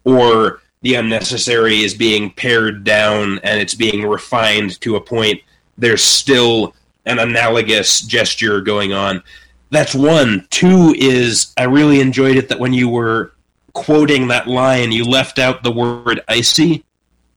or 0.05 0.61
the 0.83 0.95
unnecessary 0.95 1.83
is 1.83 1.95
being 1.95 2.31
pared 2.31 2.85
down 2.85 3.39
and 3.45 3.61
it's 3.61 3.75
being 3.75 4.05
refined 4.05 4.79
to 4.81 4.97
a 4.97 5.01
point. 5.01 5.41
There's 5.79 6.03
still 6.03 6.75
an 7.07 7.19
analogous 7.19 8.01
gesture 8.01 8.61
going 8.61 8.93
on. 8.93 9.23
That's 9.71 9.95
one. 9.95 10.47
Two 10.51 10.95
is 10.97 11.53
I 11.57 11.65
really 11.65 12.01
enjoyed 12.01 12.37
it 12.37 12.49
that 12.49 12.61
when 12.61 12.73
you 12.73 12.89
were 12.89 13.33
quoting 13.73 14.29
that 14.29 14.47
line, 14.47 14.93
you 14.93 15.05
left 15.05 15.39
out 15.39 15.63
the 15.63 15.73
word 15.73 16.21
icy 16.29 16.85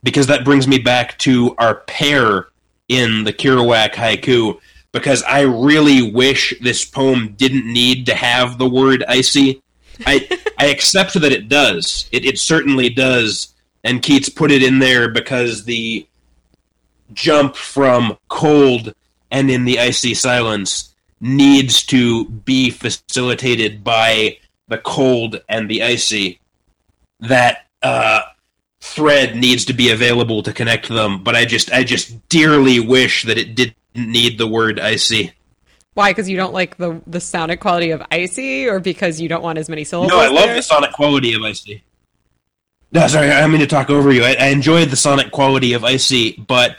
because 0.03 0.27
that 0.27 0.45
brings 0.45 0.67
me 0.67 0.77
back 0.77 1.17
to 1.19 1.55
our 1.57 1.75
pear 1.75 2.47
in 2.87 3.23
the 3.23 3.33
Kerouac 3.33 3.93
haiku 3.93 4.59
because 4.91 5.23
I 5.23 5.41
really 5.41 6.11
wish 6.11 6.53
this 6.61 6.85
poem 6.85 7.33
didn't 7.37 7.71
need 7.71 8.05
to 8.05 8.15
have 8.15 8.57
the 8.57 8.69
word 8.69 9.03
icy. 9.07 9.61
I 10.05 10.27
I 10.57 10.67
accept 10.67 11.19
that 11.19 11.31
it 11.31 11.49
does. 11.49 12.07
It 12.11 12.25
it 12.25 12.39
certainly 12.39 12.89
does. 12.89 13.53
And 13.83 14.01
Keats 14.01 14.29
put 14.29 14.51
it 14.51 14.63
in 14.63 14.79
there 14.79 15.09
because 15.09 15.63
the 15.63 16.07
jump 17.13 17.55
from 17.55 18.17
cold 18.27 18.93
and 19.31 19.49
in 19.49 19.65
the 19.65 19.79
icy 19.79 20.13
silence 20.13 20.93
needs 21.19 21.83
to 21.83 22.25
be 22.25 22.69
facilitated 22.69 23.83
by 23.83 24.37
the 24.67 24.77
cold 24.77 25.41
and 25.49 25.69
the 25.69 25.83
icy. 25.83 26.39
That 27.19 27.65
uh, 27.81 28.21
thread 28.81 29.35
needs 29.35 29.65
to 29.65 29.73
be 29.73 29.91
available 29.91 30.43
to 30.43 30.53
connect 30.53 30.89
them, 30.89 31.23
but 31.23 31.35
I 31.35 31.45
just 31.45 31.71
I 31.71 31.83
just 31.83 32.29
dearly 32.29 32.79
wish 32.79 33.23
that 33.23 33.37
it 33.37 33.55
didn't 33.55 33.75
need 33.95 34.37
the 34.37 34.47
word 34.47 34.79
icy. 34.79 35.33
Why? 35.93 36.11
Because 36.11 36.29
you 36.29 36.37
don't 36.37 36.53
like 36.53 36.77
the 36.77 37.01
the 37.07 37.19
sonic 37.19 37.59
quality 37.59 37.91
of 37.91 38.03
icy, 38.11 38.67
or 38.67 38.79
because 38.79 39.19
you 39.19 39.27
don't 39.27 39.41
want 39.41 39.57
as 39.57 39.67
many 39.67 39.83
syllables? 39.83 40.11
No, 40.11 40.19
I 40.19 40.27
love 40.27 40.45
there? 40.45 40.55
the 40.55 40.61
sonic 40.61 40.91
quality 40.93 41.33
of 41.33 41.41
icy. 41.41 41.83
No, 42.91 43.07
sorry, 43.07 43.31
I 43.31 43.47
mean 43.47 43.59
to 43.59 43.67
talk 43.67 43.89
over 43.89 44.11
you. 44.13 44.23
I, 44.23 44.35
I 44.39 44.47
enjoyed 44.47 44.89
the 44.89 44.95
sonic 44.95 45.31
quality 45.31 45.73
of 45.73 45.83
icy, 45.83 46.33
but 46.33 46.77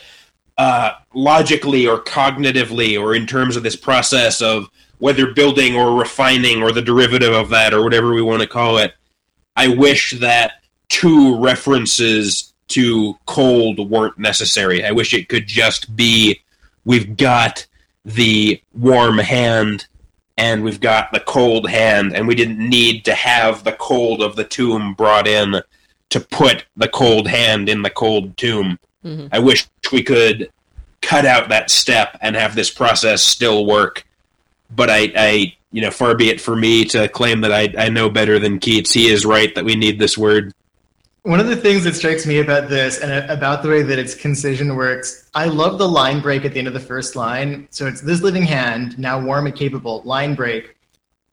uh, 0.58 0.92
logically 1.14 1.86
or 1.86 1.98
cognitively 1.98 3.00
or 3.00 3.14
in 3.14 3.26
terms 3.26 3.56
of 3.56 3.62
this 3.62 3.76
process 3.76 4.42
of 4.42 4.68
whether 4.98 5.32
building 5.32 5.76
or 5.76 5.98
refining 5.98 6.62
or 6.62 6.72
the 6.72 6.82
derivative 6.82 7.32
of 7.32 7.48
that 7.48 7.72
or 7.72 7.82
whatever 7.82 8.12
we 8.12 8.20
want 8.20 8.42
to 8.42 8.48
call 8.48 8.78
it, 8.78 8.92
I 9.56 9.68
wish 9.68 10.18
that 10.18 10.62
two 10.88 11.38
references 11.38 12.52
to 12.68 13.14
cold 13.26 13.90
weren't 13.90 14.18
necessary. 14.18 14.84
I 14.84 14.90
wish 14.90 15.14
it 15.14 15.28
could 15.28 15.46
just 15.46 15.94
be 15.96 16.42
we've 16.84 17.16
got 17.16 17.66
the 18.04 18.60
warm 18.74 19.18
hand 19.18 19.86
and 20.38 20.62
we've 20.62 20.80
got 20.80 21.10
the 21.12 21.20
cold 21.20 21.68
hand, 21.68 22.14
and 22.14 22.28
we 22.28 22.36
didn't 22.36 22.58
need 22.58 23.04
to 23.04 23.14
have 23.14 23.64
the 23.64 23.72
cold 23.72 24.22
of 24.22 24.36
the 24.36 24.44
tomb 24.44 24.94
brought 24.94 25.26
in 25.26 25.60
to 26.10 26.20
put 26.20 26.64
the 26.76 26.86
cold 26.86 27.26
hand 27.26 27.68
in 27.68 27.82
the 27.82 27.90
cold 27.90 28.36
tomb. 28.36 28.78
Mm-hmm. 29.04 29.28
I 29.32 29.38
wish 29.38 29.66
we 29.92 30.02
could 30.02 30.50
cut 31.00 31.24
out 31.24 31.48
that 31.48 31.70
step 31.70 32.18
and 32.20 32.37
have 32.37 32.54
this 32.54 32.70
process 32.70 33.22
still 33.22 33.66
work. 33.66 34.06
But 34.70 34.90
I, 34.90 35.12
I 35.16 35.56
you 35.72 35.82
know, 35.82 35.90
far 35.90 36.14
be 36.14 36.30
it 36.30 36.40
for 36.40 36.56
me 36.56 36.84
to 36.87 37.08
claim 37.08 37.40
that 37.42 37.52
I, 37.52 37.72
I 37.78 37.88
know 37.88 38.08
better 38.08 38.38
than 38.38 38.58
Keats. 38.58 38.92
He 38.92 39.08
is 39.08 39.24
right 39.24 39.54
that 39.54 39.64
we 39.64 39.76
need 39.76 39.98
this 39.98 40.16
word. 40.16 40.52
One 41.22 41.40
of 41.40 41.48
the 41.48 41.56
things 41.56 41.84
that 41.84 41.94
strikes 41.94 42.26
me 42.26 42.38
about 42.38 42.70
this 42.70 43.00
and 43.00 43.30
about 43.30 43.62
the 43.62 43.68
way 43.68 43.82
that 43.82 43.98
its 43.98 44.14
concision 44.14 44.76
works, 44.76 45.28
I 45.34 45.46
love 45.46 45.76
the 45.76 45.88
line 45.88 46.20
break 46.20 46.44
at 46.44 46.53
the 46.53 46.59
end 46.59 46.68
of 46.68 46.74
the 46.74 46.80
first 46.80 47.16
line. 47.16 47.68
So 47.70 47.86
it's 47.86 48.01
this 48.01 48.22
living 48.22 48.44
hand, 48.44 48.99
now 48.99 49.20
warm 49.20 49.46
and 49.46 49.55
capable, 49.55 50.01
line 50.03 50.34
break. 50.34 50.76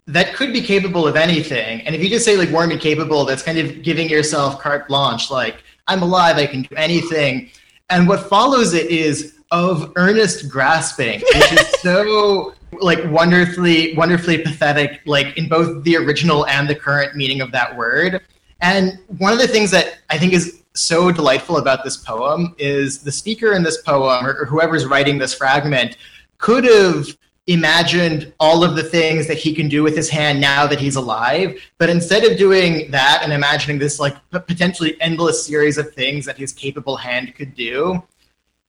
That 0.08 0.36
could 0.36 0.52
be 0.52 0.62
capable 0.62 1.08
of 1.08 1.16
anything. 1.16 1.82
And 1.82 1.96
if 1.96 2.04
you 2.04 2.10
just 2.10 2.26
say 2.26 2.36
like 2.36 2.52
warm 2.52 2.72
and 2.72 2.82
capable, 2.82 3.26
that's 3.26 3.42
kind 3.42 3.58
of 3.58 3.84
giving 3.84 4.10
yourself 4.10 4.60
carte 4.60 4.88
blanche, 4.88 5.32
like 5.32 5.64
I'm 5.88 6.02
alive, 6.02 6.38
I 6.38 6.48
can 6.48 6.64
do 6.64 6.76
anything. 6.76 7.50
And 7.90 8.08
what 8.08 8.30
follows 8.30 8.74
it 8.74 8.88
is 8.88 9.36
of 9.52 9.94
earnest 9.96 10.50
grasping, 10.50 11.20
which 11.20 11.54
is 11.54 11.68
so 11.82 12.54
like 12.82 13.00
wonderfully, 13.06 13.96
wonderfully 13.96 14.40
pathetic, 14.40 15.02
like 15.06 15.38
in 15.38 15.48
both 15.48 15.84
the 15.84 15.96
original 15.98 16.46
and 16.48 16.68
the 16.68 16.76
current 16.76 17.16
meaning 17.16 17.42
of 17.42 17.52
that 17.52 17.76
word. 17.76 18.22
And 18.62 19.00
one 19.18 19.32
of 19.32 19.40
the 19.40 19.48
things 19.48 19.72
that 19.72 20.00
I 20.10 20.18
think 20.18 20.34
is 20.34 20.64
so 20.74 21.12
delightful 21.12 21.58
about 21.58 21.84
this 21.84 21.98
poem 21.98 22.56
is 22.58 23.00
the 23.00 23.12
speaker 23.12 23.54
in 23.54 23.64
this 23.64 23.82
poem, 23.82 24.26
or, 24.26 24.42
or 24.42 24.46
whoever's 24.46 24.86
writing 24.86 25.18
this 25.18 25.34
fragment, 25.34 25.98
could 26.38 26.66
have 26.66 27.06
imagined 27.48 28.34
all 28.40 28.64
of 28.64 28.76
the 28.76 28.84
things 28.84 29.28
that 29.28 29.38
he 29.38 29.54
can 29.54 29.68
do 29.70 29.84
with 29.84 29.96
his 29.96 30.10
hand 30.10 30.42
now 30.42 30.66
that 30.66 30.80
he's 30.80 30.96
alive. 30.96 31.60
But 31.78 31.90
instead 31.90 32.24
of 32.24 32.38
doing 32.38 32.90
that 32.92 33.22
and 33.24 33.32
imagining 33.32 33.78
this 33.78 34.00
like 34.00 34.16
potentially 34.32 35.00
endless 35.00 35.46
series 35.46 35.78
of 35.78 35.94
things 35.94 36.26
that 36.26 36.38
his 36.38 36.52
capable 36.52 36.98
hand 36.98 37.36
could 37.36 37.54
do, 37.54 38.04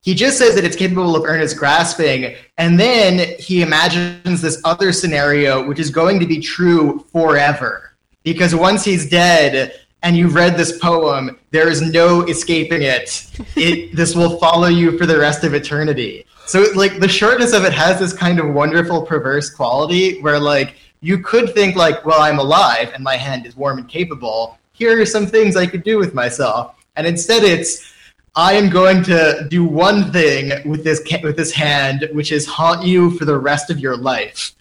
he 0.01 0.13
just 0.13 0.37
says 0.37 0.55
that 0.55 0.63
it's 0.63 0.75
capable 0.75 1.15
of 1.15 1.25
earnest 1.25 1.57
grasping, 1.57 2.35
and 2.57 2.79
then 2.79 3.35
he 3.39 3.61
imagines 3.61 4.41
this 4.41 4.61
other 4.63 4.93
scenario, 4.93 5.67
which 5.67 5.79
is 5.79 5.89
going 5.89 6.19
to 6.19 6.25
be 6.25 6.39
true 6.39 7.05
forever. 7.11 7.91
Because 8.23 8.55
once 8.55 8.85
he's 8.85 9.09
dead 9.09 9.81
and 10.03 10.15
you've 10.15 10.35
read 10.35 10.55
this 10.55 10.77
poem, 10.79 11.39
there 11.51 11.67
is 11.67 11.81
no 11.81 12.21
escaping 12.21 12.83
it. 12.83 13.27
it 13.55 13.95
this 13.95 14.15
will 14.15 14.37
follow 14.37 14.67
you 14.67 14.97
for 14.97 15.05
the 15.05 15.17
rest 15.17 15.43
of 15.43 15.53
eternity. 15.53 16.26
So, 16.47 16.65
like, 16.75 16.99
the 16.99 17.09
shortness 17.09 17.53
of 17.53 17.65
it 17.65 17.73
has 17.73 17.99
this 17.99 18.13
kind 18.13 18.39
of 18.39 18.53
wonderful, 18.53 19.01
perverse 19.01 19.49
quality 19.49 20.21
where, 20.21 20.39
like, 20.39 20.75
you 21.01 21.19
could 21.19 21.53
think, 21.53 21.75
like, 21.75 22.05
well, 22.05 22.21
I'm 22.21 22.39
alive 22.39 22.91
and 22.93 23.03
my 23.03 23.17
hand 23.17 23.45
is 23.45 23.55
warm 23.55 23.79
and 23.79 23.87
capable. 23.87 24.57
Here 24.71 24.99
are 24.99 25.05
some 25.05 25.25
things 25.25 25.57
I 25.57 25.67
could 25.67 25.83
do 25.83 25.97
with 25.97 26.13
myself. 26.13 26.75
And 26.95 27.05
instead, 27.05 27.43
it's 27.43 27.93
I 28.37 28.53
am 28.53 28.69
going 28.69 29.03
to 29.03 29.47
do 29.49 29.65
one 29.65 30.11
thing 30.11 30.51
with 30.69 30.83
this 30.83 31.01
with 31.23 31.35
this 31.35 31.51
hand, 31.51 32.07
which 32.13 32.31
is 32.31 32.45
haunt 32.45 32.85
you 32.85 33.11
for 33.17 33.25
the 33.25 33.37
rest 33.37 33.69
of 33.69 33.79
your 33.79 33.97
life. 33.97 34.53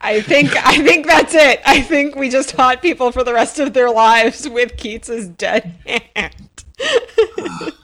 I 0.00 0.20
think 0.20 0.54
I 0.54 0.76
think 0.84 1.06
that's 1.06 1.34
it. 1.34 1.60
I 1.66 1.80
think 1.80 2.14
we 2.14 2.28
just 2.28 2.52
haunt 2.52 2.82
people 2.82 3.10
for 3.10 3.24
the 3.24 3.32
rest 3.32 3.58
of 3.58 3.72
their 3.72 3.90
lives 3.90 4.48
with 4.48 4.76
Keats's 4.76 5.28
dead 5.28 5.74
hand. 6.14 6.64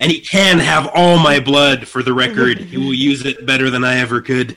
and 0.00 0.10
he 0.10 0.20
can 0.20 0.58
have 0.58 0.88
all 0.94 1.18
my 1.18 1.40
blood 1.40 1.86
for 1.88 2.02
the 2.02 2.12
record. 2.12 2.58
He 2.58 2.76
will 2.76 2.94
use 2.94 3.24
it 3.24 3.46
better 3.46 3.70
than 3.70 3.84
I 3.84 3.98
ever 3.98 4.20
could. 4.20 4.56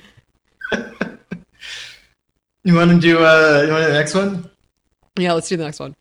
you 2.64 2.76
want 2.76 2.92
to 2.92 3.00
do 3.00 3.24
uh 3.24 3.64
you 3.66 3.72
want 3.72 3.82
to 3.82 3.88
do 3.88 3.94
the 3.94 3.94
next 3.94 4.16
one? 4.16 4.50
Yeah, 5.18 5.34
let's 5.34 5.50
do 5.50 5.58
the 5.58 5.66
next 5.66 5.80
one. 5.80 5.96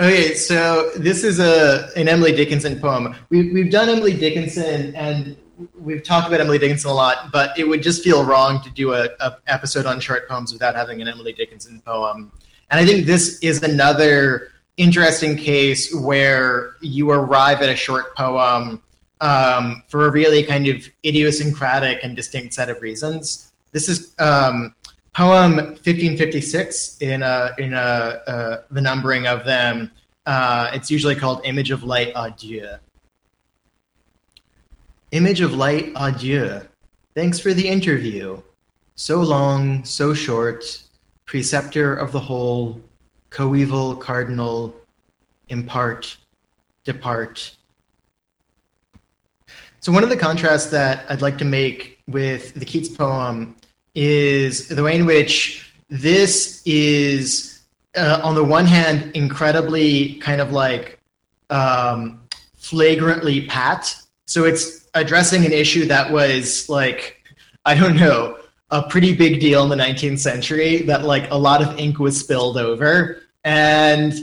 Okay, 0.00 0.34
so 0.34 0.90
this 0.96 1.24
is 1.24 1.40
a 1.40 1.90
an 1.96 2.08
Emily 2.08 2.32
Dickinson 2.32 2.80
poem. 2.80 3.14
We've 3.28 3.52
we've 3.52 3.70
done 3.70 3.88
Emily 3.88 4.16
Dickinson 4.16 4.94
and 4.94 5.36
we've 5.78 6.02
talked 6.02 6.26
about 6.28 6.40
Emily 6.40 6.58
Dickinson 6.58 6.90
a 6.90 6.94
lot, 6.94 7.30
but 7.32 7.58
it 7.58 7.68
would 7.68 7.82
just 7.82 8.02
feel 8.02 8.24
wrong 8.24 8.62
to 8.62 8.70
do 8.70 8.94
a, 8.94 9.08
a 9.20 9.36
episode 9.46 9.86
on 9.86 10.00
short 10.00 10.28
poems 10.28 10.52
without 10.52 10.74
having 10.74 11.02
an 11.02 11.08
Emily 11.08 11.32
Dickinson 11.32 11.82
poem. 11.84 12.32
And 12.70 12.80
I 12.80 12.86
think 12.86 13.06
this 13.06 13.38
is 13.40 13.62
another 13.62 14.52
interesting 14.80 15.36
case 15.36 15.94
where 15.94 16.76
you 16.80 17.10
arrive 17.10 17.60
at 17.60 17.68
a 17.68 17.76
short 17.76 18.16
poem 18.16 18.82
um, 19.20 19.82
for 19.88 20.06
a 20.06 20.10
really 20.10 20.42
kind 20.42 20.66
of 20.66 20.88
idiosyncratic 21.04 22.02
and 22.02 22.16
distinct 22.16 22.54
set 22.54 22.70
of 22.70 22.80
reasons. 22.80 23.52
This 23.72 23.88
is 23.88 24.14
um, 24.18 24.74
poem 25.14 25.56
1556 25.56 26.96
in 27.02 27.22
a, 27.22 27.50
in 27.58 27.74
a, 27.74 27.76
uh, 27.76 28.62
the 28.70 28.80
numbering 28.80 29.26
of 29.26 29.44
them. 29.44 29.90
Uh, 30.24 30.70
it's 30.72 30.90
usually 30.90 31.14
called 31.14 31.42
Image 31.44 31.70
of 31.70 31.82
Light 31.82 32.12
Adieu. 32.16 32.66
Image 35.12 35.42
of 35.42 35.52
Light 35.52 35.92
Adieu. 35.96 36.62
Thanks 37.14 37.38
for 37.38 37.52
the 37.52 37.68
interview. 37.68 38.40
So 38.94 39.20
long, 39.20 39.84
so 39.84 40.14
short, 40.14 40.82
preceptor 41.26 41.94
of 41.94 42.12
the 42.12 42.20
whole, 42.20 42.80
coeval 43.30 43.96
cardinal, 43.96 44.74
impart, 45.48 46.16
depart. 46.84 47.56
So 49.80 49.92
one 49.92 50.02
of 50.02 50.10
the 50.10 50.16
contrasts 50.16 50.66
that 50.70 51.06
I'd 51.08 51.22
like 51.22 51.38
to 51.38 51.44
make 51.44 52.02
with 52.06 52.54
the 52.54 52.64
Keats 52.64 52.88
poem 52.88 53.56
is 53.94 54.68
the 54.68 54.82
way 54.82 54.96
in 54.96 55.06
which 55.06 55.72
this 55.88 56.62
is, 56.66 57.62
uh, 57.96 58.20
on 58.22 58.34
the 58.34 58.44
one 58.44 58.66
hand, 58.66 59.12
incredibly 59.14 60.14
kind 60.16 60.40
of 60.40 60.52
like 60.52 61.00
um, 61.48 62.20
flagrantly 62.56 63.46
pat. 63.46 63.94
So 64.26 64.44
it's 64.44 64.88
addressing 64.94 65.46
an 65.46 65.52
issue 65.52 65.86
that 65.86 66.12
was 66.12 66.68
like, 66.68 67.22
I 67.64 67.74
don't 67.74 67.96
know, 67.96 68.38
a 68.70 68.82
pretty 68.82 69.14
big 69.14 69.40
deal 69.40 69.64
in 69.64 69.68
the 69.68 69.82
19th 69.82 70.20
century 70.20 70.82
that 70.82 71.04
like 71.04 71.30
a 71.30 71.36
lot 71.36 71.62
of 71.62 71.78
ink 71.78 71.98
was 71.98 72.18
spilled 72.18 72.56
over. 72.56 73.19
And, 73.44 74.14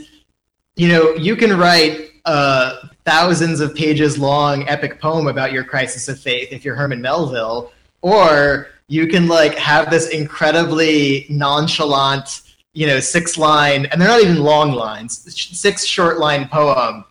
you 0.76 0.88
know, 0.90 1.14
you 1.16 1.36
can 1.36 1.58
write 1.58 2.12
a 2.26 2.90
thousands 3.06 3.62
of 3.62 3.74
pages 3.74 4.20
long 4.20 4.68
epic 4.68 5.00
poem 5.00 5.28
about 5.28 5.54
your 5.54 5.64
crisis 5.64 6.10
of 6.10 6.20
faith 6.20 6.50
if 6.52 6.66
you're 6.66 6.76
Herman 6.76 7.02
Melville, 7.02 7.72
or 8.02 8.68
you 8.90 9.08
can 9.08 9.28
like 9.28 9.56
have 9.56 9.90
this 9.90 10.10
incredibly 10.10 11.26
nonchalant, 11.30 12.42
you 12.74 12.86
know, 12.86 13.00
six 13.00 13.38
line, 13.38 13.86
and 13.86 14.02
they're 14.02 14.10
not 14.10 14.22
even 14.22 14.44
long 14.44 14.74
lines, 14.74 15.20
six 15.58 15.86
short 15.86 16.20
line 16.20 16.50
poem. 16.50 17.06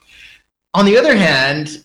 On 0.74 0.84
the 0.84 0.98
other 0.98 1.16
hand, 1.16 1.82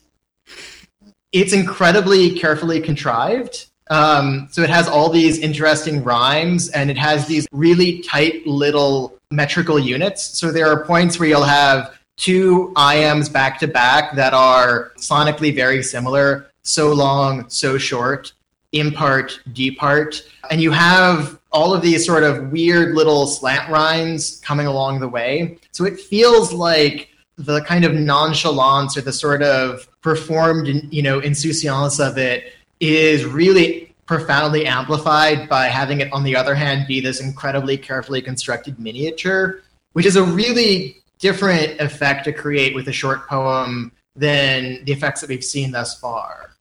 it's 1.32 1.54
incredibly 1.54 2.32
carefully 2.32 2.82
contrived. 2.82 3.68
Um, 3.90 4.50
so 4.52 4.62
it 4.62 4.70
has 4.70 4.90
all 4.90 5.10
these 5.10 5.40
interesting 5.40 6.04
rhymes 6.04 6.70
and 6.70 6.92
it 6.92 6.98
has 6.98 7.28
these 7.28 7.48
really 7.54 8.02
tight 8.02 8.46
little 8.46 9.21
metrical 9.32 9.80
units. 9.80 10.24
So 10.38 10.52
there 10.52 10.68
are 10.68 10.86
points 10.86 11.20
where 11.20 11.30
you'll 11.30 11.44
have 11.44 11.98
two 12.18 12.72
iambs 12.76 13.32
back 13.32 13.60
to 13.60 13.68
back 13.68 14.16
that 14.16 14.34
are 14.34 14.92
sonically 14.98 15.56
very 15.56 15.82
similar. 15.82 16.52
So 16.64 16.94
long, 16.94 17.50
so 17.50 17.78
short 17.78 18.34
impart, 18.74 19.40
depart, 19.54 20.24
and 20.50 20.62
you 20.62 20.72
have 20.72 21.40
all 21.52 21.74
of 21.74 21.82
these 21.82 22.06
sort 22.06 22.24
of 22.24 22.52
weird 22.52 22.96
little 22.96 23.28
slant 23.28 23.70
rhymes 23.70 24.40
coming 24.44 24.68
along 24.68 25.00
the 25.00 25.08
way. 25.08 25.58
So 25.72 25.84
it 25.86 26.00
feels 26.00 26.54
like 26.54 27.10
the 27.38 27.62
kind 27.62 27.84
of 27.84 27.94
nonchalance 27.94 28.96
or 28.96 29.02
the 29.02 29.12
sort 29.12 29.44
of 29.44 29.88
performed, 30.02 30.68
you 30.92 31.02
know, 31.02 31.20
insouciance 31.20 32.00
of 32.00 32.18
it 32.18 32.54
is 32.80 33.26
really 33.26 33.91
profoundly 34.12 34.66
amplified 34.66 35.48
by 35.48 35.68
having 35.68 36.02
it, 36.02 36.12
on 36.12 36.22
the 36.26 36.36
other 36.36 36.54
hand, 36.54 36.86
be 36.86 37.00
this 37.00 37.22
incredibly 37.22 37.78
carefully 37.78 38.22
constructed 38.22 38.78
miniature, 38.78 39.62
which 39.94 40.06
is 40.06 40.18
a 40.18 40.24
really 40.24 41.02
different 41.20 41.80
effect 41.80 42.26
to 42.26 42.34
create 42.34 42.76
with 42.76 42.90
a 42.90 42.92
short 42.92 43.26
poem 43.30 43.90
than 44.18 44.84
the 44.84 44.92
effects 44.92 45.22
that 45.22 45.30
we've 45.30 45.46
seen 45.46 45.72
thus 45.72 45.98
far. 45.98 46.52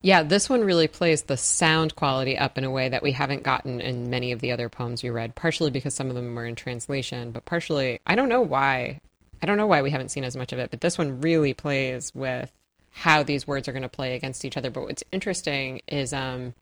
Yeah, 0.00 0.22
this 0.22 0.48
one 0.48 0.62
really 0.62 0.86
plays 0.86 1.22
the 1.22 1.36
sound 1.36 1.96
quality 1.96 2.38
up 2.38 2.56
in 2.56 2.62
a 2.62 2.70
way 2.70 2.88
that 2.88 3.02
we 3.02 3.10
haven't 3.10 3.42
gotten 3.42 3.80
in 3.80 4.08
many 4.08 4.30
of 4.30 4.38
the 4.38 4.52
other 4.52 4.68
poems 4.68 5.02
we 5.02 5.10
read, 5.10 5.34
partially 5.34 5.72
because 5.72 5.92
some 5.92 6.08
of 6.08 6.14
them 6.14 6.36
were 6.36 6.46
in 6.46 6.54
translation, 6.54 7.32
but 7.32 7.46
partially, 7.46 7.98
I 8.06 8.14
don't 8.14 8.28
know 8.28 8.42
why. 8.42 9.00
I 9.42 9.46
don't 9.46 9.56
know 9.56 9.66
why 9.66 9.82
we 9.82 9.90
haven't 9.90 10.12
seen 10.12 10.22
as 10.22 10.36
much 10.36 10.52
of 10.52 10.60
it, 10.60 10.70
but 10.70 10.82
this 10.82 10.98
one 10.98 11.20
really 11.20 11.52
plays 11.52 12.14
with 12.14 12.52
how 12.98 13.22
these 13.22 13.46
words 13.46 13.68
are 13.68 13.72
going 13.72 13.82
to 13.82 13.88
play 13.88 14.16
against 14.16 14.44
each 14.44 14.56
other. 14.56 14.70
But 14.70 14.82
what's 14.82 15.04
interesting 15.12 15.80
is, 15.86 16.12
um, 16.12 16.54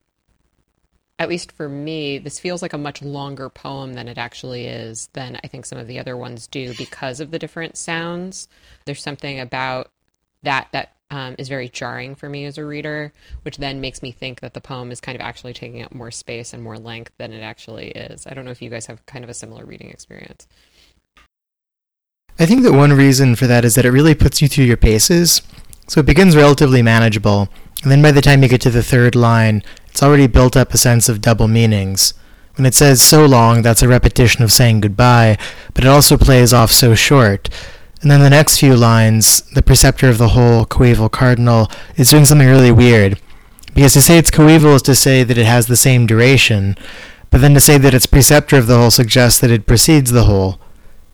at 1.18 1.30
least 1.30 1.50
for 1.50 1.66
me, 1.66 2.18
this 2.18 2.38
feels 2.38 2.60
like 2.60 2.74
a 2.74 2.78
much 2.78 3.00
longer 3.00 3.48
poem 3.48 3.94
than 3.94 4.06
it 4.06 4.18
actually 4.18 4.66
is, 4.66 5.08
than 5.14 5.40
I 5.42 5.46
think 5.46 5.64
some 5.64 5.78
of 5.78 5.86
the 5.86 5.98
other 5.98 6.14
ones 6.14 6.46
do 6.46 6.74
because 6.74 7.20
of 7.20 7.30
the 7.30 7.38
different 7.38 7.78
sounds. 7.78 8.48
There's 8.84 9.02
something 9.02 9.40
about 9.40 9.90
that 10.42 10.68
that 10.72 10.92
um, 11.10 11.36
is 11.38 11.48
very 11.48 11.70
jarring 11.70 12.14
for 12.14 12.28
me 12.28 12.44
as 12.44 12.58
a 12.58 12.66
reader, 12.66 13.14
which 13.42 13.56
then 13.56 13.80
makes 13.80 14.02
me 14.02 14.12
think 14.12 14.40
that 14.40 14.52
the 14.52 14.60
poem 14.60 14.92
is 14.92 15.00
kind 15.00 15.16
of 15.16 15.22
actually 15.22 15.54
taking 15.54 15.80
up 15.82 15.94
more 15.94 16.10
space 16.10 16.52
and 16.52 16.62
more 16.62 16.78
length 16.78 17.12
than 17.16 17.32
it 17.32 17.40
actually 17.40 17.92
is. 17.92 18.26
I 18.26 18.34
don't 18.34 18.44
know 18.44 18.50
if 18.50 18.60
you 18.60 18.68
guys 18.68 18.84
have 18.86 19.06
kind 19.06 19.24
of 19.24 19.30
a 19.30 19.34
similar 19.34 19.64
reading 19.64 19.88
experience. 19.88 20.46
I 22.38 22.44
think 22.44 22.62
that 22.64 22.72
one 22.72 22.92
reason 22.92 23.36
for 23.36 23.46
that 23.46 23.64
is 23.64 23.74
that 23.76 23.86
it 23.86 23.90
really 23.90 24.14
puts 24.14 24.42
you 24.42 24.48
through 24.48 24.66
your 24.66 24.76
paces. 24.76 25.40
So 25.88 26.00
it 26.00 26.06
begins 26.06 26.34
relatively 26.34 26.82
manageable, 26.82 27.48
and 27.82 27.92
then 27.92 28.02
by 28.02 28.10
the 28.10 28.20
time 28.20 28.42
you 28.42 28.48
get 28.48 28.60
to 28.62 28.70
the 28.70 28.82
third 28.82 29.14
line, 29.14 29.62
it's 29.86 30.02
already 30.02 30.26
built 30.26 30.56
up 30.56 30.74
a 30.74 30.78
sense 30.78 31.08
of 31.08 31.20
double 31.20 31.46
meanings. 31.46 32.12
When 32.56 32.66
it 32.66 32.74
says 32.74 33.00
so 33.00 33.24
long, 33.24 33.62
that's 33.62 33.82
a 33.82 33.88
repetition 33.88 34.42
of 34.42 34.50
saying 34.50 34.80
goodbye, 34.80 35.38
but 35.74 35.84
it 35.84 35.88
also 35.88 36.16
plays 36.16 36.52
off 36.52 36.72
so 36.72 36.94
short. 36.94 37.48
And 38.02 38.10
then 38.10 38.20
the 38.20 38.30
next 38.30 38.58
few 38.58 38.74
lines, 38.74 39.42
the 39.52 39.62
preceptor 39.62 40.08
of 40.08 40.18
the 40.18 40.28
whole, 40.28 40.64
coeval 40.64 41.08
cardinal, 41.08 41.70
is 41.96 42.10
doing 42.10 42.24
something 42.24 42.48
really 42.48 42.72
weird. 42.72 43.20
Because 43.74 43.92
to 43.92 44.00
say 44.00 44.18
it's 44.18 44.30
coeval 44.30 44.74
is 44.74 44.82
to 44.82 44.94
say 44.94 45.22
that 45.22 45.38
it 45.38 45.46
has 45.46 45.66
the 45.66 45.76
same 45.76 46.06
duration, 46.06 46.76
but 47.30 47.40
then 47.40 47.54
to 47.54 47.60
say 47.60 47.78
that 47.78 47.94
it's 47.94 48.06
preceptor 48.06 48.56
of 48.56 48.66
the 48.66 48.76
whole 48.76 48.90
suggests 48.90 49.38
that 49.40 49.50
it 49.50 49.66
precedes 49.66 50.12
the 50.12 50.24
whole. 50.24 50.58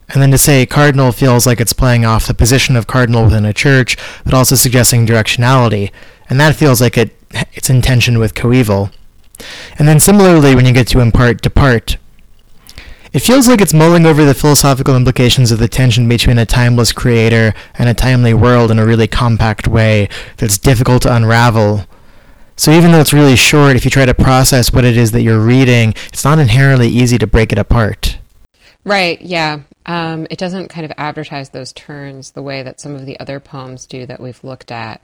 And 0.09 0.21
then 0.21 0.31
to 0.31 0.37
say 0.37 0.65
cardinal 0.65 1.11
feels 1.11 1.45
like 1.45 1.59
it's 1.59 1.73
playing 1.73 2.05
off 2.05 2.27
the 2.27 2.33
position 2.33 2.75
of 2.75 2.87
cardinal 2.87 3.25
within 3.25 3.45
a 3.45 3.53
church, 3.53 3.97
but 4.23 4.33
also 4.33 4.55
suggesting 4.55 5.05
directionality. 5.05 5.91
And 6.29 6.39
that 6.39 6.55
feels 6.55 6.81
like 6.81 6.97
it, 6.97 7.15
it's 7.53 7.69
in 7.69 7.81
tension 7.81 8.19
with 8.19 8.35
coeval. 8.35 8.91
And 9.79 9.87
then 9.87 9.99
similarly, 9.99 10.55
when 10.55 10.65
you 10.65 10.73
get 10.73 10.87
to 10.89 10.99
impart, 10.99 11.41
depart, 11.41 11.97
it 13.13 13.19
feels 13.21 13.47
like 13.47 13.61
it's 13.61 13.73
mulling 13.73 14.07
over 14.07 14.25
the 14.25 14.33
philosophical 14.33 14.95
implications 14.95 15.51
of 15.51 15.59
the 15.59 15.67
tension 15.67 16.09
between 16.09 16.39
a 16.39 16.47
timeless 16.47 16.91
creator 16.91 17.53
and 17.75 17.87
a 17.87 17.93
timely 17.93 18.33
world 18.33 18.71
in 18.71 18.79
a 18.79 18.85
really 18.85 19.07
compact 19.07 19.67
way 19.67 20.09
that's 20.37 20.57
difficult 20.57 21.03
to 21.03 21.15
unravel. 21.15 21.85
So 22.55 22.71
even 22.71 22.91
though 22.91 22.99
it's 22.99 23.13
really 23.13 23.35
short, 23.35 23.75
if 23.75 23.85
you 23.85 23.91
try 23.91 24.05
to 24.05 24.15
process 24.15 24.73
what 24.73 24.85
it 24.85 24.97
is 24.97 25.11
that 25.11 25.21
you're 25.21 25.39
reading, 25.39 25.93
it's 26.07 26.23
not 26.23 26.39
inherently 26.39 26.87
easy 26.87 27.19
to 27.19 27.27
break 27.27 27.51
it 27.51 27.59
apart. 27.59 28.17
Right, 28.83 29.21
yeah. 29.21 29.61
Um, 29.85 30.27
it 30.29 30.37
doesn't 30.37 30.69
kind 30.69 30.85
of 30.85 30.91
advertise 30.97 31.49
those 31.49 31.73
turns 31.73 32.31
the 32.31 32.41
way 32.41 32.63
that 32.63 32.79
some 32.79 32.95
of 32.95 33.05
the 33.05 33.19
other 33.19 33.39
poems 33.39 33.85
do 33.85 34.05
that 34.05 34.21
we've 34.21 34.43
looked 34.43 34.71
at. 34.71 35.01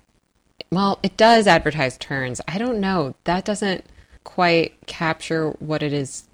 well, 0.72 1.00
it 1.04 1.18
does 1.18 1.48
advertise 1.48 1.98
turns. 1.98 2.42
I 2.48 2.58
don't 2.58 2.80
know. 2.80 3.16
That 3.26 3.44
doesn't 3.46 3.84
quite 4.24 4.74
capture 4.86 5.50
what 5.60 5.82
it 5.84 5.94
is 5.94 6.28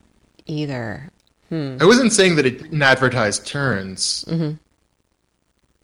either. 0.45 1.09
Hmm. 1.49 1.77
I 1.79 1.85
wasn't 1.85 2.11
saying 2.11 2.35
that 2.35 2.45
it 2.45 2.61
didn't 2.61 2.81
advertise 2.81 3.39
turns. 3.39 4.25
Mm-hmm. 4.27 4.55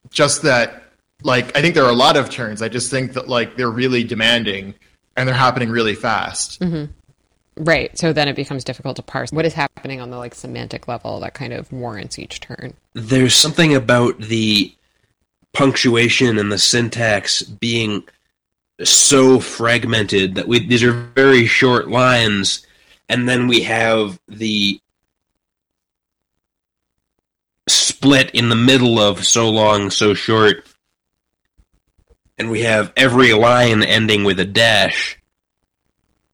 Just 0.09 0.41
that, 0.41 0.83
like, 1.23 1.55
I 1.55 1.61
think 1.61 1.75
there 1.75 1.85
are 1.85 1.91
a 1.91 1.95
lot 1.95 2.17
of 2.17 2.29
turns. 2.29 2.61
I 2.61 2.67
just 2.67 2.91
think 2.91 3.13
that, 3.13 3.27
like, 3.27 3.55
they're 3.55 3.69
really 3.69 4.03
demanding 4.03 4.73
and 5.15 5.27
they're 5.27 5.35
happening 5.35 5.69
really 5.69 5.95
fast. 5.95 6.59
Mm-hmm. 6.59 6.91
Right. 7.63 7.95
So 7.95 8.11
then 8.11 8.27
it 8.27 8.35
becomes 8.35 8.63
difficult 8.63 8.95
to 8.95 9.03
parse 9.03 9.31
what 9.31 9.45
is 9.45 9.53
happening 9.53 10.01
on 10.01 10.09
the 10.09 10.17
like 10.17 10.33
semantic 10.33 10.87
level 10.87 11.19
that 11.19 11.35
kind 11.35 11.53
of 11.53 11.71
warrants 11.71 12.17
each 12.17 12.39
turn. 12.39 12.73
There's 12.93 13.35
something 13.35 13.75
about 13.75 14.17
the 14.17 14.73
punctuation 15.53 16.39
and 16.39 16.51
the 16.51 16.57
syntax 16.57 17.43
being 17.43 18.03
so 18.83 19.39
fragmented 19.39 20.33
that 20.35 20.47
we 20.47 20.65
these 20.65 20.81
are 20.81 20.91
very 20.91 21.45
short 21.45 21.87
lines, 21.87 22.65
and 23.07 23.29
then 23.29 23.47
we 23.47 23.61
have 23.61 24.19
the 24.27 24.81
split 27.67 28.31
in 28.31 28.49
the 28.49 28.55
middle 28.55 28.97
of 28.97 29.23
so 29.23 29.51
long, 29.51 29.91
so 29.91 30.15
short, 30.15 30.65
and 32.39 32.49
we 32.49 32.61
have 32.61 32.91
every 32.97 33.33
line 33.33 33.83
ending 33.83 34.23
with 34.23 34.39
a 34.39 34.45
dash, 34.45 35.20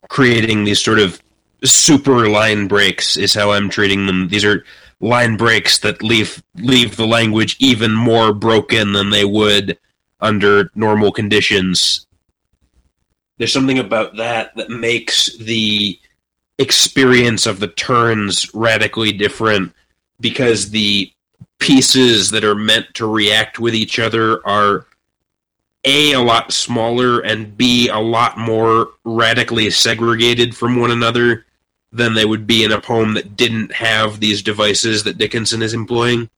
creating 0.08 0.64
these 0.64 0.82
sort 0.82 0.98
of 0.98 1.20
super 1.64 2.28
line 2.28 2.66
breaks. 2.68 3.16
Is 3.16 3.34
how 3.34 3.52
I'm 3.52 3.68
treating 3.68 4.06
them. 4.06 4.28
These 4.28 4.44
are 4.44 4.64
line 5.00 5.36
breaks 5.36 5.78
that 5.80 6.02
leave 6.02 6.42
leave 6.56 6.96
the 6.96 7.06
language 7.06 7.56
even 7.58 7.92
more 7.92 8.32
broken 8.32 8.92
than 8.92 9.10
they 9.10 9.24
would 9.24 9.78
under 10.20 10.70
normal 10.74 11.12
conditions. 11.12 12.06
There's 13.38 13.52
something 13.52 13.78
about 13.78 14.16
that 14.16 14.54
that 14.56 14.68
makes 14.68 15.36
the 15.36 15.98
experience 16.58 17.46
of 17.46 17.60
the 17.60 17.68
turns 17.68 18.52
radically 18.52 19.12
different 19.12 19.72
because 20.20 20.70
the 20.70 21.12
pieces 21.60 22.30
that 22.32 22.44
are 22.44 22.56
meant 22.56 22.86
to 22.94 23.06
react 23.06 23.60
with 23.60 23.74
each 23.74 24.00
other 24.00 24.44
are 24.46 24.86
a 25.84 26.12
a 26.12 26.20
lot 26.20 26.52
smaller 26.52 27.20
and 27.20 27.56
b 27.56 27.88
a 27.88 27.98
lot 27.98 28.36
more 28.36 28.90
radically 29.04 29.70
segregated 29.70 30.56
from 30.56 30.80
one 30.80 30.90
another 30.90 31.46
than 31.92 32.14
they 32.14 32.24
would 32.24 32.46
be 32.46 32.64
in 32.64 32.72
a 32.72 32.80
poem 32.80 33.14
that 33.14 33.36
didn't 33.36 33.72
have 33.72 34.20
these 34.20 34.42
devices 34.42 35.04
that 35.04 35.18
Dickinson 35.18 35.62
is 35.62 35.72
employing. 35.72 36.28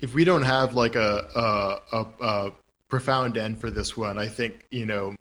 If 0.00 0.14
we 0.14 0.24
don't 0.24 0.42
have, 0.42 0.74
like, 0.74 0.96
a, 0.96 1.28
a, 1.92 1.96
a, 1.96 2.06
a 2.20 2.52
profound 2.88 3.36
end 3.36 3.60
for 3.60 3.70
this 3.70 3.96
one, 3.96 4.18
I 4.18 4.26
think, 4.26 4.66
you 4.70 4.86
know, 4.86 5.14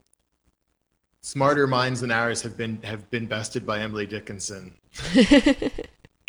smarter 1.22 1.68
minds 1.68 2.02
than 2.02 2.12
ours 2.12 2.42
have 2.42 2.58
been 2.58 2.82
have 2.84 3.10
been 3.12 3.26
bested 3.26 3.66
by 3.66 3.80
Emily 3.80 4.06
Dickinson. 4.06 4.76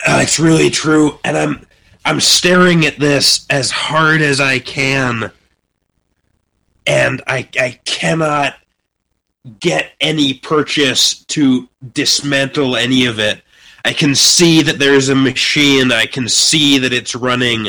Uh, 0.06 0.20
it's 0.22 0.38
really 0.38 0.70
true, 0.70 1.18
and 1.24 1.36
I'm 1.36 1.66
I'm 2.06 2.20
staring 2.20 2.86
at 2.86 2.98
this 2.98 3.44
as 3.50 3.70
hard 3.70 4.22
as 4.22 4.40
I 4.40 4.58
can, 4.58 5.30
and 6.86 7.22
I 7.26 7.46
I 7.58 7.78
cannot 7.84 8.54
get 9.58 9.92
any 10.00 10.34
purchase 10.34 11.22
to 11.24 11.68
dismantle 11.92 12.76
any 12.76 13.06
of 13.06 13.18
it. 13.18 13.42
I 13.84 13.92
can 13.92 14.14
see 14.14 14.62
that 14.62 14.78
there's 14.78 15.08
a 15.08 15.14
machine. 15.14 15.92
I 15.92 16.06
can 16.06 16.28
see 16.28 16.78
that 16.78 16.92
it's 16.92 17.14
running. 17.14 17.68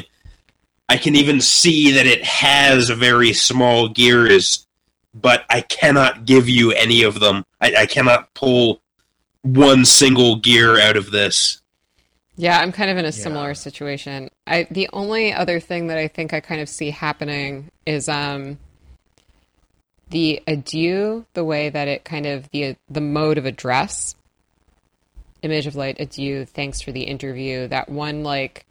I 0.89 0.97
can 0.97 1.15
even 1.15 1.39
see 1.39 1.91
that 1.91 2.05
it 2.05 2.23
has 2.23 2.89
very 2.89 3.33
small 3.33 3.87
gears, 3.87 4.67
but 5.13 5.45
I 5.49 5.61
cannot 5.61 6.25
give 6.25 6.47
you 6.47 6.71
any 6.71 7.03
of 7.03 7.19
them. 7.19 7.45
I, 7.59 7.73
I 7.79 7.85
cannot 7.85 8.33
pull 8.33 8.81
one 9.41 9.85
single 9.85 10.35
gear 10.37 10.79
out 10.79 10.97
of 10.97 11.11
this. 11.11 11.61
Yeah, 12.37 12.59
I'm 12.59 12.71
kind 12.71 12.89
of 12.89 12.97
in 12.97 13.05
a 13.05 13.11
similar 13.11 13.53
situation. 13.53 14.29
I 14.47 14.67
the 14.71 14.89
only 14.93 15.33
other 15.33 15.59
thing 15.59 15.87
that 15.87 15.97
I 15.97 16.07
think 16.07 16.33
I 16.33 16.39
kind 16.39 16.61
of 16.61 16.69
see 16.69 16.89
happening 16.89 17.69
is 17.85 18.07
um 18.07 18.57
the 20.09 20.41
adieu, 20.47 21.25
the 21.33 21.43
way 21.43 21.69
that 21.69 21.87
it 21.87 22.03
kind 22.03 22.25
of 22.25 22.49
the 22.51 22.77
the 22.89 23.01
mode 23.01 23.37
of 23.37 23.45
address. 23.45 24.15
Image 25.41 25.67
of 25.67 25.75
light 25.75 25.99
adieu, 25.99 26.45
thanks 26.45 26.81
for 26.81 26.91
the 26.91 27.03
interview. 27.03 27.67
That 27.67 27.89
one 27.89 28.23
like 28.23 28.65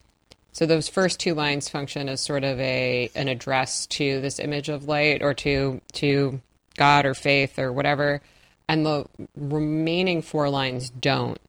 so 0.53 0.67
those 0.67 0.89
first 0.89 1.21
two 1.21 1.35
lines 1.35 1.69
function 1.69 2.09
as 2.09 2.21
sort 2.21 2.45
of 2.45 2.59
a 2.61 3.11
an 3.15 3.29
address 3.29 3.87
to 3.87 4.21
this 4.21 4.39
image 4.39 4.69
of 4.69 4.89
light 4.89 5.23
or 5.23 5.35
to 5.35 5.81
to 5.95 6.41
God 6.77 7.07
or 7.07 7.15
faith 7.15 7.59
or 7.59 7.73
whatever, 7.73 8.21
and 8.69 8.85
the 8.85 9.05
remaining 9.37 10.23
four 10.23 10.49
lines 10.49 10.91
don't. 10.91 11.41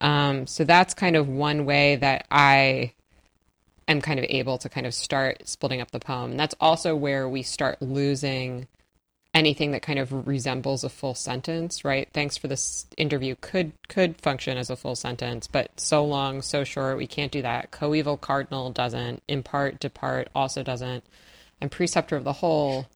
Um, 0.00 0.46
so 0.46 0.64
that's 0.64 0.94
kind 0.94 1.16
of 1.16 1.28
one 1.28 1.64
way 1.64 1.96
that 1.96 2.26
I 2.30 2.92
am 3.88 4.00
kind 4.00 4.18
of 4.18 4.26
able 4.28 4.58
to 4.58 4.68
kind 4.68 4.86
of 4.86 4.94
start 4.94 5.48
splitting 5.48 5.80
up 5.80 5.90
the 5.90 5.98
poem. 5.98 6.36
That's 6.36 6.54
also 6.60 6.94
where 6.94 7.28
we 7.28 7.42
start 7.42 7.82
losing 7.82 8.68
anything 9.38 9.70
that 9.70 9.82
kind 9.82 9.98
of 9.98 10.26
resembles 10.26 10.84
a 10.84 10.88
full 10.88 11.14
sentence, 11.14 11.84
right? 11.84 12.08
Thanks 12.12 12.36
for 12.36 12.48
this 12.48 12.86
interview 12.96 13.36
could 13.40 13.72
could 13.88 14.20
function 14.20 14.58
as 14.58 14.68
a 14.68 14.76
full 14.76 14.96
sentence, 14.96 15.46
but 15.46 15.80
so 15.80 16.04
long, 16.04 16.42
so 16.42 16.64
short, 16.64 16.98
we 16.98 17.06
can't 17.06 17.32
do 17.32 17.42
that. 17.42 17.70
Coeval 17.70 18.18
cardinal 18.18 18.70
doesn't. 18.70 19.22
Impart, 19.28 19.78
depart 19.78 20.28
also 20.34 20.62
doesn't. 20.62 21.04
And 21.60 21.70
preceptor 21.70 22.16
of 22.16 22.24
the 22.24 22.34
whole, 22.34 22.88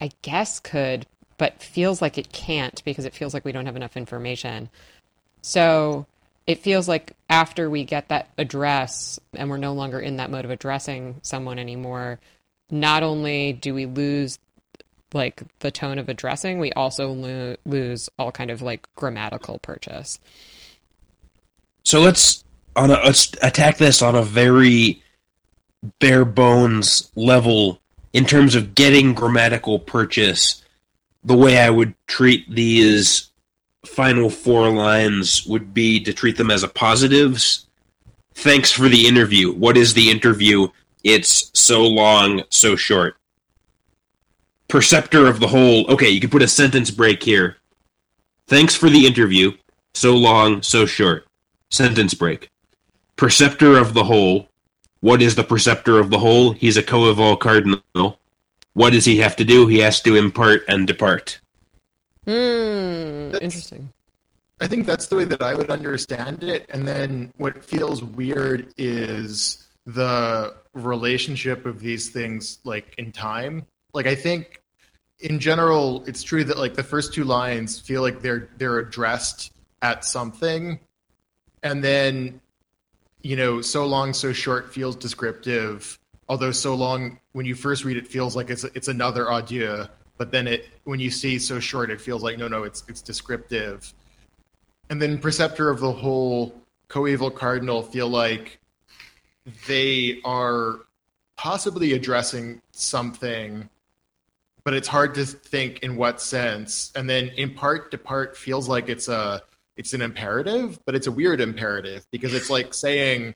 I 0.00 0.10
guess 0.22 0.60
could, 0.60 1.06
but 1.38 1.62
feels 1.62 2.02
like 2.02 2.18
it 2.18 2.32
can't 2.32 2.84
because 2.84 3.04
it 3.04 3.14
feels 3.14 3.32
like 3.32 3.44
we 3.44 3.52
don't 3.52 3.66
have 3.66 3.76
enough 3.76 3.96
information. 3.96 4.68
So 5.42 6.06
it 6.46 6.58
feels 6.58 6.88
like 6.88 7.12
after 7.30 7.70
we 7.70 7.84
get 7.84 8.08
that 8.08 8.28
address 8.38 9.18
and 9.34 9.48
we're 9.48 9.56
no 9.56 9.72
longer 9.72 10.00
in 10.00 10.16
that 10.16 10.30
mode 10.30 10.44
of 10.44 10.50
addressing 10.50 11.20
someone 11.22 11.58
anymore, 11.58 12.18
not 12.70 13.02
only 13.02 13.52
do 13.52 13.74
we 13.74 13.86
lose 13.86 14.38
like 15.14 15.42
the 15.60 15.70
tone 15.70 15.98
of 15.98 16.08
addressing, 16.08 16.58
we 16.58 16.72
also 16.72 17.10
lo- 17.10 17.56
lose 17.64 18.08
all 18.18 18.32
kind 18.32 18.50
of 18.50 18.60
like 18.60 18.88
grammatical 18.96 19.58
purchase. 19.60 20.18
So 21.84 22.00
let's 22.00 22.44
on 22.76 22.90
a, 22.90 22.94
let's 23.04 23.32
attack 23.42 23.78
this 23.78 24.02
on 24.02 24.14
a 24.14 24.22
very 24.22 25.02
bare 26.00 26.24
bones 26.24 27.10
level 27.14 27.80
in 28.12 28.24
terms 28.24 28.54
of 28.54 28.74
getting 28.74 29.14
grammatical 29.14 29.78
purchase. 29.78 30.62
The 31.24 31.36
way 31.36 31.58
I 31.58 31.70
would 31.70 31.94
treat 32.06 32.50
these 32.50 33.30
final 33.84 34.30
four 34.30 34.70
lines 34.70 35.46
would 35.46 35.74
be 35.74 36.00
to 36.00 36.12
treat 36.12 36.36
them 36.36 36.50
as 36.50 36.64
appositives. 36.64 37.66
Thanks 38.34 38.72
for 38.72 38.88
the 38.88 39.06
interview. 39.06 39.52
What 39.52 39.76
is 39.76 39.94
the 39.94 40.10
interview? 40.10 40.68
It's 41.02 41.50
so 41.54 41.82
long, 41.82 42.42
so 42.50 42.76
short. 42.76 43.16
Perceptor 44.74 45.28
of 45.28 45.38
the 45.38 45.46
whole. 45.46 45.86
Okay, 45.86 46.08
you 46.08 46.18
can 46.18 46.30
put 46.30 46.42
a 46.42 46.48
sentence 46.48 46.90
break 46.90 47.22
here. 47.22 47.58
Thanks 48.48 48.74
for 48.74 48.90
the 48.90 49.06
interview. 49.06 49.52
So 49.94 50.16
long, 50.16 50.62
so 50.62 50.84
short. 50.84 51.28
Sentence 51.70 52.12
break. 52.12 52.50
Perceptor 53.14 53.78
of 53.78 53.94
the 53.94 54.02
whole. 54.02 54.48
What 54.98 55.22
is 55.22 55.36
the 55.36 55.44
perceptor 55.44 56.00
of 56.00 56.10
the 56.10 56.18
whole? 56.18 56.50
He's 56.50 56.76
a 56.76 56.82
coeval 56.82 57.36
cardinal. 57.36 58.18
What 58.72 58.90
does 58.94 59.04
he 59.04 59.18
have 59.18 59.36
to 59.36 59.44
do? 59.44 59.68
He 59.68 59.78
has 59.78 60.00
to 60.00 60.16
impart 60.16 60.64
and 60.66 60.88
depart. 60.88 61.40
Hmm, 62.24 63.30
interesting. 63.40 63.92
I 64.60 64.66
think 64.66 64.86
that's 64.86 65.06
the 65.06 65.14
way 65.14 65.24
that 65.24 65.40
I 65.40 65.54
would 65.54 65.70
understand 65.70 66.42
it. 66.42 66.66
And 66.70 66.88
then 66.88 67.32
what 67.36 67.64
feels 67.64 68.02
weird 68.02 68.74
is 68.76 69.68
the 69.86 70.52
relationship 70.72 71.64
of 71.64 71.78
these 71.78 72.10
things, 72.10 72.58
like 72.64 72.92
in 72.98 73.12
time. 73.12 73.66
Like 73.92 74.08
I 74.08 74.16
think, 74.16 74.60
in 75.20 75.38
general, 75.38 76.04
it's 76.06 76.22
true 76.22 76.44
that 76.44 76.58
like 76.58 76.74
the 76.74 76.82
first 76.82 77.14
two 77.14 77.24
lines 77.24 77.80
feel 77.80 78.02
like 78.02 78.20
they're 78.20 78.48
they're 78.58 78.78
addressed 78.78 79.52
at 79.82 80.04
something, 80.04 80.78
and 81.62 81.82
then, 81.82 82.40
you 83.22 83.36
know, 83.36 83.60
so 83.60 83.86
long, 83.86 84.12
so 84.12 84.32
short 84.32 84.72
feels 84.72 84.96
descriptive. 84.96 85.98
Although 86.28 86.52
so 86.52 86.74
long, 86.74 87.20
when 87.32 87.44
you 87.44 87.54
first 87.54 87.84
read 87.84 87.96
it, 87.96 88.08
feels 88.08 88.34
like 88.34 88.50
it's 88.50 88.64
it's 88.64 88.88
another 88.88 89.26
adieu. 89.28 89.86
But 90.16 90.30
then 90.30 90.46
it, 90.46 90.68
when 90.84 91.00
you 91.00 91.10
see 91.10 91.38
so 91.38 91.58
short, 91.58 91.90
it 91.90 92.00
feels 92.00 92.22
like 92.22 92.38
no, 92.38 92.48
no, 92.48 92.62
it's 92.62 92.84
it's 92.88 93.02
descriptive 93.02 93.92
and 94.90 95.00
then 95.00 95.18
preceptor 95.18 95.70
of 95.70 95.80
the 95.80 95.92
whole 95.92 96.54
coeval 96.88 97.30
cardinal 97.30 97.82
feel 97.82 98.08
like 98.08 98.58
they 99.66 100.20
are 100.24 100.80
possibly 101.36 101.92
addressing 101.92 102.60
something 102.72 103.68
but 104.64 104.74
it's 104.74 104.88
hard 104.88 105.14
to 105.14 105.24
think 105.24 105.80
in 105.80 105.96
what 105.96 106.20
sense 106.20 106.90
and 106.96 107.08
then 107.08 107.28
in 107.36 107.54
part 107.54 107.90
depart 107.90 108.36
feels 108.36 108.68
like 108.68 108.88
it's 108.88 109.08
a 109.08 109.42
it's 109.76 109.92
an 109.92 110.02
imperative, 110.02 110.78
but 110.84 110.94
it's 110.94 111.06
a 111.06 111.12
weird 111.12 111.40
imperative 111.40 112.06
because 112.10 112.32
it's 112.34 112.50
like 112.50 112.72
saying 112.72 113.34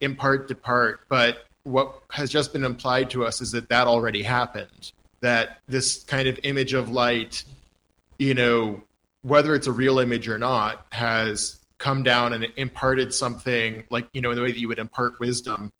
in 0.00 0.10
impart 0.12 0.48
depart, 0.48 1.00
but 1.08 1.46
what 1.62 2.02
has 2.10 2.30
just 2.30 2.52
been 2.52 2.64
implied 2.64 3.10
to 3.10 3.24
us 3.24 3.40
is 3.40 3.52
that 3.52 3.68
that 3.68 3.86
already 3.86 4.22
happened. 4.22 4.92
That 5.20 5.60
this 5.66 6.04
kind 6.04 6.28
of 6.28 6.38
image 6.42 6.74
of 6.74 6.90
light, 6.90 7.44
you 8.18 8.34
know, 8.34 8.82
whether 9.22 9.54
it's 9.54 9.66
a 9.66 9.72
real 9.72 9.98
image 9.98 10.28
or 10.28 10.38
not, 10.38 10.86
has 10.92 11.58
come 11.78 12.02
down 12.02 12.32
and 12.32 12.46
imparted 12.56 13.12
something 13.12 13.84
like, 13.90 14.08
you 14.12 14.20
know, 14.20 14.30
in 14.30 14.36
the 14.36 14.42
way 14.42 14.52
that 14.52 14.58
you 14.58 14.68
would 14.68 14.78
impart 14.78 15.18
wisdom 15.18 15.72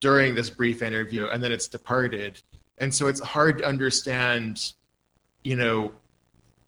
during 0.00 0.34
this 0.34 0.50
brief 0.50 0.82
interview, 0.82 1.26
and 1.26 1.42
then 1.42 1.52
it's 1.52 1.68
departed. 1.68 2.40
And 2.78 2.94
so 2.94 3.06
it's 3.06 3.20
hard 3.20 3.58
to 3.58 3.64
understand, 3.64 4.72
you 5.44 5.56
know, 5.56 5.92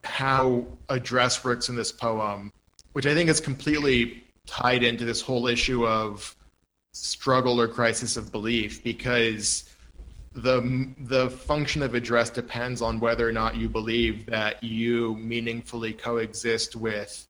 how 0.05 0.67
address 0.89 1.45
works 1.45 1.69
in 1.69 1.77
this 1.77 1.91
poem, 1.91 2.53
which 2.93 3.07
I 3.07 3.15
think 3.15 3.31
is 3.31 3.41
completely 3.41 4.25
tied 4.47 4.83
into 4.83 5.05
this 5.05 5.21
whole 5.21 5.47
issue 5.47 5.87
of 5.87 6.37
struggle 6.93 7.61
or 7.61 7.67
crisis 7.67 8.17
of 8.17 8.31
belief 8.31 8.85
because 8.85 9.69
the 10.35 10.89
the 10.99 11.31
function 11.31 11.83
of 11.83 11.95
address 11.95 12.31
depends 12.31 12.83
on 12.83 13.01
whether 13.01 13.29
or 13.29 13.33
not 13.33 13.57
you 13.57 13.69
believe 13.69 14.27
that 14.27 14.63
you 14.63 15.17
meaningfully 15.17 15.93
coexist 15.93 16.77
with 16.77 17.27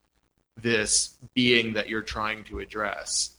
this 0.57 1.17
being 1.35 1.73
that 1.75 1.89
you're 1.89 2.03
trying 2.03 2.45
to 2.45 2.61
address. 2.61 3.31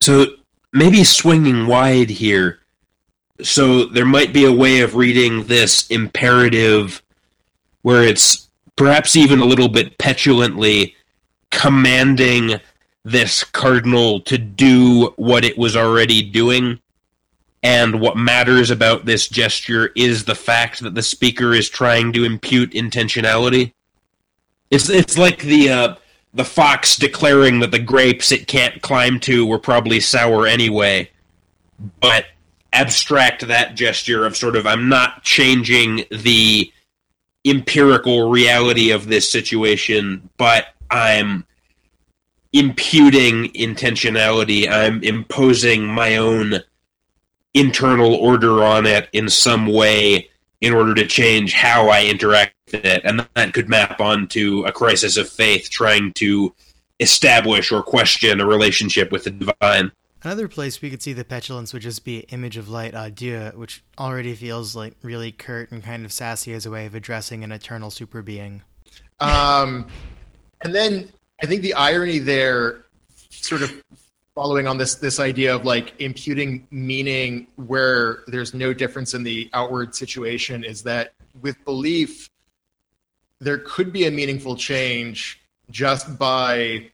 So 0.00 0.26
maybe 0.72 1.04
swinging 1.04 1.66
wide 1.66 2.10
here. 2.10 2.60
So 3.42 3.84
there 3.84 4.06
might 4.06 4.32
be 4.32 4.44
a 4.44 4.52
way 4.52 4.80
of 4.80 4.94
reading 4.94 5.44
this 5.44 5.86
imperative 5.88 7.02
where 7.82 8.02
it's 8.02 8.48
perhaps 8.76 9.16
even 9.16 9.40
a 9.40 9.44
little 9.44 9.68
bit 9.68 9.98
petulantly 9.98 10.94
commanding 11.50 12.60
this 13.04 13.44
cardinal 13.44 14.20
to 14.20 14.36
do 14.36 15.12
what 15.16 15.44
it 15.44 15.56
was 15.56 15.76
already 15.76 16.22
doing. 16.22 16.80
And 17.62 18.00
what 18.00 18.16
matters 18.16 18.70
about 18.70 19.06
this 19.06 19.28
gesture 19.28 19.90
is 19.96 20.24
the 20.24 20.34
fact 20.34 20.80
that 20.80 20.94
the 20.94 21.02
speaker 21.02 21.52
is 21.52 21.68
trying 21.68 22.12
to 22.12 22.24
impute 22.24 22.72
intentionality. 22.72 23.72
It's 24.70 24.88
it's 24.88 25.16
like 25.16 25.42
the 25.42 25.70
uh, 25.70 25.94
the 26.36 26.44
fox 26.44 26.96
declaring 26.96 27.60
that 27.60 27.70
the 27.70 27.78
grapes 27.78 28.30
it 28.30 28.46
can't 28.46 28.82
climb 28.82 29.18
to 29.20 29.46
were 29.46 29.58
probably 29.58 30.00
sour 30.00 30.46
anyway, 30.46 31.10
but 32.00 32.26
abstract 32.74 33.48
that 33.48 33.74
gesture 33.74 34.26
of 34.26 34.36
sort 34.36 34.54
of 34.54 34.66
I'm 34.66 34.88
not 34.88 35.22
changing 35.22 36.04
the 36.10 36.70
empirical 37.46 38.28
reality 38.28 38.90
of 38.90 39.06
this 39.06 39.30
situation, 39.30 40.28
but 40.36 40.66
I'm 40.90 41.46
imputing 42.52 43.52
intentionality. 43.52 44.70
I'm 44.70 45.02
imposing 45.02 45.86
my 45.86 46.16
own 46.16 46.60
internal 47.54 48.14
order 48.14 48.62
on 48.62 48.84
it 48.84 49.08
in 49.14 49.30
some 49.30 49.68
way 49.68 50.28
in 50.60 50.74
order 50.74 50.94
to 50.94 51.06
change 51.06 51.54
how 51.54 51.88
I 51.88 52.04
interact 52.04 52.55
it. 52.74 53.02
And 53.04 53.26
that 53.34 53.54
could 53.54 53.68
map 53.68 54.00
onto 54.00 54.64
a 54.66 54.72
crisis 54.72 55.16
of 55.16 55.28
faith 55.28 55.70
trying 55.70 56.12
to 56.14 56.54
establish 57.00 57.70
or 57.72 57.82
question 57.82 58.40
a 58.40 58.46
relationship 58.46 59.12
with 59.12 59.24
the 59.24 59.30
divine. 59.30 59.92
Another 60.22 60.48
place 60.48 60.82
we 60.82 60.90
could 60.90 61.02
see 61.02 61.12
the 61.12 61.24
petulance 61.24 61.72
would 61.72 61.82
just 61.82 62.04
be 62.04 62.20
Image 62.30 62.56
of 62.56 62.68
Light 62.68 62.94
Adieu, 62.94 63.52
which 63.54 63.84
already 63.98 64.34
feels 64.34 64.74
like 64.74 64.94
really 65.02 65.30
curt 65.30 65.70
and 65.70 65.84
kind 65.84 66.04
of 66.04 66.12
sassy 66.12 66.52
as 66.52 66.66
a 66.66 66.70
way 66.70 66.86
of 66.86 66.94
addressing 66.94 67.44
an 67.44 67.52
eternal 67.52 67.90
super 67.90 68.22
being. 68.22 68.62
Um, 69.20 69.86
and 70.62 70.74
then 70.74 71.08
I 71.42 71.46
think 71.46 71.62
the 71.62 71.74
irony 71.74 72.18
there, 72.18 72.86
sort 73.30 73.62
of 73.62 73.72
following 74.34 74.66
on 74.66 74.78
this 74.78 74.96
this 74.96 75.20
idea 75.20 75.54
of 75.54 75.64
like 75.64 75.94
imputing 76.00 76.66
meaning 76.70 77.46
where 77.56 78.18
there's 78.26 78.52
no 78.52 78.72
difference 78.72 79.14
in 79.14 79.22
the 79.22 79.48
outward 79.52 79.94
situation, 79.94 80.64
is 80.64 80.82
that 80.82 81.12
with 81.40 81.62
belief, 81.64 82.28
there 83.40 83.58
could 83.58 83.92
be 83.92 84.06
a 84.06 84.10
meaningful 84.10 84.56
change 84.56 85.40
just 85.70 86.18
by 86.18 86.88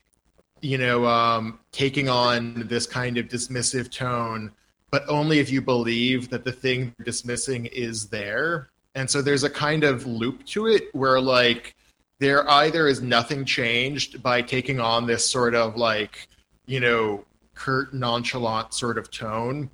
you 0.61 0.78
know 0.78 1.07
um, 1.07 1.59
taking 1.72 2.09
on 2.09 2.66
this 2.68 2.86
kind 2.86 3.18
of 3.18 3.28
dismissive 3.28 3.90
tone 3.90 4.53
but 4.93 5.09
only 5.09 5.40
if 5.40 5.51
you 5.51 5.61
believe 5.61 6.28
that 6.28 6.45
the 6.45 6.53
thing 6.53 6.95
dismissing 7.03 7.66
is 7.66 8.09
there. 8.11 8.68
And 8.95 9.11
so 9.11 9.22
there's 9.22 9.43
a 9.43 9.51
kind 9.51 9.84
of 9.84 10.07
loop 10.07 10.45
to 10.49 10.66
it 10.66 10.95
where 10.95 11.18
like 11.18 11.74
there 12.20 12.49
either 12.49 12.86
is 12.86 13.01
nothing 13.01 13.47
changed 13.47 14.22
by 14.22 14.43
taking 14.43 14.78
on 14.78 15.07
this 15.07 15.28
sort 15.28 15.55
of 15.55 15.76
like 15.76 16.28
you 16.66 16.78
know 16.78 17.24
curt 17.55 17.95
nonchalant 17.95 18.74
sort 18.74 18.99
of 18.99 19.11
tone. 19.11 19.70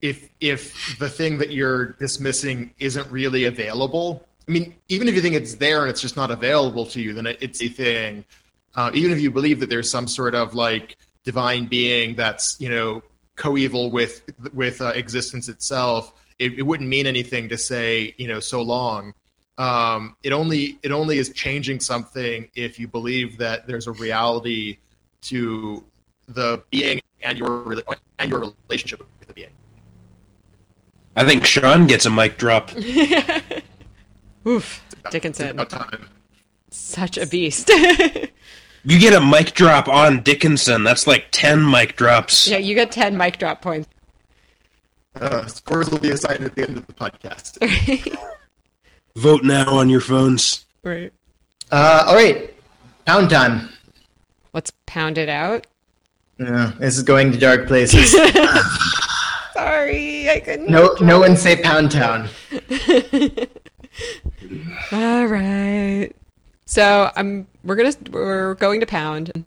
If 0.00 0.30
if 0.40 0.98
the 0.98 1.10
thing 1.10 1.36
that 1.38 1.50
you're 1.50 1.92
dismissing 1.92 2.72
isn't 2.78 3.08
really 3.12 3.44
available 3.44 4.26
i 4.48 4.50
mean 4.50 4.74
even 4.88 5.08
if 5.08 5.14
you 5.14 5.20
think 5.20 5.34
it's 5.34 5.54
there 5.56 5.82
and 5.82 5.90
it's 5.90 6.00
just 6.00 6.16
not 6.16 6.30
available 6.30 6.86
to 6.86 7.00
you 7.00 7.12
then 7.12 7.26
it's 7.26 7.62
a 7.62 7.68
thing 7.68 8.24
uh, 8.74 8.90
even 8.94 9.12
if 9.12 9.20
you 9.20 9.30
believe 9.30 9.60
that 9.60 9.68
there's 9.68 9.90
some 9.90 10.08
sort 10.08 10.34
of 10.34 10.54
like 10.54 10.96
divine 11.24 11.66
being 11.66 12.14
that's 12.14 12.60
you 12.60 12.68
know 12.68 13.02
coeval 13.36 13.90
with 13.90 14.22
with 14.52 14.80
uh, 14.80 14.88
existence 14.94 15.48
itself 15.48 16.12
it, 16.38 16.52
it 16.58 16.62
wouldn't 16.62 16.88
mean 16.88 17.06
anything 17.06 17.48
to 17.48 17.58
say 17.58 18.14
you 18.18 18.28
know 18.28 18.40
so 18.40 18.62
long 18.62 19.12
um, 19.58 20.16
it 20.22 20.32
only 20.32 20.78
it 20.82 20.92
only 20.92 21.18
is 21.18 21.30
changing 21.30 21.80
something 21.80 22.48
if 22.54 22.78
you 22.78 22.88
believe 22.88 23.38
that 23.38 23.66
there's 23.66 23.86
a 23.86 23.92
reality 23.92 24.78
to 25.22 25.84
the 26.28 26.62
being 26.70 27.00
and 27.22 27.38
your 27.38 27.82
and 28.18 28.30
your 28.30 28.52
relationship 28.68 29.00
with 29.18 29.28
the 29.28 29.34
being. 29.34 29.50
I 31.14 31.24
think 31.26 31.44
Sean 31.44 31.86
gets 31.86 32.06
a 32.06 32.10
mic 32.10 32.38
drop. 32.38 32.70
Oof, 34.46 34.84
Dickinson. 35.10 35.60
Such 36.70 37.18
a 37.18 37.26
beast. 37.26 37.68
you 38.84 38.98
get 38.98 39.12
a 39.12 39.20
mic 39.20 39.54
drop 39.54 39.88
on 39.88 40.22
Dickinson. 40.22 40.84
That's 40.84 41.06
like 41.06 41.26
ten 41.30 41.68
mic 41.68 41.96
drops. 41.96 42.48
Yeah, 42.48 42.58
you 42.58 42.74
get 42.74 42.90
ten 42.90 43.16
mic 43.16 43.38
drop 43.38 43.62
points. 43.62 43.88
Uh, 45.14 45.46
scores 45.46 45.90
will 45.90 45.98
be 45.98 46.10
assigned 46.10 46.42
at 46.44 46.54
the 46.54 46.62
end 46.62 46.78
of 46.78 46.86
the 46.86 46.92
podcast. 46.94 48.16
Vote 49.16 49.44
now 49.44 49.68
on 49.74 49.90
your 49.90 50.00
phones. 50.00 50.64
Right. 50.82 51.12
Uh, 51.70 52.04
all 52.06 52.14
right. 52.14 52.54
Pound 53.04 53.30
time. 53.30 53.68
Let's 54.54 54.72
pound 54.86 55.18
it 55.18 55.28
out. 55.28 55.66
Yeah, 56.38 56.72
this 56.78 56.96
is 56.96 57.02
going 57.02 57.30
to 57.32 57.38
dark 57.38 57.66
places. 57.66 58.10
Sorry, 59.52 60.30
I 60.30 60.40
couldn't. 60.40 60.70
No, 60.70 60.96
no 61.00 61.20
one 61.20 61.36
say 61.36 61.60
Pound 61.62 61.90
Town. 61.90 62.28
All 64.92 65.26
right. 65.26 66.10
So 66.66 67.10
I'm. 67.14 67.46
We're 67.64 67.76
gonna. 67.76 67.94
We're 68.10 68.54
going 68.54 68.80
to 68.80 68.86
pound, 68.86 69.44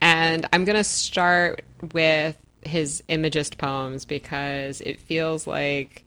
and 0.00 0.46
I'm 0.52 0.64
gonna 0.64 0.84
start 0.84 1.64
with 1.92 2.36
his 2.62 3.02
Imagist 3.08 3.58
poems 3.58 4.04
because 4.04 4.80
it 4.82 5.00
feels 5.00 5.46
like 5.46 6.04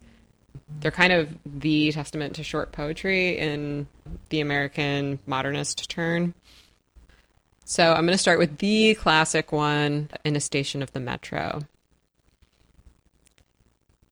they're 0.79 0.91
kind 0.91 1.13
of 1.13 1.35
the 1.45 1.91
testament 1.91 2.35
to 2.35 2.43
short 2.43 2.71
poetry 2.71 3.37
in 3.37 3.87
the 4.29 4.39
American 4.39 5.19
modernist 5.25 5.89
turn. 5.89 6.33
So 7.65 7.93
I'm 7.93 8.05
going 8.05 8.13
to 8.13 8.17
start 8.17 8.39
with 8.39 8.57
the 8.57 8.93
classic 8.95 9.51
one 9.51 10.09
in 10.25 10.35
a 10.35 10.41
station 10.41 10.81
of 10.81 10.91
the 10.91 10.99
metro. 10.99 11.61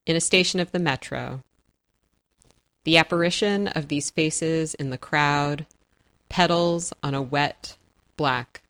In 0.05 0.15
a 0.15 0.21
station 0.21 0.59
of 0.59 0.71
the 0.71 0.79
metro, 0.79 1.43
the 2.83 2.97
apparition 2.97 3.67
of 3.69 3.87
these 3.87 4.09
faces 4.09 4.73
in 4.73 4.89
the 4.89 4.97
crowd 4.97 5.65
petals 6.29 6.93
on 7.03 7.13
a 7.13 7.21
wet 7.21 7.77
black 8.17 8.61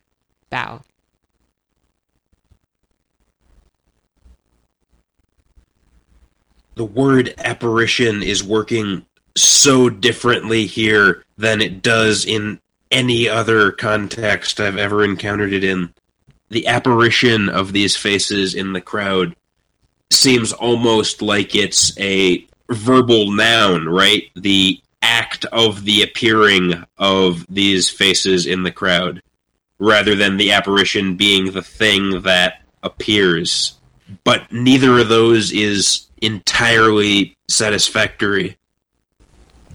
bough. 0.49 0.83
the 6.75 6.85
word 6.85 7.33
apparition 7.37 8.23
is 8.23 8.43
working 8.43 9.05
so 9.35 9.89
differently 9.89 10.65
here 10.65 11.23
than 11.37 11.61
it 11.61 11.81
does 11.81 12.25
in 12.25 12.59
any 12.89 13.29
other 13.29 13.71
context 13.71 14.59
I've 14.59 14.77
ever 14.77 15.03
encountered 15.03 15.53
it 15.53 15.63
in. 15.63 15.93
The 16.49 16.67
apparition 16.67 17.49
of 17.49 17.71
these 17.71 17.95
faces 17.95 18.53
in 18.53 18.73
the 18.73 18.81
crowd 18.81 19.35
seems 20.09 20.51
almost 20.51 21.21
like 21.21 21.55
it's 21.55 21.97
a 21.99 22.45
verbal 22.73 23.31
noun, 23.31 23.87
right? 23.87 24.23
The 24.35 24.79
act 25.01 25.45
of 25.45 25.85
the 25.85 26.03
appearing 26.03 26.83
of 26.97 27.45
these 27.49 27.89
faces 27.89 28.45
in 28.45 28.63
the 28.63 28.71
crowd, 28.71 29.21
rather 29.79 30.15
than 30.15 30.37
the 30.37 30.51
apparition 30.51 31.15
being 31.15 31.51
the 31.51 31.61
thing 31.61 32.21
that 32.21 32.61
appears. 32.83 33.75
But 34.23 34.51
neither 34.51 34.99
of 34.99 35.09
those 35.09 35.51
is 35.51 36.07
entirely 36.21 37.35
satisfactory. 37.47 38.57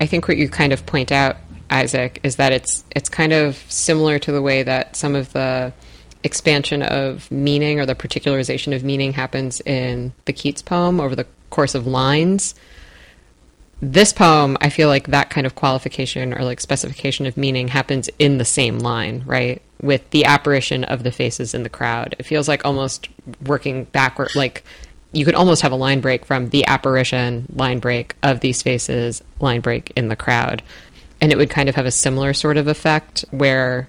I 0.01 0.07
think 0.07 0.28
what 0.28 0.36
you 0.36 0.49
kind 0.49 0.72
of 0.72 0.84
point 0.86 1.11
out 1.11 1.36
Isaac, 1.70 2.20
is 2.22 2.36
that 2.36 2.53
it's 2.53 2.84
it's 2.94 3.09
kind 3.09 3.32
of 3.32 3.57
similar 3.68 4.18
to 4.20 4.32
the 4.32 4.42
way 4.42 4.62
that 4.62 4.97
some 4.97 5.14
of 5.14 5.32
the 5.32 5.72
expansion 6.22 6.82
of 6.82 7.30
meaning 7.30 7.78
or 7.80 7.86
the 7.86 7.94
particularization 7.94 8.74
of 8.74 8.82
meaning 8.82 9.12
happens 9.12 9.61
in 9.61 10.12
the 10.24 10.32
Keats 10.32 10.62
poem 10.62 11.01
over 11.01 11.14
the 11.14 11.26
course 11.51 11.74
of 11.74 11.86
lines. 11.86 12.55
This 13.83 14.12
poem, 14.12 14.57
I 14.61 14.70
feel 14.70 14.89
like 14.89 15.09
that 15.09 15.31
kind 15.31 15.47
of 15.47 15.55
qualification 15.55 16.33
or 16.33 16.43
like 16.45 16.61
specification 16.61 17.27
of 17.27 17.37
meaning 17.37 17.68
happens 17.68 18.09
in 18.18 18.39
the 18.39 18.45
same 18.45 18.79
line, 18.79 19.22
right? 19.27 19.61
With 19.83 20.09
the 20.11 20.24
apparition 20.24 20.85
of 20.85 21.03
the 21.03 21.12
faces 21.12 21.55
in 21.55 21.62
the 21.62 21.68
crowd. 21.68 22.16
It 22.18 22.24
feels 22.24 22.49
like 22.49 22.64
almost 22.64 23.09
working 23.45 23.85
backward, 23.85 24.35
like 24.35 24.64
you 25.12 25.24
could 25.24 25.35
almost 25.35 25.62
have 25.62 25.72
a 25.72 25.77
line 25.77 26.01
break 26.01 26.24
from 26.24 26.51
the 26.51 26.66
apparition 26.66 27.47
line 27.55 27.79
break 27.79 28.14
of 28.22 28.41
these 28.41 28.62
faces 28.62 29.22
line 29.41 29.61
break 29.61 29.93
in 29.97 30.09
the 30.09 30.16
crowd 30.16 30.62
and 31.20 31.33
it 31.33 31.39
would 31.39 31.51
kind 31.51 31.68
of 31.68 31.74
have 31.74 31.87
a 31.87 31.91
similar 31.91 32.35
sort 32.35 32.57
of 32.57 32.68
effect 32.68 33.24
where 33.31 33.89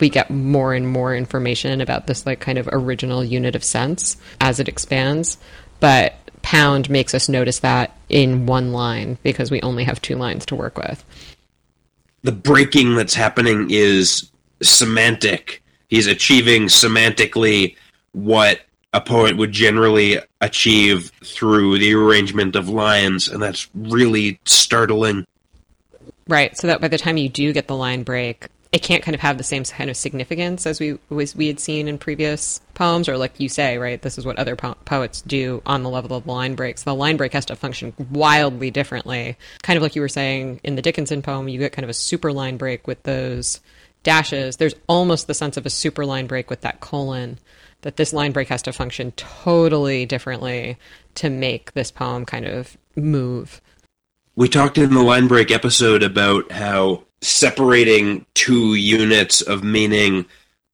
we 0.00 0.08
get 0.08 0.30
more 0.30 0.72
and 0.72 0.88
more 0.88 1.14
information 1.14 1.80
about 1.80 2.06
this 2.06 2.24
like 2.26 2.40
kind 2.40 2.58
of 2.58 2.68
original 2.72 3.22
unit 3.22 3.54
of 3.54 3.62
sense 3.62 4.16
as 4.40 4.58
it 4.58 4.68
expands 4.68 5.36
but 5.80 6.14
pound 6.42 6.88
makes 6.88 7.14
us 7.14 7.28
notice 7.28 7.60
that 7.60 7.94
in 8.12 8.46
one 8.46 8.72
line 8.72 9.18
because 9.22 9.50
we 9.50 9.60
only 9.62 9.82
have 9.82 10.00
two 10.00 10.16
lines 10.16 10.46
to 10.46 10.54
work 10.54 10.78
with 10.78 11.04
the 12.22 12.32
breaking 12.32 12.94
that's 12.94 13.14
happening 13.14 13.66
is 13.70 14.30
semantic 14.62 15.62
he's 15.88 16.06
achieving 16.06 16.64
semantically 16.64 17.74
what 18.12 18.60
a 18.92 19.00
poet 19.00 19.36
would 19.36 19.52
generally 19.52 20.18
achieve 20.40 21.10
through 21.24 21.78
the 21.78 21.94
arrangement 21.94 22.56
of 22.56 22.68
lines, 22.68 23.28
and 23.28 23.42
that's 23.42 23.68
really 23.74 24.38
startling. 24.44 25.26
Right, 26.28 26.56
so 26.56 26.66
that 26.66 26.80
by 26.80 26.88
the 26.88 26.98
time 26.98 27.16
you 27.16 27.28
do 27.28 27.52
get 27.52 27.68
the 27.68 27.76
line 27.76 28.02
break, 28.02 28.48
it 28.72 28.82
can't 28.82 29.02
kind 29.02 29.14
of 29.14 29.20
have 29.20 29.36
the 29.36 29.44
same 29.44 29.64
kind 29.64 29.90
of 29.90 29.96
significance 29.96 30.66
as 30.66 30.80
we 30.80 30.98
as 31.10 31.36
we 31.36 31.46
had 31.46 31.60
seen 31.60 31.88
in 31.88 31.98
previous 31.98 32.60
poems, 32.72 33.06
or 33.06 33.18
like 33.18 33.38
you 33.38 33.50
say, 33.50 33.76
right? 33.76 34.00
This 34.00 34.16
is 34.16 34.24
what 34.24 34.38
other 34.38 34.56
po- 34.56 34.76
poets 34.86 35.20
do 35.20 35.62
on 35.66 35.82
the 35.82 35.90
level 35.90 36.16
of 36.16 36.26
line 36.26 36.54
breaks. 36.54 36.82
The 36.82 36.94
line 36.94 37.18
break 37.18 37.34
has 37.34 37.44
to 37.46 37.56
function 37.56 37.92
wildly 38.10 38.70
differently, 38.70 39.36
kind 39.62 39.76
of 39.76 39.82
like 39.82 39.94
you 39.94 40.00
were 40.00 40.08
saying 40.08 40.60
in 40.64 40.76
the 40.76 40.82
Dickinson 40.82 41.20
poem. 41.20 41.48
You 41.48 41.58
get 41.58 41.72
kind 41.72 41.84
of 41.84 41.90
a 41.90 41.94
super 41.94 42.32
line 42.32 42.56
break 42.56 42.86
with 42.86 43.02
those 43.02 43.60
dashes. 44.02 44.56
There's 44.56 44.74
almost 44.86 45.26
the 45.26 45.34
sense 45.34 45.58
of 45.58 45.66
a 45.66 45.70
super 45.70 46.06
line 46.06 46.26
break 46.26 46.48
with 46.48 46.62
that 46.62 46.80
colon 46.80 47.38
that 47.82 47.96
this 47.96 48.12
line 48.14 48.32
break 48.32 48.48
has 48.48 48.62
to 48.62 48.72
function 48.72 49.12
totally 49.12 50.06
differently 50.06 50.78
to 51.16 51.28
make 51.28 51.72
this 51.72 51.90
poem 51.90 52.24
kind 52.24 52.46
of 52.46 52.78
move. 52.96 53.60
We 54.34 54.48
talked 54.48 54.78
in 54.78 54.94
the 54.94 55.02
line 55.02 55.28
break 55.28 55.50
episode 55.50 56.02
about 56.02 56.50
how 56.52 57.04
separating 57.22 58.26
two 58.34 58.74
units 58.74 59.40
of 59.40 59.64
meaning 59.64 60.26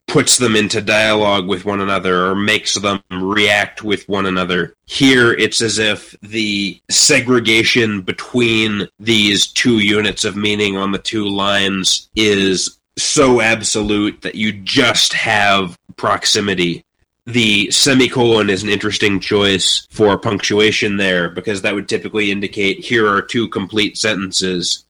puts 0.06 0.38
them 0.38 0.56
into 0.56 0.80
dialogue 0.80 1.46
with 1.46 1.66
one 1.66 1.80
another 1.80 2.26
or 2.26 2.34
makes 2.34 2.74
them 2.74 3.00
react 3.10 3.82
with 3.82 4.08
one 4.08 4.24
another. 4.24 4.74
Here, 4.86 5.34
it's 5.34 5.60
as 5.60 5.78
if 5.78 6.16
the 6.22 6.80
segregation 6.88 8.00
between 8.00 8.88
these 8.98 9.46
two 9.46 9.80
units 9.80 10.24
of 10.24 10.34
meaning 10.34 10.78
on 10.78 10.92
the 10.92 10.98
two 10.98 11.28
lines 11.28 12.08
is 12.16 12.78
so 12.96 13.42
absolute 13.42 14.22
that 14.22 14.34
you 14.34 14.52
just 14.52 15.12
have 15.12 15.78
proximity 15.96 16.84
the 17.28 17.70
semicolon 17.70 18.48
is 18.48 18.62
an 18.62 18.70
interesting 18.70 19.20
choice 19.20 19.86
for 19.90 20.16
punctuation 20.18 20.96
there 20.96 21.28
because 21.28 21.60
that 21.60 21.74
would 21.74 21.86
typically 21.86 22.30
indicate 22.30 22.82
here 22.82 23.06
are 23.06 23.20
two 23.20 23.48
complete 23.48 23.98
sentences, 23.98 24.86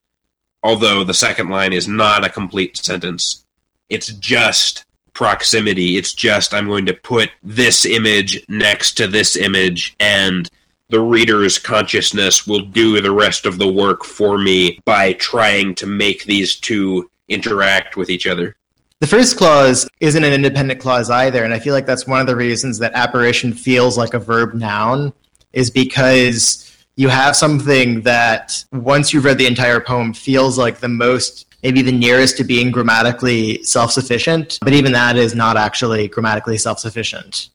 although 0.62 1.04
the 1.04 1.14
second 1.14 1.48
line 1.48 1.72
is 1.72 1.88
not 1.88 2.24
a 2.24 2.30
complete 2.30 2.76
sentence. 2.76 3.44
It's 3.88 4.08
just 4.08 4.84
proximity. 5.14 5.96
It's 5.96 6.12
just 6.12 6.54
I'm 6.54 6.66
going 6.66 6.86
to 6.86 6.94
put 6.94 7.30
this 7.42 7.84
image 7.84 8.44
next 8.48 8.94
to 8.94 9.06
this 9.06 9.36
image 9.36 9.96
and 9.98 10.48
the 10.90 11.00
reader's 11.00 11.58
consciousness 11.58 12.46
will 12.46 12.60
do 12.60 13.00
the 13.00 13.10
rest 13.10 13.44
of 13.44 13.58
the 13.58 13.68
work 13.68 14.04
for 14.04 14.38
me 14.38 14.80
by 14.84 15.12
trying 15.14 15.74
to 15.76 15.86
make 15.86 16.24
these 16.24 16.56
two 16.56 17.10
interact 17.28 17.96
with 17.96 18.08
each 18.08 18.26
other. 18.26 18.56
The 19.00 19.06
first 19.06 19.36
clause 19.36 19.88
isn't 20.00 20.24
an 20.24 20.32
independent 20.32 20.80
clause 20.80 21.10
either, 21.10 21.44
and 21.44 21.54
I 21.54 21.58
feel 21.58 21.74
like 21.74 21.86
that's 21.86 22.06
one 22.06 22.20
of 22.20 22.26
the 22.26 22.34
reasons 22.34 22.78
that 22.78 22.94
apparition 22.94 23.52
feels 23.52 23.96
like 23.96 24.14
a 24.14 24.18
verb 24.18 24.54
noun, 24.54 25.12
is 25.52 25.70
because 25.70 26.67
you 26.98 27.08
have 27.08 27.36
something 27.36 28.00
that, 28.00 28.64
once 28.72 29.12
you've 29.12 29.24
read 29.24 29.38
the 29.38 29.46
entire 29.46 29.78
poem, 29.78 30.12
feels 30.12 30.58
like 30.58 30.80
the 30.80 30.88
most, 30.88 31.46
maybe 31.62 31.80
the 31.80 31.92
nearest 31.92 32.36
to 32.38 32.44
being 32.44 32.72
grammatically 32.72 33.62
self 33.62 33.92
sufficient, 33.92 34.58
but 34.62 34.72
even 34.72 34.90
that 34.90 35.16
is 35.16 35.32
not 35.32 35.56
actually 35.56 36.08
grammatically 36.08 36.58
self 36.58 36.80
sufficient. 36.80 37.50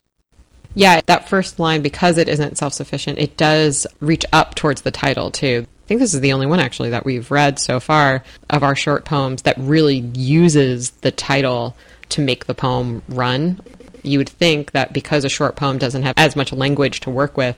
Yeah, 0.75 1.01
that 1.07 1.27
first 1.27 1.59
line, 1.59 1.81
because 1.81 2.17
it 2.17 2.29
isn't 2.29 2.57
self 2.57 2.71
sufficient, 2.71 3.19
it 3.19 3.35
does 3.35 3.85
reach 3.99 4.23
up 4.31 4.55
towards 4.55 4.83
the 4.83 4.91
title 4.91 5.29
too. 5.29 5.67
I 5.67 5.87
think 5.87 5.99
this 5.99 6.13
is 6.13 6.21
the 6.21 6.31
only 6.31 6.47
one 6.47 6.61
actually 6.61 6.91
that 6.91 7.03
we've 7.03 7.29
read 7.29 7.59
so 7.59 7.81
far 7.81 8.23
of 8.49 8.63
our 8.63 8.77
short 8.77 9.03
poems 9.03 9.41
that 9.41 9.57
really 9.57 10.09
uses 10.15 10.91
the 10.91 11.11
title 11.11 11.75
to 12.09 12.21
make 12.21 12.45
the 12.45 12.55
poem 12.55 13.01
run. 13.09 13.59
You 14.03 14.19
would 14.19 14.29
think 14.29 14.71
that 14.71 14.93
because 14.93 15.25
a 15.25 15.29
short 15.29 15.57
poem 15.57 15.79
doesn't 15.79 16.03
have 16.03 16.13
as 16.15 16.37
much 16.37 16.53
language 16.53 17.01
to 17.01 17.09
work 17.09 17.35
with, 17.35 17.57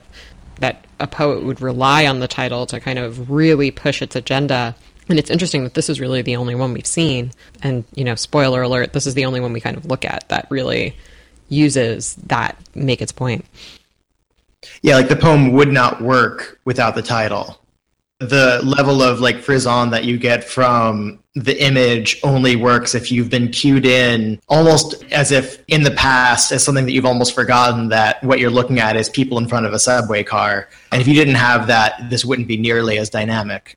that 0.60 0.84
a 0.98 1.06
poet 1.06 1.44
would 1.44 1.60
rely 1.60 2.06
on 2.06 2.20
the 2.20 2.28
title 2.28 2.66
to 2.66 2.80
kind 2.80 2.98
of 2.98 3.30
really 3.30 3.70
push 3.70 4.02
its 4.02 4.16
agenda. 4.16 4.74
And 5.08 5.18
it's 5.18 5.30
interesting 5.30 5.64
that 5.64 5.74
this 5.74 5.88
is 5.88 6.00
really 6.00 6.22
the 6.22 6.36
only 6.36 6.54
one 6.54 6.72
we've 6.72 6.86
seen. 6.86 7.32
And, 7.62 7.84
you 7.94 8.04
know, 8.04 8.14
spoiler 8.14 8.62
alert, 8.62 8.92
this 8.92 9.06
is 9.06 9.14
the 9.14 9.26
only 9.26 9.40
one 9.40 9.52
we 9.52 9.60
kind 9.60 9.76
of 9.76 9.86
look 9.86 10.04
at 10.04 10.28
that 10.28 10.46
really 10.50 10.96
uses 11.48 12.14
that 12.26 12.56
make 12.74 13.00
its 13.00 13.12
point. 13.12 13.44
Yeah, 14.82 14.96
like 14.96 15.08
the 15.08 15.16
poem 15.16 15.52
would 15.52 15.68
not 15.68 16.00
work 16.00 16.58
without 16.64 16.94
the 16.94 17.02
title 17.02 17.60
the 18.18 18.60
level 18.64 19.02
of 19.02 19.20
like 19.20 19.42
frisson 19.42 19.90
that 19.90 20.04
you 20.04 20.16
get 20.16 20.42
from 20.42 21.18
the 21.34 21.62
image 21.62 22.18
only 22.22 22.56
works 22.56 22.94
if 22.94 23.12
you've 23.12 23.28
been 23.28 23.50
cued 23.50 23.84
in 23.84 24.40
almost 24.48 25.02
as 25.12 25.30
if 25.30 25.62
in 25.68 25.82
the 25.82 25.90
past 25.90 26.50
as 26.50 26.64
something 26.64 26.86
that 26.86 26.92
you've 26.92 27.04
almost 27.04 27.34
forgotten 27.34 27.88
that 27.90 28.22
what 28.24 28.38
you're 28.38 28.50
looking 28.50 28.78
at 28.78 28.96
is 28.96 29.10
people 29.10 29.36
in 29.36 29.46
front 29.46 29.66
of 29.66 29.74
a 29.74 29.78
subway 29.78 30.22
car. 30.22 30.66
And 30.92 31.02
if 31.02 31.06
you 31.06 31.12
didn't 31.12 31.34
have 31.34 31.66
that 31.66 32.08
this 32.08 32.24
wouldn't 32.24 32.48
be 32.48 32.56
nearly 32.56 32.96
as 32.96 33.10
dynamic. 33.10 33.76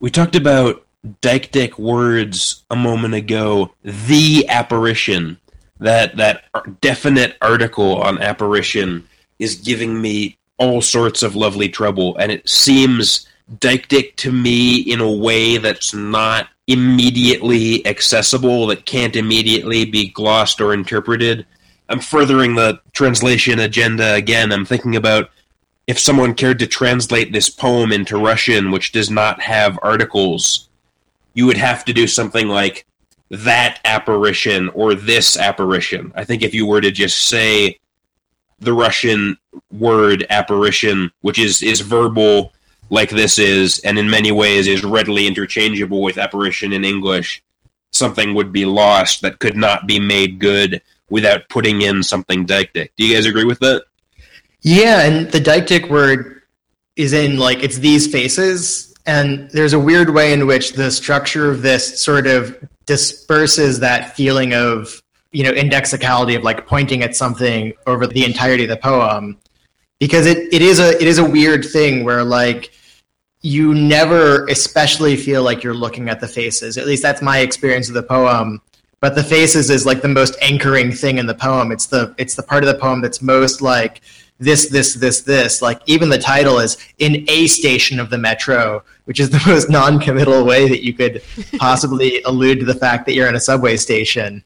We 0.00 0.10
talked 0.10 0.34
about 0.34 0.86
deictic 1.20 1.78
words 1.78 2.64
a 2.70 2.76
moment 2.76 3.14
ago. 3.14 3.74
The 3.82 4.48
apparition. 4.48 5.38
That 5.78 6.16
that 6.16 6.44
definite 6.80 7.36
article 7.42 7.96
on 8.00 8.22
apparition 8.22 9.06
is 9.38 9.56
giving 9.56 10.00
me 10.00 10.38
all 10.58 10.80
sorts 10.80 11.22
of 11.22 11.36
lovely 11.36 11.68
trouble, 11.68 12.16
and 12.16 12.32
it 12.32 12.48
seems 12.48 13.28
deictic 13.58 14.16
to 14.16 14.32
me 14.32 14.76
in 14.78 15.00
a 15.00 15.10
way 15.10 15.58
that's 15.58 15.94
not 15.94 16.48
immediately 16.66 17.86
accessible, 17.86 18.66
that 18.66 18.86
can't 18.86 19.16
immediately 19.16 19.84
be 19.84 20.08
glossed 20.08 20.60
or 20.60 20.74
interpreted. 20.74 21.46
I'm 21.88 22.00
furthering 22.00 22.54
the 22.54 22.80
translation 22.92 23.60
agenda 23.60 24.14
again. 24.14 24.50
I'm 24.52 24.64
thinking 24.64 24.96
about 24.96 25.30
if 25.86 26.00
someone 26.00 26.34
cared 26.34 26.58
to 26.58 26.66
translate 26.66 27.32
this 27.32 27.48
poem 27.48 27.92
into 27.92 28.18
Russian, 28.18 28.72
which 28.72 28.90
does 28.90 29.10
not 29.10 29.40
have 29.40 29.78
articles, 29.82 30.68
you 31.34 31.46
would 31.46 31.56
have 31.56 31.84
to 31.84 31.92
do 31.92 32.08
something 32.08 32.48
like 32.48 32.84
that 33.30 33.78
apparition 33.84 34.68
or 34.70 34.94
this 34.94 35.36
apparition. 35.36 36.12
I 36.16 36.24
think 36.24 36.42
if 36.42 36.54
you 36.54 36.66
were 36.66 36.80
to 36.80 36.90
just 36.90 37.28
say 37.28 37.78
the 38.58 38.72
Russian 38.72 39.36
word 39.70 40.26
apparition, 40.30 41.10
which 41.20 41.38
is 41.38 41.62
is 41.62 41.80
verbal 41.80 42.52
like 42.90 43.10
this 43.10 43.38
is, 43.38 43.80
and 43.80 43.98
in 43.98 44.08
many 44.08 44.32
ways 44.32 44.66
is 44.66 44.84
readily 44.84 45.26
interchangeable 45.26 46.02
with 46.02 46.18
apparition 46.18 46.72
in 46.72 46.84
English, 46.84 47.42
something 47.92 48.34
would 48.34 48.52
be 48.52 48.64
lost 48.64 49.22
that 49.22 49.38
could 49.38 49.56
not 49.56 49.86
be 49.86 49.98
made 49.98 50.38
good 50.38 50.80
without 51.10 51.48
putting 51.48 51.82
in 51.82 52.02
something 52.02 52.46
deictic. 52.46 52.90
Do 52.96 53.04
you 53.04 53.14
guys 53.14 53.26
agree 53.26 53.44
with 53.44 53.58
that? 53.60 53.84
Yeah, 54.62 55.02
and 55.02 55.30
the 55.30 55.40
deictic 55.40 55.88
word 55.88 56.42
is 56.96 57.12
in 57.12 57.38
like 57.38 57.62
it's 57.62 57.78
these 57.78 58.06
faces, 58.06 58.94
and 59.04 59.50
there's 59.50 59.72
a 59.72 59.78
weird 59.78 60.10
way 60.10 60.32
in 60.32 60.46
which 60.46 60.72
the 60.72 60.90
structure 60.90 61.50
of 61.50 61.62
this 61.62 62.00
sort 62.00 62.26
of 62.26 62.56
disperses 62.86 63.80
that 63.80 64.16
feeling 64.16 64.54
of 64.54 65.02
you 65.32 65.42
know 65.44 65.50
indexicality 65.50 66.34
of 66.34 66.42
like 66.42 66.66
pointing 66.66 67.02
at 67.02 67.16
something 67.16 67.72
over 67.86 68.06
the 68.06 68.24
entirety 68.24 68.64
of 68.64 68.70
the 68.70 68.76
poem 68.76 69.36
because 69.98 70.26
it, 70.26 70.52
it 70.52 70.62
is 70.62 70.80
a 70.80 70.90
it 71.00 71.08
is 71.08 71.18
a 71.18 71.24
weird 71.24 71.64
thing 71.64 72.04
where 72.04 72.24
like 72.24 72.72
you 73.42 73.74
never 73.74 74.46
especially 74.46 75.16
feel 75.16 75.42
like 75.42 75.62
you're 75.62 75.74
looking 75.74 76.08
at 76.08 76.20
the 76.20 76.28
faces 76.28 76.78
at 76.78 76.86
least 76.86 77.02
that's 77.02 77.22
my 77.22 77.38
experience 77.38 77.88
of 77.88 77.94
the 77.94 78.02
poem 78.02 78.60
but 79.00 79.14
the 79.14 79.22
faces 79.22 79.70
is 79.70 79.84
like 79.84 80.00
the 80.02 80.08
most 80.08 80.36
anchoring 80.40 80.90
thing 80.90 81.18
in 81.18 81.26
the 81.26 81.34
poem 81.34 81.70
it's 81.70 81.86
the 81.86 82.14
it's 82.18 82.34
the 82.34 82.42
part 82.42 82.62
of 82.64 82.68
the 82.68 82.78
poem 82.78 83.00
that's 83.00 83.20
most 83.20 83.60
like 83.60 84.00
this, 84.38 84.68
this, 84.68 84.94
this, 84.94 85.20
this. 85.22 85.62
Like 85.62 85.80
even 85.86 86.08
the 86.08 86.18
title 86.18 86.58
is 86.58 86.76
in 86.98 87.24
a 87.28 87.46
station 87.46 87.98
of 87.98 88.10
the 88.10 88.18
metro, 88.18 88.82
which 89.04 89.20
is 89.20 89.30
the 89.30 89.42
most 89.46 89.70
non-committal 89.70 90.44
way 90.44 90.68
that 90.68 90.84
you 90.84 90.92
could 90.92 91.22
possibly 91.58 92.22
allude 92.24 92.60
to 92.60 92.66
the 92.66 92.74
fact 92.74 93.06
that 93.06 93.14
you're 93.14 93.28
in 93.28 93.36
a 93.36 93.40
subway 93.40 93.76
station. 93.76 94.44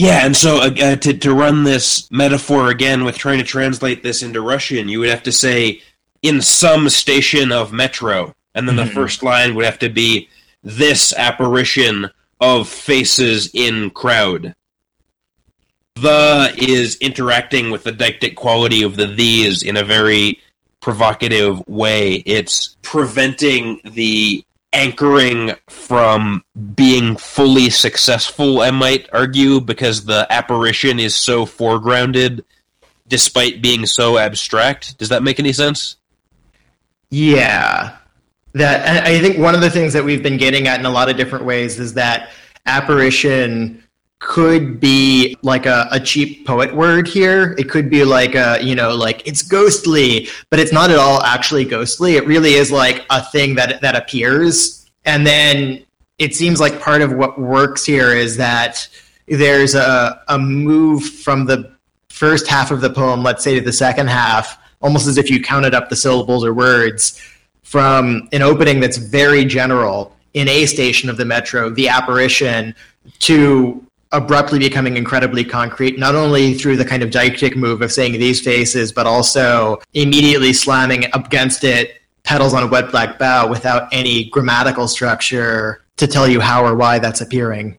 Yeah, 0.00 0.24
and 0.24 0.34
so 0.34 0.56
uh, 0.62 0.70
uh, 0.80 0.96
to 0.96 1.12
to 1.12 1.34
run 1.34 1.64
this 1.64 2.10
metaphor 2.10 2.70
again 2.70 3.04
with 3.04 3.18
trying 3.18 3.36
to 3.36 3.44
translate 3.44 4.02
this 4.02 4.22
into 4.22 4.40
Russian, 4.40 4.88
you 4.88 4.98
would 4.98 5.10
have 5.10 5.22
to 5.24 5.32
say 5.32 5.82
in 6.22 6.40
some 6.40 6.88
station 6.88 7.52
of 7.52 7.70
metro, 7.70 8.34
and 8.54 8.66
then 8.66 8.76
mm-hmm. 8.76 8.88
the 8.88 8.94
first 8.94 9.22
line 9.22 9.54
would 9.54 9.66
have 9.66 9.78
to 9.80 9.90
be 9.90 10.30
this 10.62 11.12
apparition 11.12 12.08
of 12.40 12.66
faces 12.66 13.50
in 13.52 13.90
crowd. 13.90 14.54
The 15.96 16.54
is 16.56 16.96
interacting 17.02 17.70
with 17.70 17.84
the 17.84 17.92
deictic 17.92 18.36
quality 18.36 18.82
of 18.82 18.96
the 18.96 19.06
these 19.06 19.62
in 19.62 19.76
a 19.76 19.84
very 19.84 20.40
provocative 20.80 21.62
way. 21.68 22.22
It's 22.24 22.78
preventing 22.80 23.82
the 23.84 24.46
anchoring 24.72 25.52
from 25.68 26.44
being 26.74 27.16
fully 27.16 27.70
successful, 27.70 28.60
I 28.60 28.70
might 28.70 29.08
argue, 29.12 29.60
because 29.60 30.04
the 30.04 30.26
apparition 30.30 31.00
is 31.00 31.14
so 31.14 31.44
foregrounded 31.46 32.44
despite 33.08 33.60
being 33.60 33.86
so 33.86 34.18
abstract. 34.18 34.96
Does 34.98 35.08
that 35.08 35.22
make 35.22 35.40
any 35.40 35.52
sense? 35.52 35.96
Yeah. 37.10 37.96
That 38.52 39.06
I 39.06 39.20
think 39.20 39.38
one 39.38 39.54
of 39.54 39.60
the 39.60 39.70
things 39.70 39.92
that 39.92 40.04
we've 40.04 40.22
been 40.22 40.36
getting 40.36 40.68
at 40.68 40.78
in 40.80 40.86
a 40.86 40.90
lot 40.90 41.08
of 41.08 41.16
different 41.16 41.44
ways 41.44 41.78
is 41.78 41.94
that 41.94 42.30
apparition 42.66 43.82
could 44.20 44.78
be 44.78 45.34
like 45.42 45.66
a, 45.66 45.88
a 45.90 45.98
cheap 45.98 46.46
poet 46.46 46.74
word 46.74 47.08
here. 47.08 47.56
It 47.58 47.68
could 47.68 47.90
be 47.90 48.04
like 48.04 48.34
a, 48.34 48.58
you 48.62 48.74
know, 48.74 48.94
like 48.94 49.26
it's 49.26 49.42
ghostly, 49.42 50.28
but 50.50 50.60
it's 50.60 50.72
not 50.72 50.90
at 50.90 50.98
all 50.98 51.22
actually 51.22 51.64
ghostly. 51.64 52.16
It 52.16 52.26
really 52.26 52.54
is 52.54 52.70
like 52.70 53.04
a 53.10 53.22
thing 53.22 53.54
that 53.56 53.80
that 53.80 53.96
appears. 53.96 54.88
And 55.06 55.26
then 55.26 55.84
it 56.18 56.36
seems 56.36 56.60
like 56.60 56.80
part 56.80 57.00
of 57.00 57.12
what 57.14 57.40
works 57.40 57.84
here 57.84 58.14
is 58.14 58.36
that 58.36 58.86
there's 59.26 59.74
a, 59.74 60.22
a 60.28 60.38
move 60.38 61.02
from 61.02 61.46
the 61.46 61.74
first 62.10 62.46
half 62.46 62.70
of 62.70 62.82
the 62.82 62.90
poem, 62.90 63.22
let's 63.22 63.42
say 63.42 63.54
to 63.54 63.60
the 63.62 63.72
second 63.72 64.08
half, 64.08 64.58
almost 64.82 65.06
as 65.06 65.16
if 65.16 65.30
you 65.30 65.42
counted 65.42 65.74
up 65.74 65.88
the 65.88 65.96
syllables 65.96 66.44
or 66.44 66.52
words 66.52 67.20
from 67.62 68.28
an 68.32 68.42
opening 68.42 68.80
that's 68.80 68.98
very 68.98 69.46
general 69.46 70.14
in 70.34 70.46
a 70.48 70.66
station 70.66 71.08
of 71.08 71.16
the 71.16 71.24
metro, 71.24 71.70
the 71.70 71.88
apparition, 71.88 72.74
to 73.20 73.84
abruptly 74.12 74.58
becoming 74.58 74.96
incredibly 74.96 75.44
concrete, 75.44 75.98
not 75.98 76.14
only 76.14 76.54
through 76.54 76.76
the 76.76 76.84
kind 76.84 77.02
of 77.02 77.10
deictic 77.10 77.56
move 77.56 77.80
of 77.82 77.92
saying 77.92 78.12
these 78.12 78.40
faces, 78.40 78.92
but 78.92 79.06
also 79.06 79.80
immediately 79.94 80.52
slamming 80.52 81.04
against 81.14 81.64
it 81.64 82.00
petals 82.22 82.52
on 82.52 82.62
a 82.62 82.66
wet 82.66 82.90
black 82.90 83.18
bough 83.18 83.48
without 83.48 83.88
any 83.92 84.24
grammatical 84.30 84.88
structure 84.88 85.82
to 85.96 86.06
tell 86.06 86.28
you 86.28 86.40
how 86.40 86.64
or 86.64 86.74
why 86.74 86.98
that's 86.98 87.20
appearing. 87.20 87.78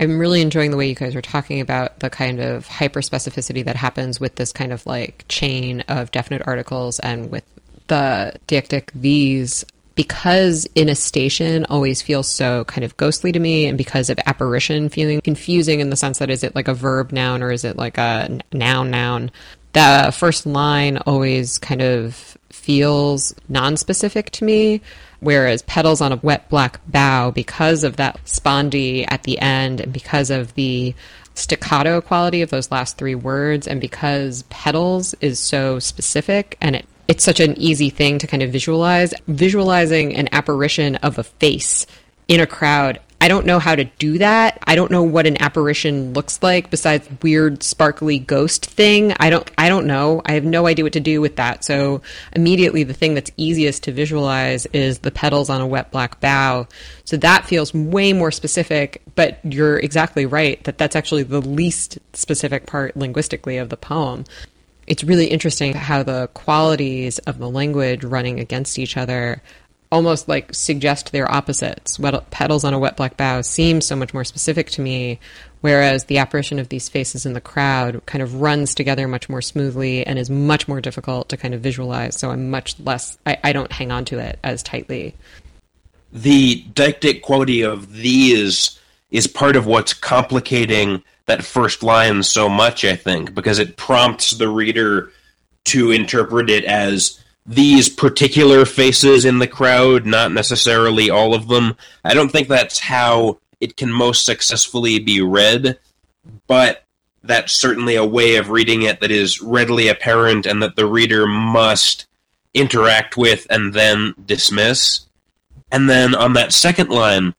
I'm 0.00 0.18
really 0.18 0.40
enjoying 0.40 0.70
the 0.70 0.76
way 0.76 0.88
you 0.88 0.94
guys 0.94 1.16
are 1.16 1.22
talking 1.22 1.60
about 1.60 1.98
the 2.00 2.08
kind 2.08 2.40
of 2.40 2.68
hyper 2.68 3.00
specificity 3.00 3.64
that 3.64 3.74
happens 3.74 4.20
with 4.20 4.36
this 4.36 4.52
kind 4.52 4.72
of 4.72 4.86
like 4.86 5.24
chain 5.28 5.80
of 5.88 6.12
definite 6.12 6.42
articles 6.46 7.00
and 7.00 7.30
with 7.30 7.44
the 7.88 8.34
deictic 8.46 8.90
these 8.94 9.64
because 9.98 10.64
in 10.76 10.88
a 10.88 10.94
station 10.94 11.66
always 11.68 12.00
feels 12.00 12.28
so 12.28 12.64
kind 12.66 12.84
of 12.84 12.96
ghostly 12.96 13.32
to 13.32 13.40
me 13.40 13.66
and 13.66 13.76
because 13.76 14.08
of 14.08 14.18
apparition 14.26 14.88
feeling 14.88 15.20
confusing 15.20 15.80
in 15.80 15.90
the 15.90 15.96
sense 15.96 16.20
that 16.20 16.30
is 16.30 16.44
it 16.44 16.54
like 16.54 16.68
a 16.68 16.72
verb 16.72 17.10
noun 17.10 17.42
or 17.42 17.50
is 17.50 17.64
it 17.64 17.76
like 17.76 17.98
a 17.98 18.38
noun 18.52 18.92
noun 18.92 19.28
the 19.72 20.14
first 20.16 20.46
line 20.46 20.98
always 20.98 21.58
kind 21.58 21.82
of 21.82 22.38
feels 22.50 23.34
non-specific 23.48 24.30
to 24.30 24.44
me 24.44 24.80
whereas 25.18 25.62
petals 25.62 26.00
on 26.00 26.12
a 26.12 26.16
wet 26.22 26.48
black 26.48 26.80
bough 26.86 27.32
because 27.32 27.82
of 27.82 27.96
that 27.96 28.24
spondee 28.24 29.04
at 29.08 29.24
the 29.24 29.36
end 29.40 29.80
and 29.80 29.92
because 29.92 30.30
of 30.30 30.54
the 30.54 30.94
staccato 31.34 32.00
quality 32.00 32.40
of 32.40 32.50
those 32.50 32.70
last 32.70 32.96
three 32.98 33.16
words 33.16 33.66
and 33.66 33.80
because 33.80 34.44
petals 34.48 35.12
is 35.20 35.40
so 35.40 35.80
specific 35.80 36.56
and 36.60 36.76
it 36.76 36.86
it's 37.08 37.24
such 37.24 37.40
an 37.40 37.58
easy 37.58 37.88
thing 37.88 38.18
to 38.18 38.26
kind 38.26 38.42
of 38.42 38.52
visualize. 38.52 39.14
Visualizing 39.26 40.14
an 40.14 40.28
apparition 40.30 40.96
of 40.96 41.18
a 41.18 41.24
face 41.24 41.86
in 42.28 42.40
a 42.40 42.46
crowd. 42.46 43.00
I 43.20 43.26
don't 43.26 43.46
know 43.46 43.58
how 43.58 43.74
to 43.74 43.84
do 43.84 44.18
that. 44.18 44.62
I 44.64 44.76
don't 44.76 44.92
know 44.92 45.02
what 45.02 45.26
an 45.26 45.42
apparition 45.42 46.12
looks 46.12 46.40
like 46.40 46.70
besides 46.70 47.08
weird 47.20 47.64
sparkly 47.64 48.20
ghost 48.20 48.66
thing. 48.66 49.12
I 49.18 49.28
don't 49.30 49.50
I 49.58 49.68
don't 49.68 49.86
know. 49.86 50.22
I 50.24 50.34
have 50.34 50.44
no 50.44 50.68
idea 50.68 50.84
what 50.84 50.92
to 50.92 51.00
do 51.00 51.20
with 51.20 51.34
that. 51.36 51.64
So 51.64 52.02
immediately 52.36 52.84
the 52.84 52.94
thing 52.94 53.14
that's 53.14 53.32
easiest 53.36 53.82
to 53.84 53.92
visualize 53.92 54.66
is 54.66 55.00
the 55.00 55.10
petals 55.10 55.50
on 55.50 55.60
a 55.60 55.66
wet 55.66 55.90
black 55.90 56.20
bough. 56.20 56.68
So 57.04 57.16
that 57.16 57.44
feels 57.44 57.74
way 57.74 58.12
more 58.12 58.30
specific, 58.30 59.02
but 59.16 59.40
you're 59.42 59.78
exactly 59.80 60.26
right 60.26 60.62
that 60.62 60.78
that's 60.78 60.94
actually 60.94 61.24
the 61.24 61.40
least 61.40 61.98
specific 62.12 62.66
part 62.66 62.96
linguistically 62.96 63.56
of 63.56 63.68
the 63.68 63.76
poem 63.76 64.26
it's 64.88 65.04
really 65.04 65.26
interesting 65.26 65.74
how 65.74 66.02
the 66.02 66.28
qualities 66.34 67.18
of 67.20 67.38
the 67.38 67.48
language 67.48 68.04
running 68.04 68.40
against 68.40 68.78
each 68.78 68.96
other 68.96 69.42
almost 69.90 70.28
like 70.28 70.54
suggest 70.54 71.12
their 71.12 71.30
opposites. 71.30 71.98
Wet, 71.98 72.30
petals 72.30 72.64
on 72.64 72.74
a 72.74 72.78
wet 72.78 72.96
black 72.96 73.16
bough 73.16 73.42
seems 73.42 73.86
so 73.86 73.96
much 73.96 74.12
more 74.12 74.24
specific 74.24 74.70
to 74.70 74.82
me, 74.82 75.18
whereas 75.60 76.04
the 76.04 76.18
apparition 76.18 76.58
of 76.58 76.68
these 76.68 76.88
faces 76.88 77.24
in 77.24 77.32
the 77.32 77.40
crowd 77.40 78.04
kind 78.06 78.22
of 78.22 78.40
runs 78.40 78.74
together 78.74 79.08
much 79.08 79.28
more 79.28 79.42
smoothly 79.42 80.06
and 80.06 80.18
is 80.18 80.30
much 80.30 80.68
more 80.68 80.80
difficult 80.80 81.28
to 81.28 81.36
kind 81.36 81.54
of 81.54 81.60
visualize. 81.60 82.18
So 82.18 82.30
I'm 82.30 82.50
much 82.50 82.78
less, 82.80 83.18
I, 83.26 83.38
I 83.44 83.52
don't 83.52 83.72
hang 83.72 83.90
on 83.90 84.04
to 84.06 84.18
it 84.18 84.38
as 84.42 84.62
tightly. 84.62 85.14
The 86.12 86.64
deictic 86.72 87.22
quality 87.22 87.62
of 87.62 87.94
these 87.94 88.78
is 89.10 89.26
part 89.26 89.56
of 89.56 89.66
what's 89.66 89.94
complicating 89.94 91.02
that 91.28 91.44
first 91.44 91.82
line 91.82 92.22
so 92.22 92.48
much, 92.48 92.84
I 92.84 92.96
think, 92.96 93.34
because 93.34 93.58
it 93.58 93.76
prompts 93.76 94.32
the 94.32 94.48
reader 94.48 95.12
to 95.66 95.90
interpret 95.92 96.50
it 96.50 96.64
as 96.64 97.22
these 97.46 97.88
particular 97.88 98.66
faces 98.66 99.24
in 99.24 99.38
the 99.38 99.46
crowd, 99.46 100.04
not 100.04 100.32
necessarily 100.32 101.08
all 101.08 101.34
of 101.34 101.48
them. 101.48 101.76
I 102.04 102.14
don't 102.14 102.30
think 102.30 102.48
that's 102.48 102.78
how 102.78 103.38
it 103.60 103.76
can 103.76 103.90
most 103.90 104.26
successfully 104.26 104.98
be 104.98 105.22
read, 105.22 105.78
but 106.46 106.84
that's 107.22 107.52
certainly 107.52 107.96
a 107.96 108.04
way 108.04 108.36
of 108.36 108.50
reading 108.50 108.82
it 108.82 109.00
that 109.00 109.10
is 109.10 109.40
readily 109.40 109.88
apparent 109.88 110.46
and 110.46 110.62
that 110.62 110.76
the 110.76 110.86
reader 110.86 111.26
must 111.26 112.06
interact 112.54 113.16
with 113.16 113.46
and 113.50 113.72
then 113.74 114.14
dismiss. 114.24 115.06
And 115.70 115.88
then 115.88 116.14
on 116.14 116.34
that 116.34 116.52
second 116.52 116.90
line, 116.90 117.34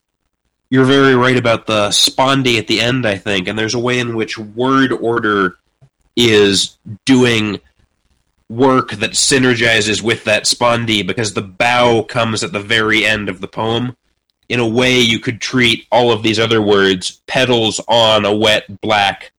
you're 0.70 0.86
very 0.86 1.16
right 1.16 1.38
about 1.38 1.66
the 1.66 1.90
spondee 1.90 2.60
at 2.60 2.68
the 2.68 2.80
end, 2.80 3.06
I 3.06 3.18
think, 3.18 3.48
and 3.48 3.58
there's 3.58 3.74
a 3.74 3.80
way 3.80 4.00
in 4.00 4.16
which 4.16 4.38
word 4.38 4.92
order 4.92 5.58
is 6.16 6.78
doing 7.06 7.60
work 8.50 8.92
that 8.92 9.12
synergizes 9.12 10.02
with 10.02 10.24
that 10.24 10.44
spondee 10.44 11.06
because 11.06 11.34
the 11.34 11.42
bough 11.42 12.04
comes 12.04 12.44
at 12.44 12.52
the 12.52 12.60
very 12.60 13.06
end 13.06 13.30
of 13.30 13.42
the 13.42 13.48
poem. 13.48 13.96
In 14.48 14.60
a 14.60 14.68
way, 14.68 15.00
you 15.00 15.20
could 15.20 15.40
treat 15.40 15.86
all 15.92 16.12
of 16.12 16.24
these 16.24 16.40
other 16.40 16.62
words, 16.62 17.22
petals 17.28 17.80
on 17.88 18.26
a 18.26 18.36
wet 18.36 18.82
black 18.82 19.32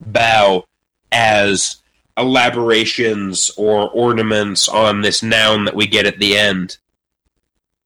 bough, 0.00 0.64
as 1.12 1.76
elaborations 2.16 3.50
or 3.56 3.88
ornaments 3.90 4.68
on 4.68 5.00
this 5.00 5.22
noun 5.22 5.64
that 5.64 5.76
we 5.76 5.86
get 5.86 6.06
at 6.06 6.18
the 6.18 6.36
end. 6.36 6.76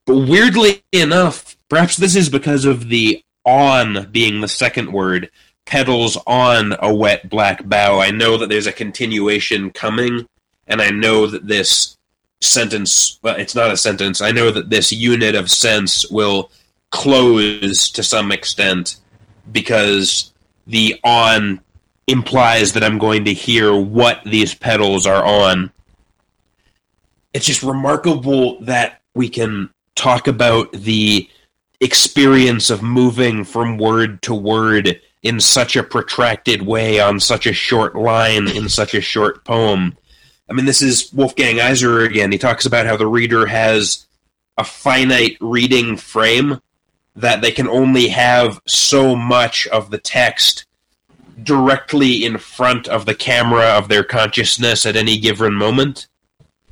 But 0.07 0.17
weirdly 0.17 0.83
enough, 0.93 1.57
Perhaps 1.73 1.97
this 1.97 2.15
is 2.17 2.29
because 2.29 2.67
of 2.67 2.91
the 2.91 3.25
on 3.47 4.11
being 4.13 4.43
the 4.43 4.47
second 4.47 4.93
word, 4.93 5.31
petals 5.65 6.19
on 6.27 6.77
a 6.81 6.95
wet 6.95 7.31
black 7.31 7.67
bough. 7.67 7.99
I 7.99 8.11
know 8.11 8.37
that 8.37 8.51
there's 8.51 8.67
a 8.67 8.73
continuation 8.73 9.71
coming, 9.71 10.29
and 10.67 10.83
I 10.83 10.91
know 10.91 11.27
that 11.27 11.49
this 11.49 11.97
sentence, 12.43 13.19
well, 13.23 13.37
it's 13.37 13.55
not 13.55 13.71
a 13.71 13.77
sentence, 13.79 14.21
I 14.21 14.33
know 14.33 14.51
that 14.51 14.69
this 14.69 14.93
unit 14.93 15.35
of 15.35 15.51
sense 15.51 16.05
will 16.11 16.51
close 16.91 17.91
to 17.93 18.03
some 18.03 18.33
extent 18.33 18.97
because 19.51 20.31
the 20.67 21.01
on 21.05 21.63
implies 22.07 22.75
that 22.75 22.85
I'm 22.85 22.99
going 22.99 23.25
to 23.25 23.33
hear 23.33 23.75
what 23.75 24.21
these 24.27 24.55
petals 24.55 25.07
are 25.07 25.25
on. 25.25 25.73
It's 27.33 27.47
just 27.47 27.63
remarkable 27.63 28.61
that 28.61 29.01
we 29.15 29.31
can 29.31 29.71
talk 29.95 30.27
about 30.27 30.73
the 30.73 31.29
experience 31.81 32.71
of 32.71 32.83
moving 32.83 33.45
from 33.45 33.79
word 33.79 34.23
to 34.23 34.35
word 34.35 35.01
in 35.23 35.41
such 35.41 35.77
a 35.77 35.83
protracted 35.83 36.63
way 36.63 37.01
on 37.01 37.21
such 37.21 37.47
a 37.47 37.53
short 37.53 37.95
line 37.95 38.49
in 38.49 38.69
such 38.69 38.95
a 38.95 39.01
short 39.01 39.45
poem. 39.45 39.97
I 40.49 40.53
mean, 40.53 40.67
this 40.67 40.83
is 40.83 41.13
Wolfgang 41.13 41.61
Iser 41.61 42.01
again. 42.01 42.33
He 42.33 42.39
talks 42.39 42.67
about 42.67 42.87
how 42.87 42.97
the 42.97 43.07
reader 43.07 43.47
has 43.47 44.07
a 44.59 44.65
finite 44.65 45.37
reading 45.41 45.97
frame, 45.97 46.61
that 47.17 47.41
they 47.41 47.51
can 47.51 47.69
only 47.69 48.09
have 48.09 48.61
so 48.67 49.15
much 49.15 49.67
of 49.69 49.91
the 49.91 49.99
text 49.99 50.65
directly 51.43 52.25
in 52.25 52.39
front 52.39 52.89
of 52.89 53.07
the 53.07 53.15
camera 53.15 53.65
of 53.65 53.89
their 53.89 54.05
consciousness 54.05 54.85
at 54.85 54.97
any 54.97 55.19
given 55.19 55.55
moment. 55.55 56.07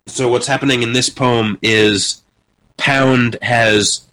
So 0.07 0.29
what's 0.29 0.47
happening 0.47 0.83
in 0.83 0.93
this 0.93 1.09
poem 1.09 1.59
is 1.63 2.23
Pound 2.81 3.37
has 3.43 4.09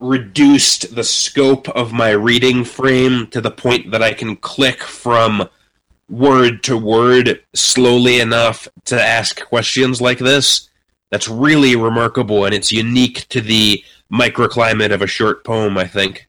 reduced 0.00 0.94
the 0.94 1.04
scope 1.04 1.68
of 1.68 1.92
my 1.92 2.08
reading 2.08 2.64
frame 2.64 3.26
to 3.26 3.42
the 3.42 3.50
point 3.50 3.90
that 3.90 4.02
I 4.02 4.14
can 4.14 4.36
click 4.36 4.82
from 4.82 5.46
word 6.08 6.62
to 6.62 6.78
word 6.78 7.42
slowly 7.54 8.20
enough 8.20 8.66
to 8.86 8.98
ask 8.98 9.44
questions 9.44 10.00
like 10.00 10.18
this. 10.18 10.70
That's 11.10 11.28
really 11.28 11.76
remarkable 11.76 12.46
and 12.46 12.54
it's 12.54 12.72
unique 12.72 13.28
to 13.28 13.42
the 13.42 13.84
microclimate 14.10 14.90
of 14.90 15.02
a 15.02 15.06
short 15.06 15.44
poem, 15.44 15.76
I 15.76 15.86
think. 15.86 16.26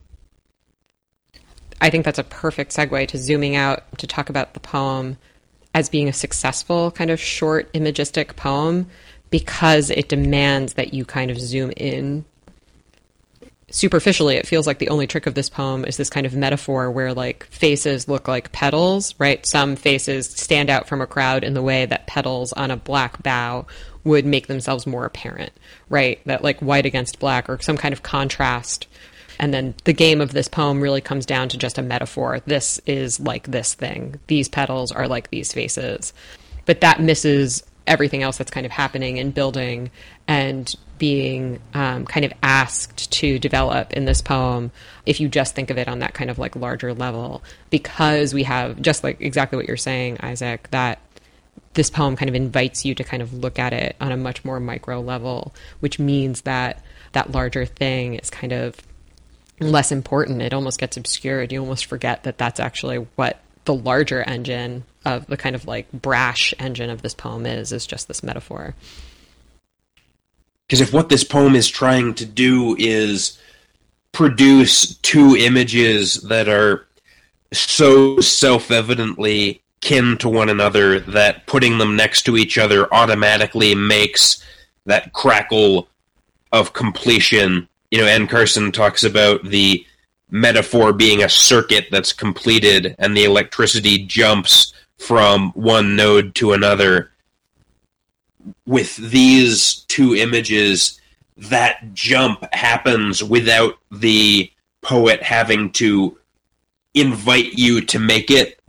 I 1.79 1.89
think 1.89 2.03
that's 2.03 2.19
a 2.19 2.25
perfect 2.25 2.75
segue 2.75 3.07
to 3.07 3.17
zooming 3.17 3.55
out 3.55 3.97
to 3.99 4.07
talk 4.07 4.29
about 4.29 4.55
the 4.55 4.59
poem 4.59 5.17
as 5.73 5.87
being 5.87 6.09
a 6.09 6.13
successful 6.13 6.91
kind 6.91 7.09
of 7.09 7.19
short 7.19 7.71
imagistic 7.73 8.35
poem 8.35 8.87
because 9.31 9.89
it 9.89 10.07
demands 10.09 10.73
that 10.73 10.93
you 10.93 11.03
kind 11.03 11.31
of 11.31 11.39
zoom 11.39 11.71
in 11.75 12.23
superficially 13.71 14.35
it 14.35 14.45
feels 14.45 14.67
like 14.67 14.79
the 14.79 14.89
only 14.89 15.07
trick 15.07 15.25
of 15.25 15.33
this 15.33 15.49
poem 15.49 15.85
is 15.85 15.95
this 15.95 16.09
kind 16.09 16.25
of 16.25 16.35
metaphor 16.35 16.91
where 16.91 17.13
like 17.13 17.45
faces 17.45 18.07
look 18.07 18.27
like 18.27 18.51
petals 18.51 19.15
right 19.17 19.45
some 19.45 19.77
faces 19.77 20.29
stand 20.29 20.69
out 20.69 20.87
from 20.87 21.01
a 21.01 21.07
crowd 21.07 21.43
in 21.43 21.53
the 21.53 21.61
way 21.61 21.85
that 21.85 22.05
petals 22.05 22.51
on 22.53 22.69
a 22.69 22.75
black 22.75 23.23
bough 23.23 23.65
would 24.03 24.25
make 24.25 24.47
themselves 24.47 24.85
more 24.85 25.05
apparent 25.05 25.53
right 25.89 26.19
that 26.25 26.43
like 26.43 26.59
white 26.59 26.85
against 26.85 27.19
black 27.19 27.49
or 27.49 27.61
some 27.61 27.77
kind 27.77 27.93
of 27.93 28.03
contrast 28.03 28.87
and 29.41 29.51
then 29.51 29.73
the 29.85 29.93
game 29.93 30.21
of 30.21 30.33
this 30.33 30.47
poem 30.47 30.81
really 30.81 31.01
comes 31.01 31.25
down 31.25 31.49
to 31.49 31.57
just 31.57 31.79
a 31.79 31.81
metaphor. 31.81 32.41
This 32.45 32.79
is 32.85 33.19
like 33.19 33.47
this 33.47 33.73
thing. 33.73 34.19
These 34.27 34.47
petals 34.47 34.91
are 34.91 35.07
like 35.07 35.31
these 35.31 35.51
faces. 35.51 36.13
But 36.67 36.81
that 36.81 37.01
misses 37.01 37.63
everything 37.87 38.23
else 38.23 38.37
that's 38.37 38.51
kind 38.51 38.65
of 38.65 38.71
happening 38.71 39.19
and 39.19 39.33
building 39.33 39.91
and 40.27 40.75
being 40.97 41.59
um, 41.73 42.05
kind 42.05 42.25
of 42.25 42.31
asked 42.43 43.11
to 43.11 43.39
develop 43.39 43.91
in 43.93 44.05
this 44.05 44.21
poem 44.21 44.71
if 45.05 45.19
you 45.19 45.27
just 45.27 45.55
think 45.55 45.69
of 45.71 45.77
it 45.77 45.87
on 45.87 45.99
that 45.99 46.13
kind 46.13 46.29
of 46.29 46.37
like 46.37 46.55
larger 46.55 46.93
level 46.93 47.43
because 47.71 48.33
we 48.33 48.43
have 48.43 48.79
just 48.81 49.03
like 49.03 49.19
exactly 49.19 49.57
what 49.57 49.67
you're 49.67 49.77
saying 49.77 50.17
isaac 50.21 50.69
that 50.69 50.99
this 51.73 51.89
poem 51.89 52.15
kind 52.15 52.29
of 52.29 52.35
invites 52.35 52.85
you 52.85 52.93
to 52.93 53.03
kind 53.03 53.23
of 53.23 53.33
look 53.33 53.57
at 53.57 53.73
it 53.73 53.95
on 53.99 54.11
a 54.11 54.17
much 54.17 54.45
more 54.45 54.59
micro 54.59 55.01
level 55.01 55.53
which 55.79 55.97
means 55.97 56.41
that 56.41 56.83
that 57.13 57.31
larger 57.31 57.65
thing 57.65 58.13
is 58.13 58.29
kind 58.29 58.53
of 58.53 58.75
less 59.61 59.91
important. 59.91 60.41
It 60.41 60.53
almost 60.53 60.79
gets 60.79 60.97
obscured. 60.97 61.51
You 61.51 61.61
almost 61.61 61.85
forget 61.85 62.23
that 62.23 62.37
that's 62.37 62.59
actually 62.59 62.97
what 63.15 63.39
the 63.65 63.73
larger 63.73 64.23
engine 64.23 64.83
of 65.05 65.27
the 65.27 65.37
kind 65.37 65.55
of 65.55 65.65
like 65.65 65.91
brash 65.91 66.53
engine 66.59 66.89
of 66.89 67.01
this 67.01 67.13
poem 67.13 67.45
is, 67.45 67.71
is 67.71 67.85
just 67.85 68.07
this 68.07 68.23
metaphor. 68.23 68.75
Because 70.67 70.81
if 70.81 70.93
what 70.93 71.09
this 71.09 71.23
poem 71.23 71.55
is 71.55 71.67
trying 71.67 72.13
to 72.15 72.25
do 72.25 72.75
is 72.79 73.37
produce 74.11 74.95
two 74.97 75.35
images 75.35 76.15
that 76.23 76.47
are 76.47 76.87
so 77.53 78.19
self 78.19 78.71
evidently 78.71 79.61
kin 79.81 80.17
to 80.17 80.29
one 80.29 80.49
another 80.49 80.99
that 80.99 81.45
putting 81.47 81.77
them 81.77 81.95
next 81.95 82.21
to 82.23 82.37
each 82.37 82.57
other 82.57 82.93
automatically 82.93 83.73
makes 83.73 84.45
that 84.85 85.11
crackle 85.11 85.87
of 86.51 86.73
completion 86.73 87.67
you 87.91 87.99
know, 87.99 88.07
Anne 88.07 88.27
Carson 88.27 88.71
talks 88.71 89.03
about 89.03 89.43
the 89.43 89.85
metaphor 90.31 90.93
being 90.93 91.21
a 91.21 91.29
circuit 91.29 91.87
that's 91.91 92.13
completed 92.13 92.95
and 92.97 93.15
the 93.15 93.25
electricity 93.25 94.05
jumps 94.05 94.73
from 94.97 95.51
one 95.51 95.95
node 95.95 96.33
to 96.35 96.53
another. 96.53 97.11
With 98.65 98.95
these 98.95 99.85
two 99.87 100.15
images, 100.15 100.99
that 101.37 101.93
jump 101.93 102.45
happens 102.53 103.23
without 103.23 103.77
the 103.91 104.51
poet 104.81 105.21
having 105.21 105.71
to 105.71 106.17
invite 106.93 107.53
you 107.53 107.81
to 107.81 107.99
make 107.99 108.31
it. 108.31 108.59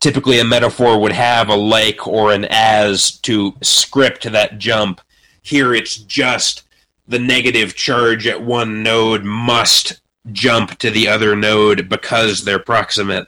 Typically, 0.00 0.38
a 0.38 0.44
metaphor 0.44 1.00
would 1.00 1.12
have 1.12 1.48
a 1.48 1.56
like 1.56 2.06
or 2.06 2.32
an 2.32 2.46
as 2.50 3.12
to 3.18 3.54
script 3.62 4.30
that 4.30 4.58
jump. 4.58 5.00
Here, 5.42 5.74
it's 5.74 5.96
just 5.96 6.62
the 7.08 7.18
negative 7.18 7.74
charge 7.74 8.26
at 8.26 8.42
one 8.42 8.82
node 8.82 9.24
must 9.24 10.00
jump 10.32 10.78
to 10.78 10.90
the 10.90 11.08
other 11.08 11.34
node 11.36 11.88
because 11.88 12.44
they're 12.44 12.58
proximate. 12.58 13.26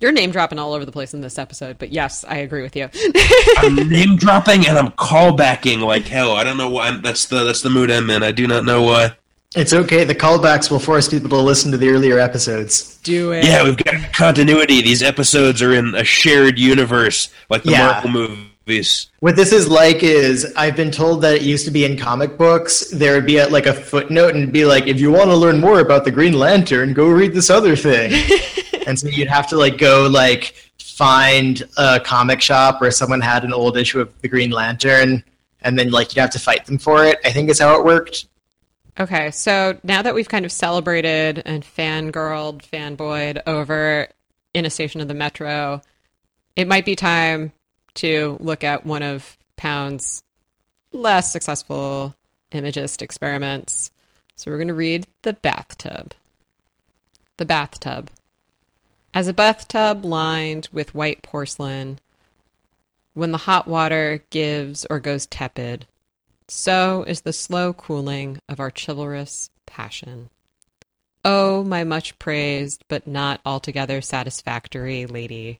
You're 0.00 0.12
name 0.12 0.30
dropping 0.30 0.60
all 0.60 0.74
over 0.74 0.84
the 0.84 0.92
place 0.92 1.12
in 1.12 1.20
this 1.22 1.38
episode, 1.38 1.76
but 1.78 1.90
yes, 1.90 2.24
I 2.28 2.36
agree 2.36 2.62
with 2.62 2.76
you. 2.76 2.88
I'm 3.58 3.74
name 3.88 4.16
dropping 4.16 4.66
and 4.66 4.78
I'm 4.78 4.92
callbacking 4.92 5.80
like 5.80 6.04
hell. 6.04 6.32
I 6.32 6.44
don't 6.44 6.56
know 6.56 6.70
why. 6.70 6.96
That's 6.98 7.24
the 7.24 7.42
that's 7.42 7.62
the 7.62 7.70
mood 7.70 7.90
I'm 7.90 8.08
in. 8.10 8.22
I 8.22 8.30
do 8.30 8.46
not 8.46 8.64
know 8.64 8.82
why. 8.82 9.16
It's 9.56 9.72
okay. 9.72 10.04
The 10.04 10.14
callbacks 10.14 10.70
will 10.70 10.78
force 10.78 11.08
people 11.08 11.30
to 11.30 11.38
listen 11.38 11.72
to 11.72 11.78
the 11.78 11.88
earlier 11.88 12.18
episodes. 12.18 12.98
Do 12.98 13.32
it. 13.32 13.44
Yeah, 13.44 13.64
we've 13.64 13.78
got 13.78 14.12
continuity. 14.12 14.82
These 14.82 15.02
episodes 15.02 15.62
are 15.62 15.72
in 15.72 15.94
a 15.94 16.04
shared 16.04 16.58
universe, 16.58 17.30
like 17.48 17.62
the 17.64 17.72
Yeah. 17.72 18.00
Marvel 18.04 18.36
movies. 18.68 19.10
What 19.20 19.36
this 19.36 19.52
is 19.52 19.68
like 19.68 20.02
is 20.02 20.52
I've 20.56 20.76
been 20.76 20.90
told 20.90 21.22
that 21.22 21.36
it 21.36 21.42
used 21.42 21.64
to 21.64 21.70
be 21.70 21.84
in 21.84 21.96
comic 21.96 22.36
books. 22.36 22.90
There 22.90 23.14
would 23.14 23.26
be 23.26 23.38
a, 23.38 23.48
like 23.48 23.66
a 23.66 23.72
footnote 23.72 24.34
and 24.34 24.52
be 24.52 24.64
like, 24.64 24.86
if 24.86 25.00
you 25.00 25.10
want 25.10 25.30
to 25.30 25.36
learn 25.36 25.60
more 25.60 25.80
about 25.80 26.04
the 26.04 26.10
Green 26.10 26.34
Lantern, 26.34 26.92
go 26.92 27.08
read 27.08 27.32
this 27.32 27.50
other 27.50 27.74
thing. 27.74 28.12
and 28.86 28.98
so 28.98 29.08
you'd 29.08 29.28
have 29.28 29.48
to 29.48 29.56
like 29.56 29.78
go 29.78 30.06
like 30.10 30.54
find 30.78 31.62
a 31.76 32.00
comic 32.00 32.40
shop 32.40 32.80
where 32.80 32.90
someone 32.90 33.20
had 33.20 33.44
an 33.44 33.52
old 33.52 33.76
issue 33.76 34.00
of 34.00 34.20
the 34.20 34.28
Green 34.28 34.50
Lantern, 34.50 35.24
and 35.62 35.78
then 35.78 35.90
like 35.90 36.14
you'd 36.14 36.20
have 36.20 36.30
to 36.30 36.38
fight 36.38 36.66
them 36.66 36.78
for 36.78 37.04
it. 37.04 37.18
I 37.24 37.30
think 37.30 37.48
is 37.50 37.58
how 37.58 37.78
it 37.78 37.84
worked. 37.84 38.26
Okay, 39.00 39.30
so 39.30 39.78
now 39.84 40.02
that 40.02 40.14
we've 40.14 40.28
kind 40.28 40.44
of 40.44 40.50
celebrated 40.50 41.40
and 41.46 41.62
fangirled, 41.62 42.62
fanboyed 42.62 43.40
over 43.46 44.08
in 44.54 44.66
a 44.66 44.70
station 44.70 45.00
of 45.00 45.06
the 45.06 45.14
metro, 45.14 45.80
it 46.56 46.66
might 46.66 46.84
be 46.84 46.96
time 46.96 47.52
to 47.94 48.36
look 48.40 48.64
at 48.64 48.86
one 48.86 49.02
of 49.02 49.36
Pound's 49.56 50.22
less 50.92 51.32
successful 51.32 52.14
imagist 52.52 53.02
experiments. 53.02 53.90
So 54.36 54.50
we're 54.50 54.58
going 54.58 54.68
to 54.68 54.74
read 54.74 55.06
The 55.22 55.32
Bathtub. 55.32 56.14
The 57.36 57.44
Bathtub. 57.44 58.10
As 59.14 59.26
a 59.26 59.32
bathtub 59.32 60.04
lined 60.04 60.68
with 60.72 60.94
white 60.94 61.22
porcelain, 61.22 61.98
when 63.14 63.32
the 63.32 63.38
hot 63.38 63.66
water 63.66 64.22
gives 64.30 64.86
or 64.88 65.00
goes 65.00 65.26
tepid, 65.26 65.86
so 66.46 67.04
is 67.06 67.22
the 67.22 67.32
slow 67.32 67.72
cooling 67.72 68.40
of 68.48 68.60
our 68.60 68.70
chivalrous 68.70 69.50
passion. 69.66 70.30
Oh, 71.24 71.64
my 71.64 71.84
much 71.84 72.18
praised 72.18 72.84
but 72.88 73.06
not 73.06 73.40
altogether 73.44 74.00
satisfactory 74.00 75.04
lady. 75.06 75.58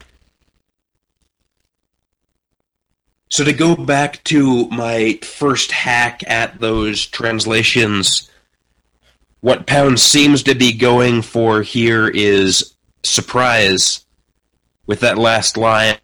So 3.30 3.44
to 3.44 3.52
go 3.52 3.76
back 3.76 4.24
to 4.24 4.68
my 4.68 5.18
first 5.22 5.70
hack 5.70 6.22
at 6.26 6.60
those 6.60 7.06
translations, 7.06 8.30
what 9.40 9.66
Pound 9.66 10.00
seems 10.00 10.42
to 10.44 10.54
be 10.54 10.72
going 10.72 11.22
for 11.22 11.62
here 11.62 12.08
is 12.08 12.74
surprise 13.02 14.04
with 14.86 15.00
that 15.00 15.18
last 15.18 15.56
line 15.56 15.98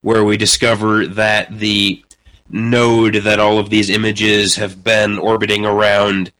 where 0.00 0.24
we 0.24 0.36
discover 0.36 1.06
that 1.06 1.58
the 1.58 2.02
node 2.48 3.14
that 3.14 3.38
all 3.38 3.58
of 3.58 3.70
these 3.70 3.90
images 3.90 4.56
have 4.56 4.82
been 4.82 5.18
orbiting 5.18 5.64
around 5.64 6.32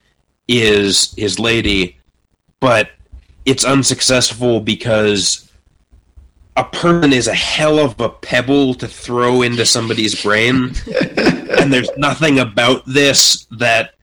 is 0.48 1.14
his 1.16 1.38
lady, 1.38 1.98
but 2.60 2.90
it's 3.44 3.64
unsuccessful 3.64 4.60
because 4.60 5.51
a 6.56 6.64
person 6.64 7.12
is 7.12 7.28
a 7.28 7.34
hell 7.34 7.78
of 7.78 7.98
a 8.00 8.08
pebble 8.08 8.74
to 8.74 8.86
throw 8.86 9.42
into 9.42 9.64
somebody's 9.64 10.22
brain, 10.22 10.72
and 11.58 11.72
there's 11.72 11.90
nothing 11.96 12.38
about 12.38 12.84
this 12.86 13.46
that 13.52 13.94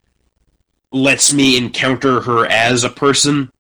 lets 0.92 1.34
me 1.34 1.58
encounter 1.58 2.22
her 2.22 2.46
as 2.48 2.84
a 2.84 2.90
person. 2.90 3.52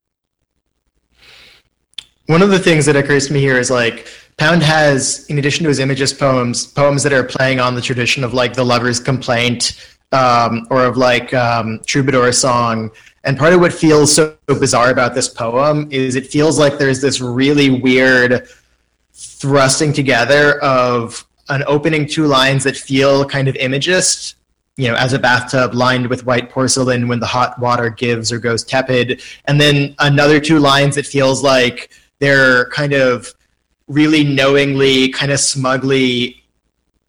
One 2.26 2.42
of 2.42 2.50
the 2.50 2.60
things 2.60 2.86
that 2.86 2.96
occurs 2.96 3.28
to 3.28 3.34
me 3.34 3.40
here 3.40 3.58
is 3.58 3.70
like 3.72 4.08
Pound 4.40 4.64
has, 4.64 5.26
in 5.26 5.38
addition 5.38 5.64
to 5.64 5.70
his 5.70 5.80
imagist 5.80 6.18
poems, 6.18 6.66
poems 6.66 7.04
that 7.04 7.12
are 7.12 7.26
playing 7.26 7.60
on 7.60 7.76
the 7.76 7.82
tradition 7.82 8.24
of 8.24 8.34
like 8.34 8.54
the 8.54 8.64
lover's 8.64 8.98
complaint 8.98 9.94
um, 10.14 10.66
or 10.70 10.86
of 10.86 10.96
like 10.96 11.34
um, 11.34 11.82
troubadour 11.86 12.32
song. 12.32 12.90
And 13.26 13.38
part 13.38 13.52
of 13.52 13.60
what 13.60 13.74
feels 13.74 14.16
so 14.16 14.38
bizarre 14.48 14.92
about 14.92 15.14
this 15.14 15.28
poem 15.28 15.90
is 15.92 16.16
it 16.16 16.26
feels 16.26 16.58
like 16.58 16.78
there's 16.78 17.02
this 17.02 17.20
really 17.20 17.82
weird 17.82 18.48
thrusting 19.40 19.94
together 19.94 20.60
of 20.62 21.26
an 21.50 21.64
opening 21.66 22.08
two 22.08 22.28
lines 22.28 22.64
that 22.64 22.78
feel 22.78 23.26
kind 23.26 23.48
of 23.48 23.56
imagist 23.56 24.36
you 24.80 24.88
know, 24.88 24.96
as 24.96 25.12
a 25.12 25.20
bathtub 25.20 25.74
lined 25.74 26.08
with 26.08 26.26
white 26.26 26.50
porcelain 26.50 27.10
when 27.10 27.20
the 27.20 27.26
hot 27.26 27.60
water 27.60 27.90
gives 27.90 28.32
or 28.32 28.40
goes 28.40 28.64
tepid. 28.64 29.22
And 29.44 29.60
then 29.60 29.94
another 30.00 30.40
two 30.40 30.58
lines, 30.58 30.96
that 30.96 31.06
feels 31.06 31.44
like 31.44 31.92
they're 32.20 32.70
kind 32.70 32.94
of 32.94 33.34
really 33.90 34.24
knowingly, 34.24 35.10
kind 35.10 35.34
of 35.34 35.40
smugly 35.42 36.42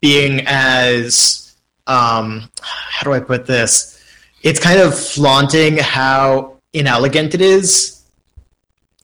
being 0.00 0.42
as, 0.48 1.54
um, 1.86 2.50
how 2.60 3.04
do 3.04 3.12
I 3.12 3.20
put 3.20 3.46
this? 3.46 4.02
It's 4.42 4.58
kind 4.58 4.80
of 4.80 4.98
flaunting 4.98 5.76
how 5.76 6.56
inelegant 6.72 7.36
it 7.36 7.40
is 7.40 7.99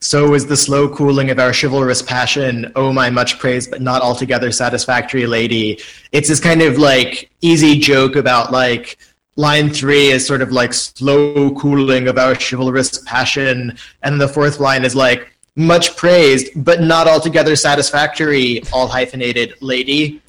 so 0.00 0.34
is 0.34 0.46
the 0.46 0.56
slow 0.56 0.88
cooling 0.88 1.30
of 1.30 1.38
our 1.38 1.52
chivalrous 1.52 2.02
passion, 2.02 2.70
oh 2.76 2.92
my 2.92 3.08
much 3.10 3.38
praised 3.38 3.70
but 3.70 3.80
not 3.80 4.02
altogether 4.02 4.52
satisfactory 4.52 5.26
lady. 5.26 5.78
It's 6.12 6.28
this 6.28 6.40
kind 6.40 6.62
of 6.62 6.78
like 6.78 7.30
easy 7.40 7.78
joke 7.78 8.16
about 8.16 8.52
like 8.52 8.98
line 9.36 9.70
three 9.70 10.08
is 10.08 10.26
sort 10.26 10.42
of 10.42 10.52
like 10.52 10.72
slow 10.72 11.54
cooling 11.54 12.08
of 12.08 12.18
our 12.18 12.34
chivalrous 12.34 12.98
passion, 13.04 13.76
and 14.02 14.20
the 14.20 14.28
fourth 14.28 14.60
line 14.60 14.84
is 14.84 14.94
like 14.94 15.32
much 15.56 15.96
praised 15.96 16.48
but 16.64 16.82
not 16.82 17.08
altogether 17.08 17.56
satisfactory, 17.56 18.62
all 18.72 18.86
hyphenated 18.86 19.54
lady. 19.60 20.20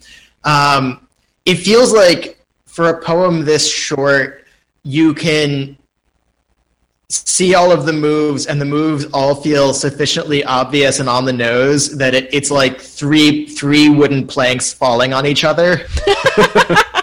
Um, 0.43 1.07
it 1.45 1.55
feels 1.55 1.93
like 1.93 2.39
for 2.65 2.89
a 2.89 3.01
poem 3.01 3.43
this 3.43 3.69
short, 3.69 4.45
you 4.83 5.13
can 5.13 5.76
see 7.09 7.55
all 7.55 7.71
of 7.71 7.85
the 7.85 7.93
moves 7.93 8.47
and 8.47 8.59
the 8.59 8.65
moves 8.65 9.05
all 9.13 9.35
feel 9.35 9.73
sufficiently 9.73 10.43
obvious 10.43 10.99
and 10.99 11.07
on 11.07 11.25
the 11.25 11.33
nose 11.33 11.97
that 11.97 12.13
it, 12.13 12.29
it's 12.33 12.51
like 12.51 12.81
three 12.81 13.47
three 13.47 13.89
wooden 13.89 14.27
planks 14.27 14.73
falling 14.73 15.13
on 15.13 15.25
each 15.25 15.43
other. 15.43 15.81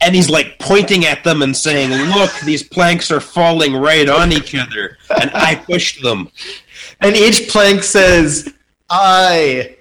And 0.00 0.14
he's 0.14 0.30
like 0.30 0.58
pointing 0.58 1.04
at 1.06 1.24
them 1.24 1.42
and 1.42 1.56
saying 1.56 1.90
look 2.14 2.30
these 2.44 2.62
planks 2.62 3.10
are 3.10 3.20
falling 3.20 3.74
right 3.74 4.08
on 4.08 4.32
each 4.32 4.54
other. 4.54 4.96
And 5.20 5.30
i 5.34 5.56
pushed 5.56 6.02
them. 6.02 6.30
And 7.00 7.16
each 7.16 7.50
plank 7.50 7.82
says 7.82 8.52
i 8.90 9.76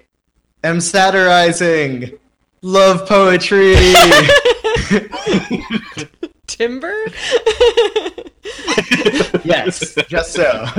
am 0.64 0.82
satirizing 0.82 2.18
love 2.62 3.08
poetry 3.08 3.76
timber? 6.48 7.06
yes, 9.44 9.96
just 10.08 10.34
so. 10.34 10.66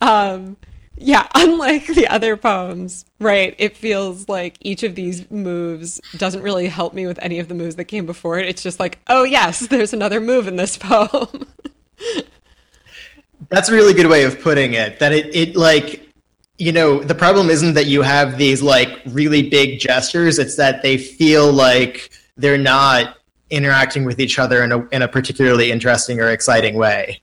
um, 0.00 0.56
yeah, 1.00 1.28
unlike 1.34 1.86
the 1.86 2.08
other 2.08 2.36
poems, 2.36 3.04
right? 3.20 3.54
It 3.58 3.76
feels 3.76 4.28
like 4.28 4.56
each 4.60 4.82
of 4.82 4.94
these 4.94 5.30
moves 5.30 6.00
doesn't 6.16 6.42
really 6.42 6.66
help 6.66 6.92
me 6.92 7.06
with 7.06 7.18
any 7.22 7.38
of 7.38 7.48
the 7.48 7.54
moves 7.54 7.76
that 7.76 7.84
came 7.84 8.04
before 8.04 8.38
it. 8.38 8.46
It's 8.46 8.62
just 8.62 8.80
like, 8.80 8.98
oh, 9.06 9.22
yes, 9.22 9.60
there's 9.68 9.92
another 9.92 10.20
move 10.20 10.48
in 10.48 10.56
this 10.56 10.76
poem. 10.76 11.46
That's 13.48 13.68
a 13.68 13.72
really 13.72 13.94
good 13.94 14.08
way 14.08 14.24
of 14.24 14.40
putting 14.40 14.74
it. 14.74 14.98
That 14.98 15.12
it, 15.12 15.34
it 15.34 15.56
like, 15.56 16.12
you 16.58 16.72
know, 16.72 17.02
the 17.02 17.14
problem 17.14 17.48
isn't 17.48 17.74
that 17.74 17.86
you 17.86 18.02
have 18.02 18.36
these 18.36 18.60
like 18.60 19.00
really 19.06 19.48
big 19.48 19.78
gestures, 19.78 20.38
it's 20.38 20.56
that 20.56 20.82
they 20.82 20.98
feel 20.98 21.52
like 21.52 22.10
they're 22.38 22.56
not 22.56 23.16
interacting 23.50 24.04
with 24.04 24.20
each 24.20 24.38
other 24.38 24.62
in 24.62 24.72
a 24.72 24.86
in 24.88 25.02
a 25.02 25.08
particularly 25.08 25.70
interesting 25.70 26.20
or 26.20 26.28
exciting 26.28 26.74
way. 26.76 27.20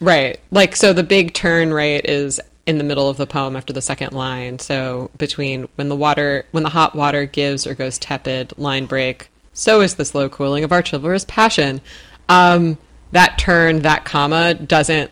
Right. 0.00 0.40
Like 0.50 0.76
so 0.76 0.92
the 0.92 1.02
big 1.02 1.34
turn 1.34 1.72
right 1.72 2.04
is 2.04 2.40
in 2.66 2.78
the 2.78 2.84
middle 2.84 3.08
of 3.08 3.16
the 3.16 3.26
poem 3.26 3.56
after 3.56 3.72
the 3.72 3.82
second 3.82 4.12
line. 4.12 4.58
So 4.58 5.10
between 5.18 5.68
when 5.76 5.88
the 5.88 5.96
water 5.96 6.46
when 6.50 6.62
the 6.62 6.70
hot 6.70 6.94
water 6.94 7.26
gives 7.26 7.66
or 7.66 7.74
goes 7.74 7.98
tepid, 7.98 8.56
line 8.58 8.86
break, 8.86 9.28
so 9.52 9.80
is 9.80 9.94
the 9.94 10.04
slow 10.04 10.28
cooling 10.28 10.64
of 10.64 10.72
our 10.72 10.82
chivalrous 10.82 11.24
passion. 11.24 11.80
Um, 12.28 12.78
that 13.12 13.38
turn, 13.38 13.82
that 13.82 14.04
comma 14.04 14.54
doesn't 14.54 15.10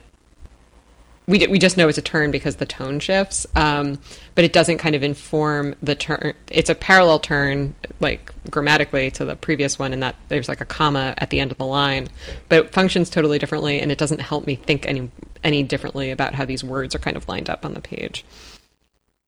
we, 1.27 1.47
we 1.47 1.59
just 1.59 1.77
know 1.77 1.89
it's 1.89 1.99
a 1.99 2.03
turn 2.03 2.31
because 2.31 2.57
the 2.57 2.66
tone 2.66 2.99
shifts, 2.99 3.47
um, 3.55 3.99
but 4.35 4.45
it 4.45 4.53
doesn't 4.53 4.79
kind 4.79 4.95
of 4.95 5.03
inform 5.03 5.75
the 5.83 5.95
turn. 5.95 6.35
It's 6.51 6.68
a 6.70 6.75
parallel 6.75 7.20
turn, 7.20 7.75
like 8.01 8.33
grammatically, 8.51 9.11
to 9.12 9.25
the 9.25 9.37
previous 9.37 9.79
one, 9.79 9.93
in 9.93 10.01
that 10.01 10.16
there's 10.29 10.49
like 10.49 10.61
a 10.61 10.64
comma 10.64 11.14
at 11.18 11.31
the 11.31 11.39
end 11.39 11.53
of 11.53 11.59
the 11.59 11.66
line, 11.66 12.09
but 12.49 12.59
it 12.59 12.73
functions 12.73 13.09
totally 13.09 13.39
differently, 13.39 13.81
and 13.81 13.93
it 13.93 13.99
doesn't 13.99 14.20
help 14.20 14.47
me 14.47 14.57
think 14.57 14.87
any 14.87 15.11
any 15.45 15.62
differently 15.62 16.11
about 16.11 16.35
how 16.35 16.45
these 16.45 16.62
words 16.62 16.95
are 16.95 17.01
kind 17.01 17.16
of 17.16 17.29
lined 17.29 17.51
up 17.51 17.64
on 17.64 17.75
the 17.75 17.81
page. 17.81 18.25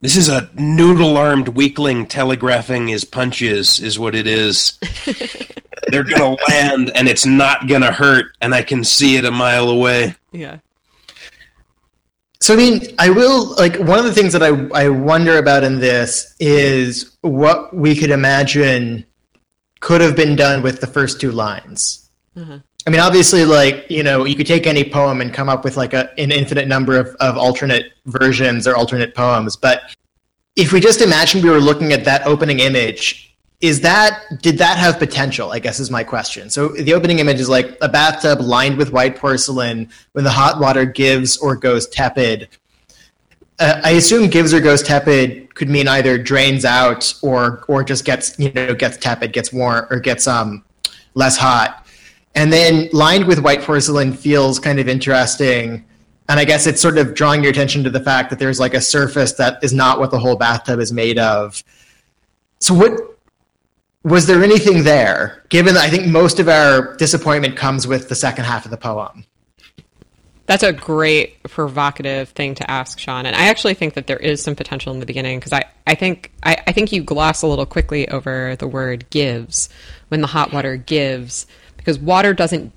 This 0.01 0.17
is 0.17 0.29
a 0.29 0.51
noodle-armed 0.55 1.49
weakling 1.49 2.07
telegraphing 2.07 2.89
his 2.89 3.05
punches, 3.05 3.79
is 3.79 3.99
what 3.99 4.15
it 4.15 4.27
is. 4.27 4.79
They're 5.89 6.05
gonna 6.05 6.37
land, 6.49 6.91
and 6.95 7.09
it's 7.09 7.25
not 7.25 7.69
gonna 7.69 7.93
hurt, 7.93 8.27
and 8.41 8.55
I 8.55 8.63
can 8.63 8.85
see 8.85 9.17
it 9.17 9.25
a 9.25 9.31
mile 9.31 9.69
away. 9.69 10.17
Yeah. 10.33 10.59
So 12.45 12.53
I 12.53 12.59
mean, 12.59 12.83
I 12.99 13.09
will 13.09 13.55
like 13.55 13.77
one 13.77 13.99
of 13.99 14.05
the 14.05 14.13
things 14.13 14.35
that 14.35 14.43
I 14.43 14.49
I 14.79 14.91
wonder 14.91 15.39
about 15.39 15.65
in 15.65 15.81
this 15.81 16.37
is 16.39 17.17
what 17.23 17.75
we 17.75 17.97
could 17.97 18.11
imagine 18.11 19.07
could 19.81 20.03
have 20.03 20.15
been 20.15 20.37
done 20.37 20.61
with 20.61 20.83
the 20.83 20.87
first 20.87 21.23
two 21.23 21.33
lines. 21.33 22.11
Mm-hmm. 22.37 22.59
I 22.87 22.91
mean, 22.91 23.01
obviously, 23.01 23.47
like 23.47 23.91
you 23.91 24.03
know, 24.03 24.27
you 24.27 24.35
could 24.35 24.47
take 24.47 24.67
any 24.67 24.85
poem 24.85 25.23
and 25.23 25.33
come 25.33 25.49
up 25.49 25.65
with 25.65 25.79
like 25.79 25.95
a, 25.95 26.11
an 26.21 26.31
infinite 26.33 26.69
number 26.69 26.99
of, 26.99 27.17
of 27.19 27.39
alternate 27.39 27.95
versions 28.05 28.69
or 28.69 28.77
alternate 28.77 29.15
poems. 29.15 29.57
But 29.57 29.97
if 30.55 30.71
we 30.71 30.81
just 30.81 31.01
imagine 31.01 31.41
we 31.41 31.49
were 31.49 31.61
looking 31.61 31.95
at 31.95 32.05
that 32.05 32.27
opening 32.27 32.61
image 32.61 33.34
is 33.65 33.81
that 33.81 34.43
did 34.43 34.59
that 34.59 34.77
have 34.77 34.99
potential 34.99 35.51
i 35.51 35.59
guess 35.59 35.81
is 35.81 35.91
my 35.91 36.05
question. 36.05 36.51
So 36.51 36.69
the 36.69 36.93
opening 36.93 37.19
image 37.19 37.41
is 37.41 37.49
like 37.49 37.79
a 37.81 37.89
bathtub 37.89 38.41
lined 38.41 38.77
with 38.77 38.93
white 38.93 39.17
porcelain 39.17 39.89
when 40.12 40.25
the 40.25 40.31
hot 40.31 40.61
water 40.61 40.85
gives 40.85 41.39
or 41.39 41.57
goes 41.57 41.89
tepid. 41.89 42.49
Uh, 43.59 43.81
i 43.83 43.91
assume 43.93 44.29
gives 44.29 44.53
or 44.53 44.61
goes 44.61 44.83
tepid 44.83 45.55
could 45.55 45.71
mean 45.71 45.89
either 45.89 46.19
drains 46.19 46.65
out 46.65 47.15
or 47.23 47.65
or 47.69 47.83
just 47.83 48.05
gets 48.05 48.39
you 48.39 48.53
know 48.53 48.75
gets 48.75 48.99
tepid 48.99 49.33
gets 49.33 49.53
warm 49.53 49.87
or 49.91 49.99
gets 49.99 50.27
um 50.29 50.62
less 51.15 51.37
hot. 51.39 51.87
And 52.35 52.53
then 52.53 52.89
lined 52.93 53.27
with 53.27 53.39
white 53.39 53.62
porcelain 53.62 54.12
feels 54.12 54.59
kind 54.59 54.79
of 54.79 54.89
interesting. 54.89 55.85
And 56.29 56.39
i 56.39 56.45
guess 56.45 56.67
it's 56.67 56.83
sort 56.83 56.99
of 56.99 57.15
drawing 57.15 57.43
your 57.43 57.51
attention 57.51 57.83
to 57.85 57.91
the 57.91 58.01
fact 58.01 58.29
that 58.29 58.39
there's 58.39 58.61
like 58.61 58.75
a 58.75 58.81
surface 58.81 59.33
that 59.35 59.65
is 59.65 59.73
not 59.73 60.01
what 60.01 60.11
the 60.11 60.19
whole 60.19 60.37
bathtub 60.37 60.81
is 60.81 60.93
made 60.93 61.19
of. 61.19 61.65
So 62.59 62.75
what 62.75 63.14
was 64.05 64.27
there 64.27 64.45
anything 64.45 64.85
there 64.85 65.43
given 65.49 65.75
that 65.75 65.83
i 65.83 65.91
think 65.91 66.07
most 66.07 66.39
of 66.39 66.49
our 66.49 66.95
disappointment 66.97 67.57
comes 67.57 67.87
with 67.87 68.09
the 68.09 68.15
second 68.15 68.45
half 68.45 68.65
of 68.65 68.71
the 68.71 68.77
poem? 68.77 69.25
That's 70.47 70.63
a 70.63 70.75
great 70.75 71.43
provocative 71.45 72.29
thing 72.29 72.55
to 72.57 72.71
ask 72.71 72.99
sean. 72.99 73.27
And 73.27 73.35
i 73.35 73.49
actually 73.49 73.75
think 73.75 73.95
that 73.95 74.07
there 74.07 74.19
is 74.19 74.43
some 74.43 74.55
potential 74.55 74.93
in 74.93 75.01
the 75.01 75.07
beginning 75.07 75.39
because 75.39 75.55
I, 75.55 75.65
I 75.87 75.95
think 75.95 76.33
I, 76.43 76.57
I 76.67 76.73
think 76.73 76.93
you 76.93 77.03
gloss 77.03 77.43
a 77.43 77.47
little 77.47 77.67
quickly 77.67 78.09
over 78.09 78.55
the 78.57 78.69
word 78.69 79.09
gives 79.11 79.70
when 80.09 80.20
the 80.20 80.27
hot 80.28 80.53
water 80.53 80.77
gives 80.77 81.47
because 81.77 81.99
water 81.99 82.35
doesn't 82.35 82.73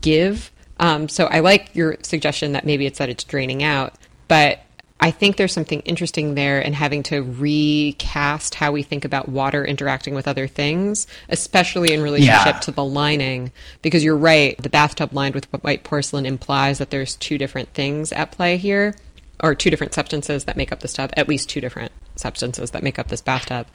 give. 0.00 0.50
Um, 0.80 1.08
so 1.08 1.26
i 1.26 1.38
like 1.38 1.74
your 1.76 1.96
suggestion 2.02 2.52
that 2.52 2.66
maybe 2.66 2.86
it's 2.86 2.98
that 2.98 3.08
it's 3.08 3.22
draining 3.22 3.62
out 3.62 3.94
but 4.26 4.60
I 5.02 5.10
think 5.10 5.36
there's 5.36 5.52
something 5.52 5.80
interesting 5.80 6.36
there 6.36 6.60
in 6.60 6.74
having 6.74 7.02
to 7.04 7.22
recast 7.22 8.54
how 8.54 8.70
we 8.70 8.84
think 8.84 9.04
about 9.04 9.28
water 9.28 9.64
interacting 9.64 10.14
with 10.14 10.28
other 10.28 10.46
things, 10.46 11.08
especially 11.28 11.92
in 11.92 12.02
relationship 12.02 12.54
yeah. 12.54 12.60
to 12.60 12.70
the 12.70 12.84
lining. 12.84 13.50
Because 13.82 14.04
you're 14.04 14.16
right, 14.16 14.56
the 14.62 14.70
bathtub 14.70 15.12
lined 15.12 15.34
with 15.34 15.46
white 15.64 15.82
porcelain 15.82 16.24
implies 16.24 16.78
that 16.78 16.90
there's 16.90 17.16
two 17.16 17.36
different 17.36 17.70
things 17.70 18.12
at 18.12 18.30
play 18.30 18.56
here, 18.56 18.94
or 19.42 19.56
two 19.56 19.70
different 19.70 19.92
substances 19.92 20.44
that 20.44 20.56
make 20.56 20.70
up 20.70 20.78
this 20.78 20.92
tub, 20.92 21.10
at 21.16 21.28
least 21.28 21.50
two 21.50 21.60
different 21.60 21.90
substances 22.14 22.70
that 22.70 22.84
make 22.84 22.96
up 22.96 23.08
this 23.08 23.20
bathtub. 23.20 23.66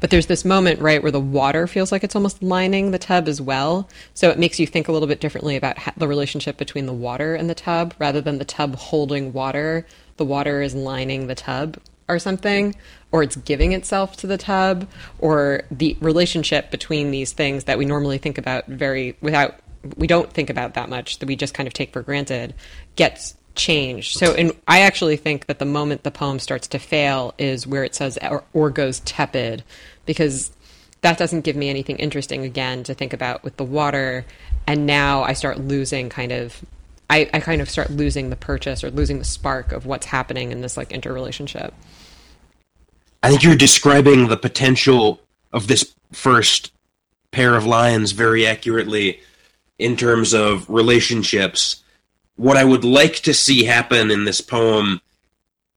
But 0.00 0.10
there's 0.10 0.26
this 0.26 0.44
moment, 0.44 0.80
right, 0.80 1.02
where 1.02 1.10
the 1.10 1.18
water 1.18 1.66
feels 1.66 1.90
like 1.90 2.04
it's 2.04 2.14
almost 2.14 2.42
lining 2.42 2.90
the 2.90 2.98
tub 2.98 3.26
as 3.26 3.40
well. 3.40 3.88
So 4.12 4.28
it 4.28 4.38
makes 4.38 4.60
you 4.60 4.66
think 4.66 4.86
a 4.86 4.92
little 4.92 5.08
bit 5.08 5.20
differently 5.20 5.56
about 5.56 5.78
the 5.96 6.06
relationship 6.06 6.58
between 6.58 6.84
the 6.84 6.92
water 6.92 7.34
and 7.34 7.48
the 7.48 7.54
tub 7.54 7.94
rather 7.98 8.20
than 8.20 8.36
the 8.36 8.44
tub 8.44 8.76
holding 8.76 9.32
water 9.32 9.86
the 10.18 10.24
water 10.24 10.60
is 10.60 10.74
lining 10.74 11.26
the 11.26 11.34
tub 11.34 11.78
or 12.08 12.18
something, 12.18 12.74
or 13.12 13.22
it's 13.22 13.36
giving 13.36 13.72
itself 13.72 14.16
to 14.18 14.26
the 14.26 14.38
tub, 14.38 14.88
or 15.18 15.62
the 15.70 15.96
relationship 16.00 16.70
between 16.70 17.10
these 17.10 17.32
things 17.32 17.64
that 17.64 17.78
we 17.78 17.84
normally 17.84 18.18
think 18.18 18.38
about 18.38 18.66
very 18.66 19.16
without 19.20 19.58
we 19.96 20.06
don't 20.06 20.32
think 20.32 20.50
about 20.50 20.74
that 20.74 20.88
much 20.88 21.18
that 21.18 21.26
we 21.26 21.36
just 21.36 21.54
kind 21.54 21.66
of 21.66 21.72
take 21.72 21.92
for 21.92 22.02
granted 22.02 22.54
gets 22.96 23.36
changed. 23.54 24.18
So, 24.18 24.34
and 24.34 24.52
I 24.66 24.80
actually 24.80 25.16
think 25.16 25.46
that 25.46 25.58
the 25.58 25.64
moment 25.64 26.02
the 26.02 26.10
poem 26.10 26.38
starts 26.38 26.68
to 26.68 26.78
fail 26.78 27.34
is 27.38 27.66
where 27.66 27.84
it 27.84 27.94
says 27.94 28.18
or, 28.22 28.44
or 28.52 28.70
goes 28.70 29.00
tepid, 29.00 29.62
because 30.06 30.50
that 31.00 31.18
doesn't 31.18 31.42
give 31.42 31.56
me 31.56 31.68
anything 31.68 31.96
interesting 31.96 32.44
again 32.44 32.82
to 32.84 32.94
think 32.94 33.12
about 33.12 33.44
with 33.44 33.56
the 33.56 33.64
water. 33.64 34.24
And 34.66 34.86
now 34.86 35.22
I 35.22 35.32
start 35.32 35.58
losing 35.58 36.08
kind 36.08 36.32
of 36.32 36.64
I, 37.10 37.28
I 37.32 37.40
kind 37.40 37.60
of 37.60 37.70
start 37.70 37.90
losing 37.90 38.30
the 38.30 38.36
purchase 38.36 38.84
or 38.84 38.90
losing 38.90 39.18
the 39.18 39.24
spark 39.24 39.72
of 39.72 39.86
what's 39.86 40.06
happening 40.06 40.52
in 40.52 40.60
this 40.60 40.76
like 40.76 40.92
interrelationship. 40.92 41.72
I 43.22 43.30
think 43.30 43.42
you're 43.42 43.56
describing 43.56 44.28
the 44.28 44.36
potential 44.36 45.20
of 45.52 45.66
this 45.66 45.94
first 46.12 46.72
pair 47.30 47.54
of 47.54 47.66
lines 47.66 48.12
very 48.12 48.46
accurately 48.46 49.20
in 49.78 49.96
terms 49.96 50.34
of 50.34 50.68
relationships. 50.68 51.82
What 52.36 52.56
I 52.56 52.64
would 52.64 52.84
like 52.84 53.16
to 53.20 53.34
see 53.34 53.64
happen 53.64 54.10
in 54.10 54.24
this 54.24 54.40
poem 54.40 55.00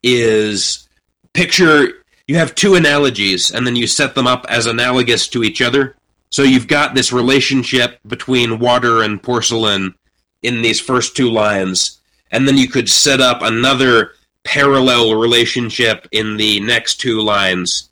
is 0.03 0.87
picture 1.33 1.93
you 2.27 2.37
have 2.37 2.55
two 2.55 2.75
analogies 2.75 3.51
and 3.51 3.65
then 3.65 3.75
you 3.75 3.87
set 3.87 4.15
them 4.15 4.27
up 4.27 4.45
as 4.49 4.65
analogous 4.65 5.27
to 5.29 5.43
each 5.43 5.61
other. 5.61 5.95
So 6.29 6.43
you've 6.43 6.67
got 6.67 6.93
this 6.93 7.11
relationship 7.11 7.99
between 8.07 8.59
water 8.59 9.01
and 9.01 9.21
porcelain 9.21 9.95
in 10.43 10.61
these 10.61 10.79
first 10.79 11.15
two 11.15 11.29
lines, 11.29 11.99
and 12.31 12.47
then 12.47 12.57
you 12.57 12.67
could 12.67 12.89
set 12.89 13.21
up 13.21 13.41
another 13.41 14.13
parallel 14.43 15.15
relationship 15.15 16.07
in 16.11 16.37
the 16.37 16.59
next 16.61 16.95
two 16.95 17.21
lines, 17.21 17.89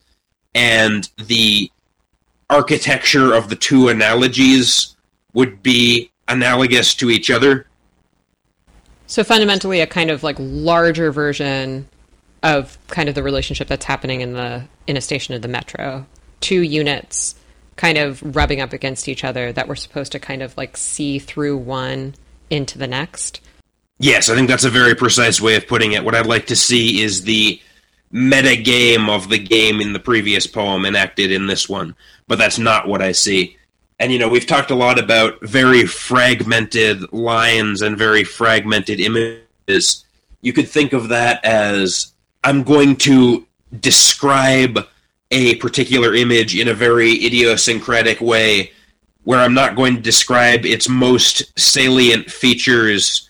and 0.56 1.10
the 1.18 1.72
architecture 2.50 3.34
of 3.34 3.50
the 3.50 3.56
two 3.56 3.90
analogies 3.90 4.96
would 5.34 5.62
be 5.62 6.12
analogous 6.28 6.96
to 6.96 7.10
each 7.10 7.30
other. 7.30 7.68
So 9.08 9.24
fundamentally, 9.24 9.82
a 9.82 9.88
kind 9.88 10.12
of 10.12 10.24
like 10.24 10.36
larger 10.40 11.12
version 11.12 11.88
of 12.44 12.78
kind 12.88 13.10
of 13.10 13.16
the 13.16 13.24
relationship 13.24 13.68
that's 13.68 13.86
happening 13.86 14.22
in 14.22 14.34
the 14.34 14.66
in 14.88 14.98
a 14.98 15.02
station 15.02 15.34
of 15.34 15.42
the 15.42 15.48
metro. 15.48 16.06
Two 16.42 16.62
units 16.62 17.36
kind 17.76 17.98
of 17.98 18.36
rubbing 18.36 18.62
up 18.62 18.74
against 18.74 19.08
each 19.08 19.24
other 19.24 19.52
that 19.54 19.68
we're 19.68 19.76
supposed 19.76 20.12
to 20.12 20.20
kind 20.20 20.42
of 20.42 20.56
like 20.58 20.76
see 20.76 21.18
through 21.18 21.58
one 21.58 22.14
into 22.50 22.78
the 22.78 22.88
next. 22.88 23.42
Yes, 24.00 24.30
I 24.30 24.36
think 24.36 24.48
that's 24.48 24.64
a 24.64 24.70
very 24.70 24.96
precise 24.96 25.42
way 25.42 25.56
of 25.56 25.68
putting 25.68 25.92
it. 25.92 26.04
What 26.04 26.16
I'd 26.16 26.26
like 26.26 26.48
to 26.48 26.56
see 26.56 27.02
is 27.02 27.24
the 27.24 27.62
meta 28.12 28.56
game 28.56 29.10
of 29.10 29.30
the 29.30 29.38
game 29.38 29.82
in 29.82 29.94
the 29.94 30.00
previous 30.00 30.48
poem 30.48 30.86
enacted 30.86 31.32
in 31.32 31.48
this 31.48 31.68
one, 31.68 31.96
but 32.28 32.38
that's 32.38 32.58
not 32.58 32.88
what 32.88 33.02
I 33.02 33.12
see. 33.12 33.58
And 34.00 34.12
you 34.12 34.20
know, 34.20 34.30
we've 34.30 34.48
talked 34.48 34.72
a 34.72 34.76
lot 34.76 34.98
about 34.98 35.42
very 35.42 35.86
fragmented 35.86 37.12
lines 37.12 37.82
and 37.82 37.98
very 37.98 38.24
fragmented 38.24 39.00
images. 39.02 40.06
You 40.42 40.54
could 40.54 40.70
think 40.70 40.94
of 40.94 41.10
that 41.10 41.44
as 41.44 42.14
I'm 42.44 42.64
going 42.64 42.96
to 42.98 43.46
describe 43.78 44.88
a 45.32 45.56
particular 45.56 46.16
image 46.16 46.58
in 46.58 46.70
a 46.70 46.74
very 46.74 47.12
idiosyncratic 47.26 48.22
way 48.22 48.72
where 49.30 49.42
I'm 49.42 49.54
not 49.54 49.76
going 49.76 49.96
to 49.96 50.02
describe 50.02 50.66
its 50.66 50.90
most 50.90 51.54
salient 51.56 52.32
features 52.32 53.30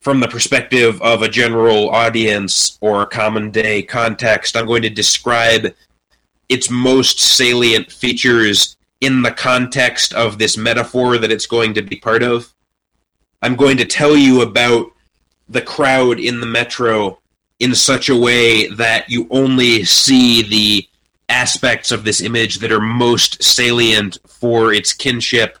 from 0.00 0.18
the 0.18 0.26
perspective 0.26 1.02
of 1.02 1.20
a 1.20 1.28
general 1.28 1.90
audience 1.90 2.78
or 2.80 3.02
a 3.02 3.06
common 3.06 3.50
day 3.50 3.82
context. 3.82 4.56
I'm 4.56 4.64
going 4.64 4.80
to 4.80 4.88
describe 4.88 5.74
its 6.48 6.70
most 6.70 7.20
salient 7.20 7.92
features 7.92 8.78
in 9.02 9.20
the 9.20 9.32
context 9.32 10.14
of 10.14 10.38
this 10.38 10.56
metaphor 10.56 11.18
that 11.18 11.30
it's 11.30 11.46
going 11.46 11.74
to 11.74 11.82
be 11.82 11.96
part 11.96 12.22
of. 12.22 12.54
I'm 13.42 13.54
going 13.54 13.76
to 13.76 13.84
tell 13.84 14.16
you 14.16 14.40
about 14.40 14.92
the 15.50 15.60
crowd 15.60 16.20
in 16.20 16.40
the 16.40 16.46
metro 16.46 17.18
in 17.58 17.74
such 17.74 18.08
a 18.08 18.16
way 18.16 18.68
that 18.68 19.10
you 19.10 19.26
only 19.28 19.84
see 19.84 20.40
the 20.40 20.88
aspects 21.28 21.90
of 21.90 22.04
this 22.04 22.20
image 22.20 22.58
that 22.58 22.72
are 22.72 22.80
most 22.80 23.42
salient 23.42 24.18
for 24.26 24.72
its 24.72 24.92
kinship 24.92 25.58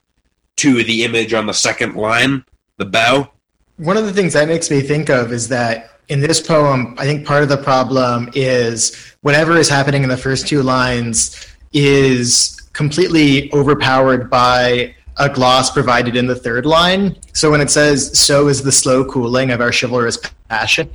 to 0.56 0.84
the 0.84 1.04
image 1.04 1.32
on 1.32 1.46
the 1.46 1.54
second 1.54 1.96
line, 1.96 2.44
the 2.76 2.84
bough. 2.84 3.30
One 3.76 3.96
of 3.96 4.04
the 4.04 4.12
things 4.12 4.32
that 4.34 4.48
makes 4.48 4.70
me 4.70 4.80
think 4.80 5.08
of 5.08 5.32
is 5.32 5.48
that 5.48 5.90
in 6.08 6.20
this 6.20 6.40
poem, 6.40 6.94
I 6.98 7.04
think 7.04 7.26
part 7.26 7.42
of 7.42 7.48
the 7.48 7.56
problem 7.56 8.30
is 8.34 9.14
whatever 9.22 9.56
is 9.56 9.68
happening 9.68 10.02
in 10.02 10.08
the 10.08 10.16
first 10.16 10.46
two 10.46 10.62
lines 10.62 11.46
is 11.72 12.60
completely 12.72 13.52
overpowered 13.52 14.30
by 14.30 14.94
a 15.16 15.28
gloss 15.28 15.70
provided 15.70 16.16
in 16.16 16.26
the 16.26 16.34
third 16.34 16.66
line. 16.66 17.16
So 17.32 17.50
when 17.50 17.60
it 17.60 17.70
says, 17.70 18.18
So 18.18 18.48
is 18.48 18.62
the 18.62 18.72
slow 18.72 19.04
cooling 19.04 19.50
of 19.50 19.60
our 19.60 19.72
chivalrous 19.72 20.18
passion. 20.48 20.90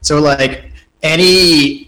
So, 0.00 0.20
like, 0.20 0.70
any 1.02 1.85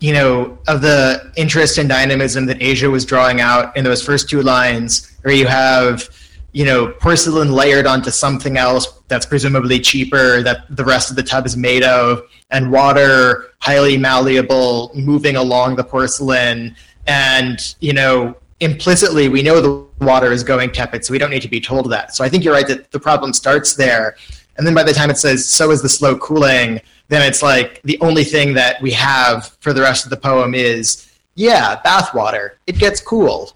you 0.00 0.12
know, 0.12 0.58
of 0.68 0.80
the 0.80 1.32
interest 1.36 1.78
and 1.78 1.88
dynamism 1.88 2.46
that 2.46 2.60
Asia 2.60 2.90
was 2.90 3.04
drawing 3.04 3.40
out 3.40 3.76
in 3.76 3.84
those 3.84 4.02
first 4.02 4.28
two 4.28 4.42
lines, 4.42 5.16
where 5.22 5.34
you 5.34 5.46
have, 5.46 6.08
you 6.52 6.64
know, 6.64 6.88
porcelain 6.88 7.52
layered 7.52 7.86
onto 7.86 8.10
something 8.10 8.56
else 8.56 9.00
that's 9.08 9.26
presumably 9.26 9.78
cheaper 9.78 10.42
that 10.42 10.64
the 10.70 10.84
rest 10.84 11.10
of 11.10 11.16
the 11.16 11.22
tub 11.22 11.46
is 11.46 11.56
made 11.56 11.82
of, 11.82 12.22
and 12.50 12.70
water 12.70 13.52
highly 13.60 13.96
malleable 13.96 14.90
moving 14.94 15.36
along 15.36 15.76
the 15.76 15.84
porcelain, 15.84 16.74
and 17.06 17.76
you 17.80 17.92
know, 17.92 18.36
implicitly 18.60 19.28
we 19.28 19.42
know 19.42 19.60
the 19.60 19.86
water 20.04 20.32
is 20.32 20.42
going 20.42 20.70
tepid, 20.70 21.04
so 21.04 21.12
we 21.12 21.18
don't 21.18 21.30
need 21.30 21.42
to 21.42 21.48
be 21.48 21.60
told 21.60 21.90
that. 21.90 22.14
So 22.14 22.24
I 22.24 22.28
think 22.28 22.44
you're 22.44 22.54
right 22.54 22.66
that 22.68 22.90
the 22.90 23.00
problem 23.00 23.32
starts 23.32 23.74
there, 23.74 24.16
and 24.56 24.66
then 24.66 24.74
by 24.74 24.82
the 24.82 24.92
time 24.92 25.10
it 25.10 25.18
says 25.18 25.46
so 25.46 25.70
is 25.70 25.82
the 25.82 25.88
slow 25.88 26.16
cooling 26.16 26.80
then 27.08 27.22
it's 27.22 27.42
like 27.42 27.80
the 27.82 27.98
only 28.00 28.24
thing 28.24 28.54
that 28.54 28.80
we 28.82 28.90
have 28.92 29.48
for 29.60 29.72
the 29.72 29.80
rest 29.80 30.04
of 30.04 30.10
the 30.10 30.16
poem 30.16 30.54
is 30.54 31.06
yeah, 31.36 31.80
bathwater. 31.84 32.52
It 32.66 32.78
gets 32.78 33.00
cool. 33.00 33.52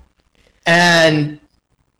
And 0.66 1.40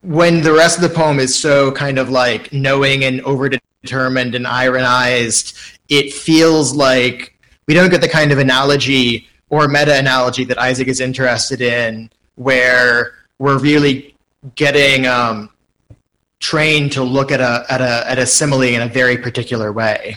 when 0.03 0.43
the 0.43 0.53
rest 0.53 0.77
of 0.77 0.83
the 0.83 0.95
poem 0.95 1.19
is 1.19 1.35
so 1.35 1.73
kind 1.73 1.99
of 1.99 2.11
like 2.11 2.53
knowing 2.53 3.05
and 3.05 3.21
overdetermined 3.23 4.35
and 4.37 4.47
ironized, 4.47 5.57
it 5.89 6.13
feels 6.13 6.75
like 6.75 7.37
we 7.67 7.75
don't 7.75 7.91
get 7.91 8.01
the 8.01 8.09
kind 8.09 8.31
of 8.31 8.39
analogy 8.39 9.27
or 9.49 9.67
meta 9.69 9.99
analogy 9.99 10.45
that 10.45 10.59
Isaac 10.59 10.87
is 10.87 11.01
interested 11.01 11.61
in, 11.61 12.11
where 12.37 13.15
we're 13.39 13.59
really 13.59 14.15
getting 14.55 15.07
um, 15.07 15.51
trained 16.39 16.93
to 16.93 17.03
look 17.03 17.33
at 17.33 17.41
a 17.41 17.65
at 17.69 17.81
a 17.81 18.09
at 18.09 18.19
a 18.19 18.27
simile 18.27 18.63
in 18.63 18.83
a 18.83 18.87
very 18.87 19.17
particular 19.17 19.73
way. 19.73 20.17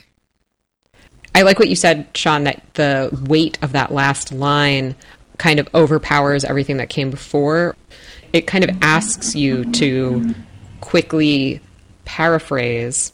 I 1.36 1.42
like 1.42 1.60
what 1.60 1.70
you 1.70 1.76
said, 1.76 2.08
Sean, 2.16 2.44
that 2.44 2.62
the 2.76 3.10
weight 3.28 3.58
of 3.62 3.72
that 3.72 3.92
last 3.92 4.32
line 4.32 4.96
kind 5.38 5.60
of 5.60 5.68
overpowers 5.74 6.44
everything 6.44 6.78
that 6.78 6.90
came 6.90 7.10
before. 7.10 7.76
It 8.32 8.48
kind 8.48 8.64
of 8.64 8.78
asks 8.82 9.36
you 9.36 9.72
to 9.74 10.36
quickly 10.82 11.62
paraphrase 12.06 13.14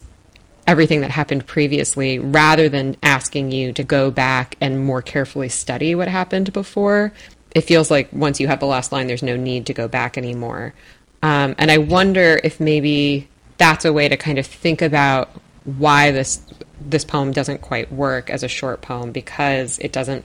everything 0.66 1.00
that 1.00 1.10
happened 1.10 1.46
previously 1.46 2.18
rather 2.18 2.68
than 2.68 2.96
asking 3.02 3.50
you 3.50 3.72
to 3.72 3.82
go 3.82 4.10
back 4.10 4.56
and 4.60 4.84
more 4.84 5.02
carefully 5.02 5.48
study 5.48 5.94
what 5.94 6.08
happened 6.08 6.52
before. 6.52 7.12
It 7.54 7.62
feels 7.62 7.90
like 7.90 8.12
once 8.12 8.38
you 8.38 8.46
have 8.48 8.60
the 8.60 8.66
last 8.66 8.92
line, 8.92 9.06
there's 9.06 9.22
no 9.22 9.36
need 9.36 9.66
to 9.66 9.74
go 9.74 9.88
back 9.88 10.16
anymore. 10.16 10.74
Um, 11.22 11.54
and 11.58 11.70
I 11.70 11.78
wonder 11.78 12.40
if 12.44 12.60
maybe 12.60 13.28
that's 13.58 13.84
a 13.84 13.92
way 13.92 14.08
to 14.08 14.16
kind 14.16 14.38
of 14.38 14.46
think 14.46 14.80
about 14.80 15.30
why 15.64 16.12
this 16.12 16.40
this 16.80 17.04
poem 17.04 17.32
doesn't 17.32 17.60
quite 17.60 17.92
work 17.92 18.30
as 18.30 18.42
a 18.42 18.48
short 18.48 18.80
poem 18.82 19.12
because 19.12 19.78
it 19.80 19.92
doesn't 19.92 20.24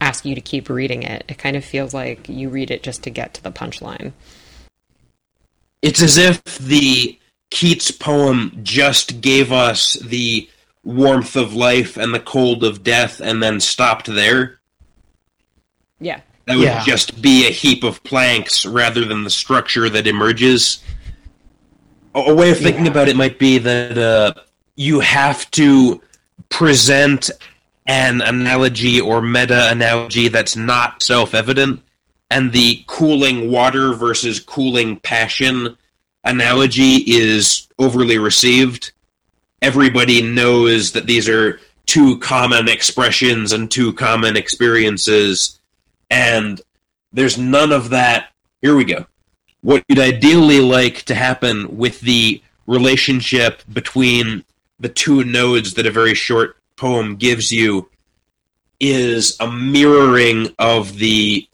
ask 0.00 0.24
you 0.24 0.34
to 0.34 0.40
keep 0.40 0.68
reading 0.68 1.02
it. 1.02 1.24
It 1.28 1.38
kind 1.38 1.56
of 1.56 1.64
feels 1.64 1.94
like 1.94 2.28
you 2.28 2.48
read 2.48 2.70
it 2.70 2.82
just 2.82 3.02
to 3.04 3.10
get 3.10 3.34
to 3.34 3.42
the 3.42 3.52
punchline. 3.52 4.12
It's 5.82 6.02
as 6.02 6.16
if 6.16 6.42
the 6.58 7.18
Keats 7.50 7.90
poem 7.90 8.58
just 8.62 9.20
gave 9.20 9.52
us 9.52 9.94
the 9.94 10.48
warmth 10.82 11.36
of 11.36 11.54
life 11.54 11.96
and 11.96 12.12
the 12.14 12.20
cold 12.20 12.64
of 12.64 12.82
death 12.82 13.20
and 13.20 13.42
then 13.42 13.60
stopped 13.60 14.06
there. 14.06 14.58
Yeah. 16.00 16.20
That 16.46 16.56
would 16.56 16.64
Yeah. 16.64 16.84
just 16.84 17.22
be 17.22 17.46
a 17.46 17.50
heap 17.50 17.84
of 17.84 18.02
planks 18.04 18.66
rather 18.66 19.04
than 19.04 19.24
the 19.24 19.30
structure 19.30 19.88
that 19.88 20.06
emerges. 20.06 20.78
A, 22.14 22.18
a 22.20 22.34
way 22.34 22.50
of 22.50 22.58
thinking 22.58 22.84
Yeah. 22.84 22.90
about 22.90 23.08
it 23.08 23.16
might 23.16 23.38
be 23.38 23.58
that 23.58 23.96
uh, 23.96 24.34
you 24.76 25.00
have 25.00 25.50
to 25.52 26.00
present 26.48 27.30
an 27.86 28.20
analogy 28.20 29.00
or 29.00 29.20
meta 29.20 29.70
analogy 29.70 30.28
that's 30.28 30.56
not 30.56 31.02
self 31.02 31.34
evident, 31.34 31.82
and 32.30 32.52
the 32.52 32.82
cooling 32.86 33.50
water 33.50 33.92
versus 33.92 34.40
cooling 34.40 34.96
passion 34.96 35.76
analogy 36.24 36.96
is 37.06 37.68
overly 37.78 38.18
received. 38.18 38.92
Everybody 39.60 40.22
knows 40.22 40.92
that 40.92 41.06
these 41.06 41.28
are 41.28 41.60
two 41.86 42.18
common 42.18 42.68
expressions 42.68 43.52
and 43.52 43.70
two 43.70 43.92
common 43.92 44.36
experiences, 44.36 45.58
and 46.10 46.60
there's 47.12 47.38
none 47.38 47.72
of 47.72 47.90
that. 47.90 48.30
Here 48.62 48.74
we 48.74 48.84
go. 48.84 49.06
What 49.60 49.84
you'd 49.88 49.98
ideally 49.98 50.60
like 50.60 51.02
to 51.04 51.14
happen 51.14 51.76
with 51.76 52.00
the 52.00 52.42
relationship 52.66 53.62
between 53.72 54.44
the 54.84 54.88
two 54.90 55.24
nodes 55.24 55.72
that 55.72 55.86
a 55.86 55.90
very 55.90 56.14
short 56.14 56.58
poem 56.76 57.16
gives 57.16 57.50
you 57.50 57.88
is 58.78 59.34
a 59.40 59.50
mirroring 59.50 60.54
of 60.58 60.98
the 60.98 61.48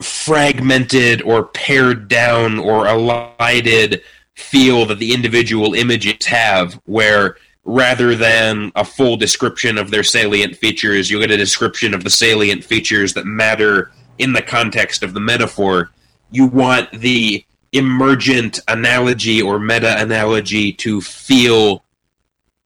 fragmented 0.00 1.20
or 1.22 1.42
pared 1.42 2.06
down 2.06 2.56
or 2.60 2.86
elided 2.86 4.00
feel 4.36 4.86
that 4.86 5.00
the 5.00 5.12
individual 5.12 5.74
images 5.74 6.24
have, 6.24 6.74
where 6.84 7.36
rather 7.64 8.14
than 8.14 8.70
a 8.76 8.84
full 8.84 9.16
description 9.16 9.76
of 9.76 9.90
their 9.90 10.04
salient 10.04 10.54
features, 10.54 11.10
you 11.10 11.18
get 11.18 11.32
a 11.32 11.36
description 11.36 11.94
of 11.94 12.04
the 12.04 12.10
salient 12.10 12.62
features 12.62 13.12
that 13.12 13.26
matter 13.26 13.90
in 14.18 14.32
the 14.32 14.42
context 14.42 15.02
of 15.02 15.14
the 15.14 15.20
metaphor. 15.20 15.90
you 16.30 16.46
want 16.46 16.88
the 16.92 17.44
emergent 17.72 18.60
analogy 18.68 19.42
or 19.42 19.58
meta 19.58 20.00
analogy 20.00 20.72
to 20.72 21.00
feel 21.00 21.82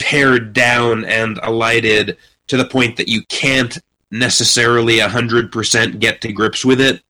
pared 0.02 0.52
down 0.52 1.04
and 1.04 1.38
elided 1.44 2.16
to 2.48 2.56
the 2.56 2.64
point 2.64 2.96
that 2.96 3.08
you 3.08 3.22
can't 3.28 3.78
necessarily 4.10 4.98
100% 4.98 6.00
get 6.00 6.20
to 6.20 6.32
grips 6.32 6.64
with 6.64 6.80
it. 6.80 7.02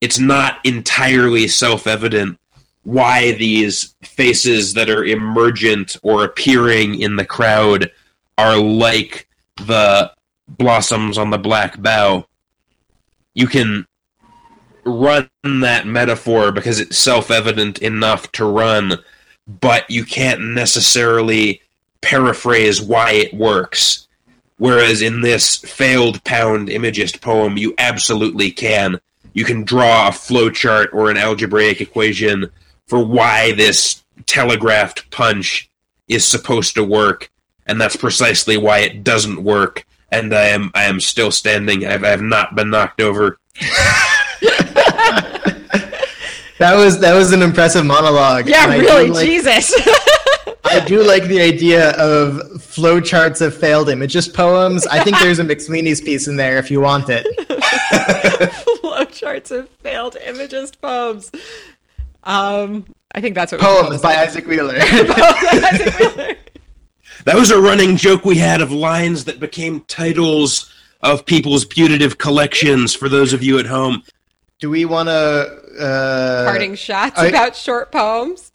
It's 0.00 0.18
not 0.18 0.58
entirely 0.64 1.48
self 1.48 1.86
evident 1.86 2.38
why 2.84 3.32
these 3.32 3.94
faces 4.02 4.74
that 4.74 4.88
are 4.88 5.04
emergent 5.04 5.96
or 6.02 6.24
appearing 6.24 7.00
in 7.00 7.16
the 7.16 7.24
crowd 7.24 7.90
are 8.38 8.56
like 8.58 9.28
the 9.56 10.12
blossoms 10.46 11.18
on 11.18 11.30
the 11.30 11.38
black 11.38 11.80
bough. 11.82 12.26
You 13.34 13.46
can 13.46 13.86
run 14.84 15.28
that 15.42 15.86
metaphor 15.86 16.52
because 16.52 16.78
it's 16.78 16.98
self 16.98 17.30
evident 17.30 17.78
enough 17.78 18.30
to 18.32 18.44
run, 18.44 18.98
but 19.46 19.88
you 19.90 20.04
can't 20.04 20.40
necessarily 20.40 21.60
paraphrase 22.00 22.80
why 22.80 23.12
it 23.12 23.34
works. 23.34 24.06
Whereas 24.58 25.02
in 25.02 25.20
this 25.20 25.56
failed 25.56 26.22
pound 26.24 26.70
imagist 26.70 27.20
poem, 27.20 27.56
you 27.56 27.74
absolutely 27.78 28.50
can. 28.50 29.00
You 29.32 29.44
can 29.44 29.64
draw 29.64 30.08
a 30.08 30.12
flowchart 30.12 30.94
or 30.94 31.10
an 31.10 31.16
algebraic 31.16 31.80
equation 31.80 32.50
for 32.86 33.04
why 33.04 33.52
this 33.52 34.04
telegraphed 34.26 35.10
punch 35.10 35.68
is 36.06 36.26
supposed 36.26 36.74
to 36.74 36.84
work, 36.84 37.30
and 37.66 37.80
that's 37.80 37.96
precisely 37.96 38.56
why 38.56 38.80
it 38.80 39.02
doesn't 39.02 39.42
work. 39.42 39.86
And 40.10 40.32
I 40.32 40.48
am 40.48 40.70
I 40.74 40.84
am 40.84 41.00
still 41.00 41.32
standing. 41.32 41.84
I've, 41.84 42.04
I 42.04 42.10
have 42.10 42.22
not 42.22 42.54
been 42.54 42.70
knocked 42.70 43.00
over. 43.00 43.38
That 46.64 46.76
was 46.76 46.98
that 47.00 47.12
was 47.14 47.30
an 47.30 47.42
impressive 47.42 47.84
monologue. 47.84 48.48
Yeah, 48.48 48.64
and 48.64 48.72
I 48.72 48.78
really, 48.78 49.10
like- 49.10 49.26
Jesus. 49.26 49.70
I 50.64 50.82
do 50.86 51.02
like 51.02 51.24
the 51.24 51.38
idea 51.38 51.90
of 51.90 52.36
flowcharts 52.56 53.42
of 53.42 53.54
failed 53.54 53.90
imagist 53.90 54.32
poems. 54.32 54.86
I 54.86 55.04
think 55.04 55.18
there's 55.18 55.38
a 55.38 55.44
McSweeney's 55.44 56.00
piece 56.00 56.26
in 56.26 56.36
there 56.36 56.56
if 56.56 56.70
you 56.70 56.80
want 56.80 57.10
it. 57.10 57.26
Flowcharts 58.82 59.50
of 59.50 59.68
failed 59.68 60.16
imagist 60.26 60.80
poems. 60.80 61.30
Um, 62.22 62.86
I 63.14 63.20
think 63.20 63.34
that's 63.34 63.52
what 63.52 63.60
we 63.60 63.66
Poems 63.66 64.00
by 64.08 64.16
Isaac 64.16 64.46
Wheeler. 64.46 64.76
Isaac 64.78 65.98
Wheeler. 65.98 66.34
That 67.26 67.34
was 67.36 67.50
a 67.50 67.60
running 67.60 67.98
joke 67.98 68.24
we 68.24 68.38
had 68.38 68.62
of 68.62 68.72
lines 68.72 69.26
that 69.26 69.38
became 69.38 69.82
titles 69.82 70.72
of 71.02 71.26
people's 71.26 71.66
putative 71.66 72.16
collections. 72.16 72.94
For 72.94 73.10
those 73.10 73.34
of 73.34 73.42
you 73.42 73.58
at 73.58 73.66
home, 73.66 74.02
do 74.60 74.70
we 74.70 74.86
want 74.86 75.10
to? 75.10 75.63
Uh, 75.78 76.44
Parting 76.44 76.74
shots 76.74 77.18
I- 77.18 77.26
about 77.26 77.56
short 77.56 77.90
poems. 77.92 78.50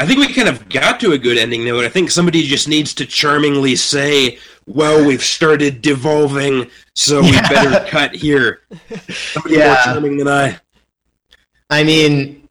I 0.00 0.06
think 0.06 0.20
we 0.20 0.32
kind 0.32 0.48
of 0.48 0.68
got 0.68 1.00
to 1.00 1.10
a 1.12 1.18
good 1.18 1.36
ending 1.38 1.64
note. 1.64 1.84
I 1.84 1.88
think 1.88 2.10
somebody 2.12 2.42
just 2.44 2.68
needs 2.68 2.94
to 2.94 3.04
charmingly 3.04 3.74
say, 3.74 4.38
"Well, 4.66 5.04
we've 5.04 5.24
started 5.24 5.82
devolving, 5.82 6.70
so 6.94 7.20
we 7.20 7.32
Yeah. 7.32 7.48
better 7.48 7.86
cut 7.90 8.14
here." 8.14 8.60
Somebody 9.10 9.56
more 9.58 9.76
charming 9.84 10.16
than 10.18 10.28
I. 10.28 10.60
I 11.70 11.82
mean, 11.82 12.48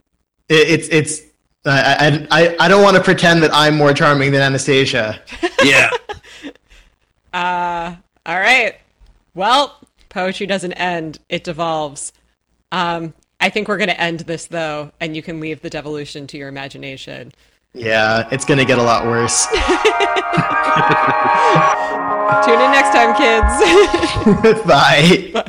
it, 0.49 0.69
it's 0.69 0.87
it's. 0.89 1.21
I, 1.65 2.27
I 2.31 2.41
I 2.41 2.55
I 2.59 2.67
don't 2.67 2.83
want 2.83 2.97
to 2.97 3.03
pretend 3.03 3.41
that 3.43 3.51
I'm 3.53 3.77
more 3.77 3.93
charming 3.93 4.31
than 4.33 4.41
Anastasia. 4.41 5.21
Yeah. 5.63 5.89
Uh, 7.33 7.95
all 8.25 8.39
right. 8.39 8.75
Well, 9.35 9.79
poetry 10.09 10.47
doesn't 10.47 10.73
end; 10.73 11.19
it 11.29 11.43
devolves. 11.43 12.13
Um, 12.71 13.13
I 13.39 13.49
think 13.49 13.67
we're 13.67 13.77
going 13.77 13.89
to 13.89 14.01
end 14.01 14.21
this 14.21 14.47
though, 14.47 14.91
and 14.99 15.15
you 15.15 15.21
can 15.21 15.39
leave 15.39 15.61
the 15.61 15.69
devolution 15.69 16.25
to 16.27 16.37
your 16.37 16.49
imagination. 16.49 17.31
Yeah, 17.73 18.27
it's 18.31 18.43
gonna 18.43 18.65
get 18.65 18.79
a 18.79 18.83
lot 18.83 19.05
worse. 19.05 19.45
Tune 22.45 22.61
in 22.61 22.71
next 22.71 22.91
time, 22.91 23.15
kids. 23.15 24.63
Bye. 24.65 25.43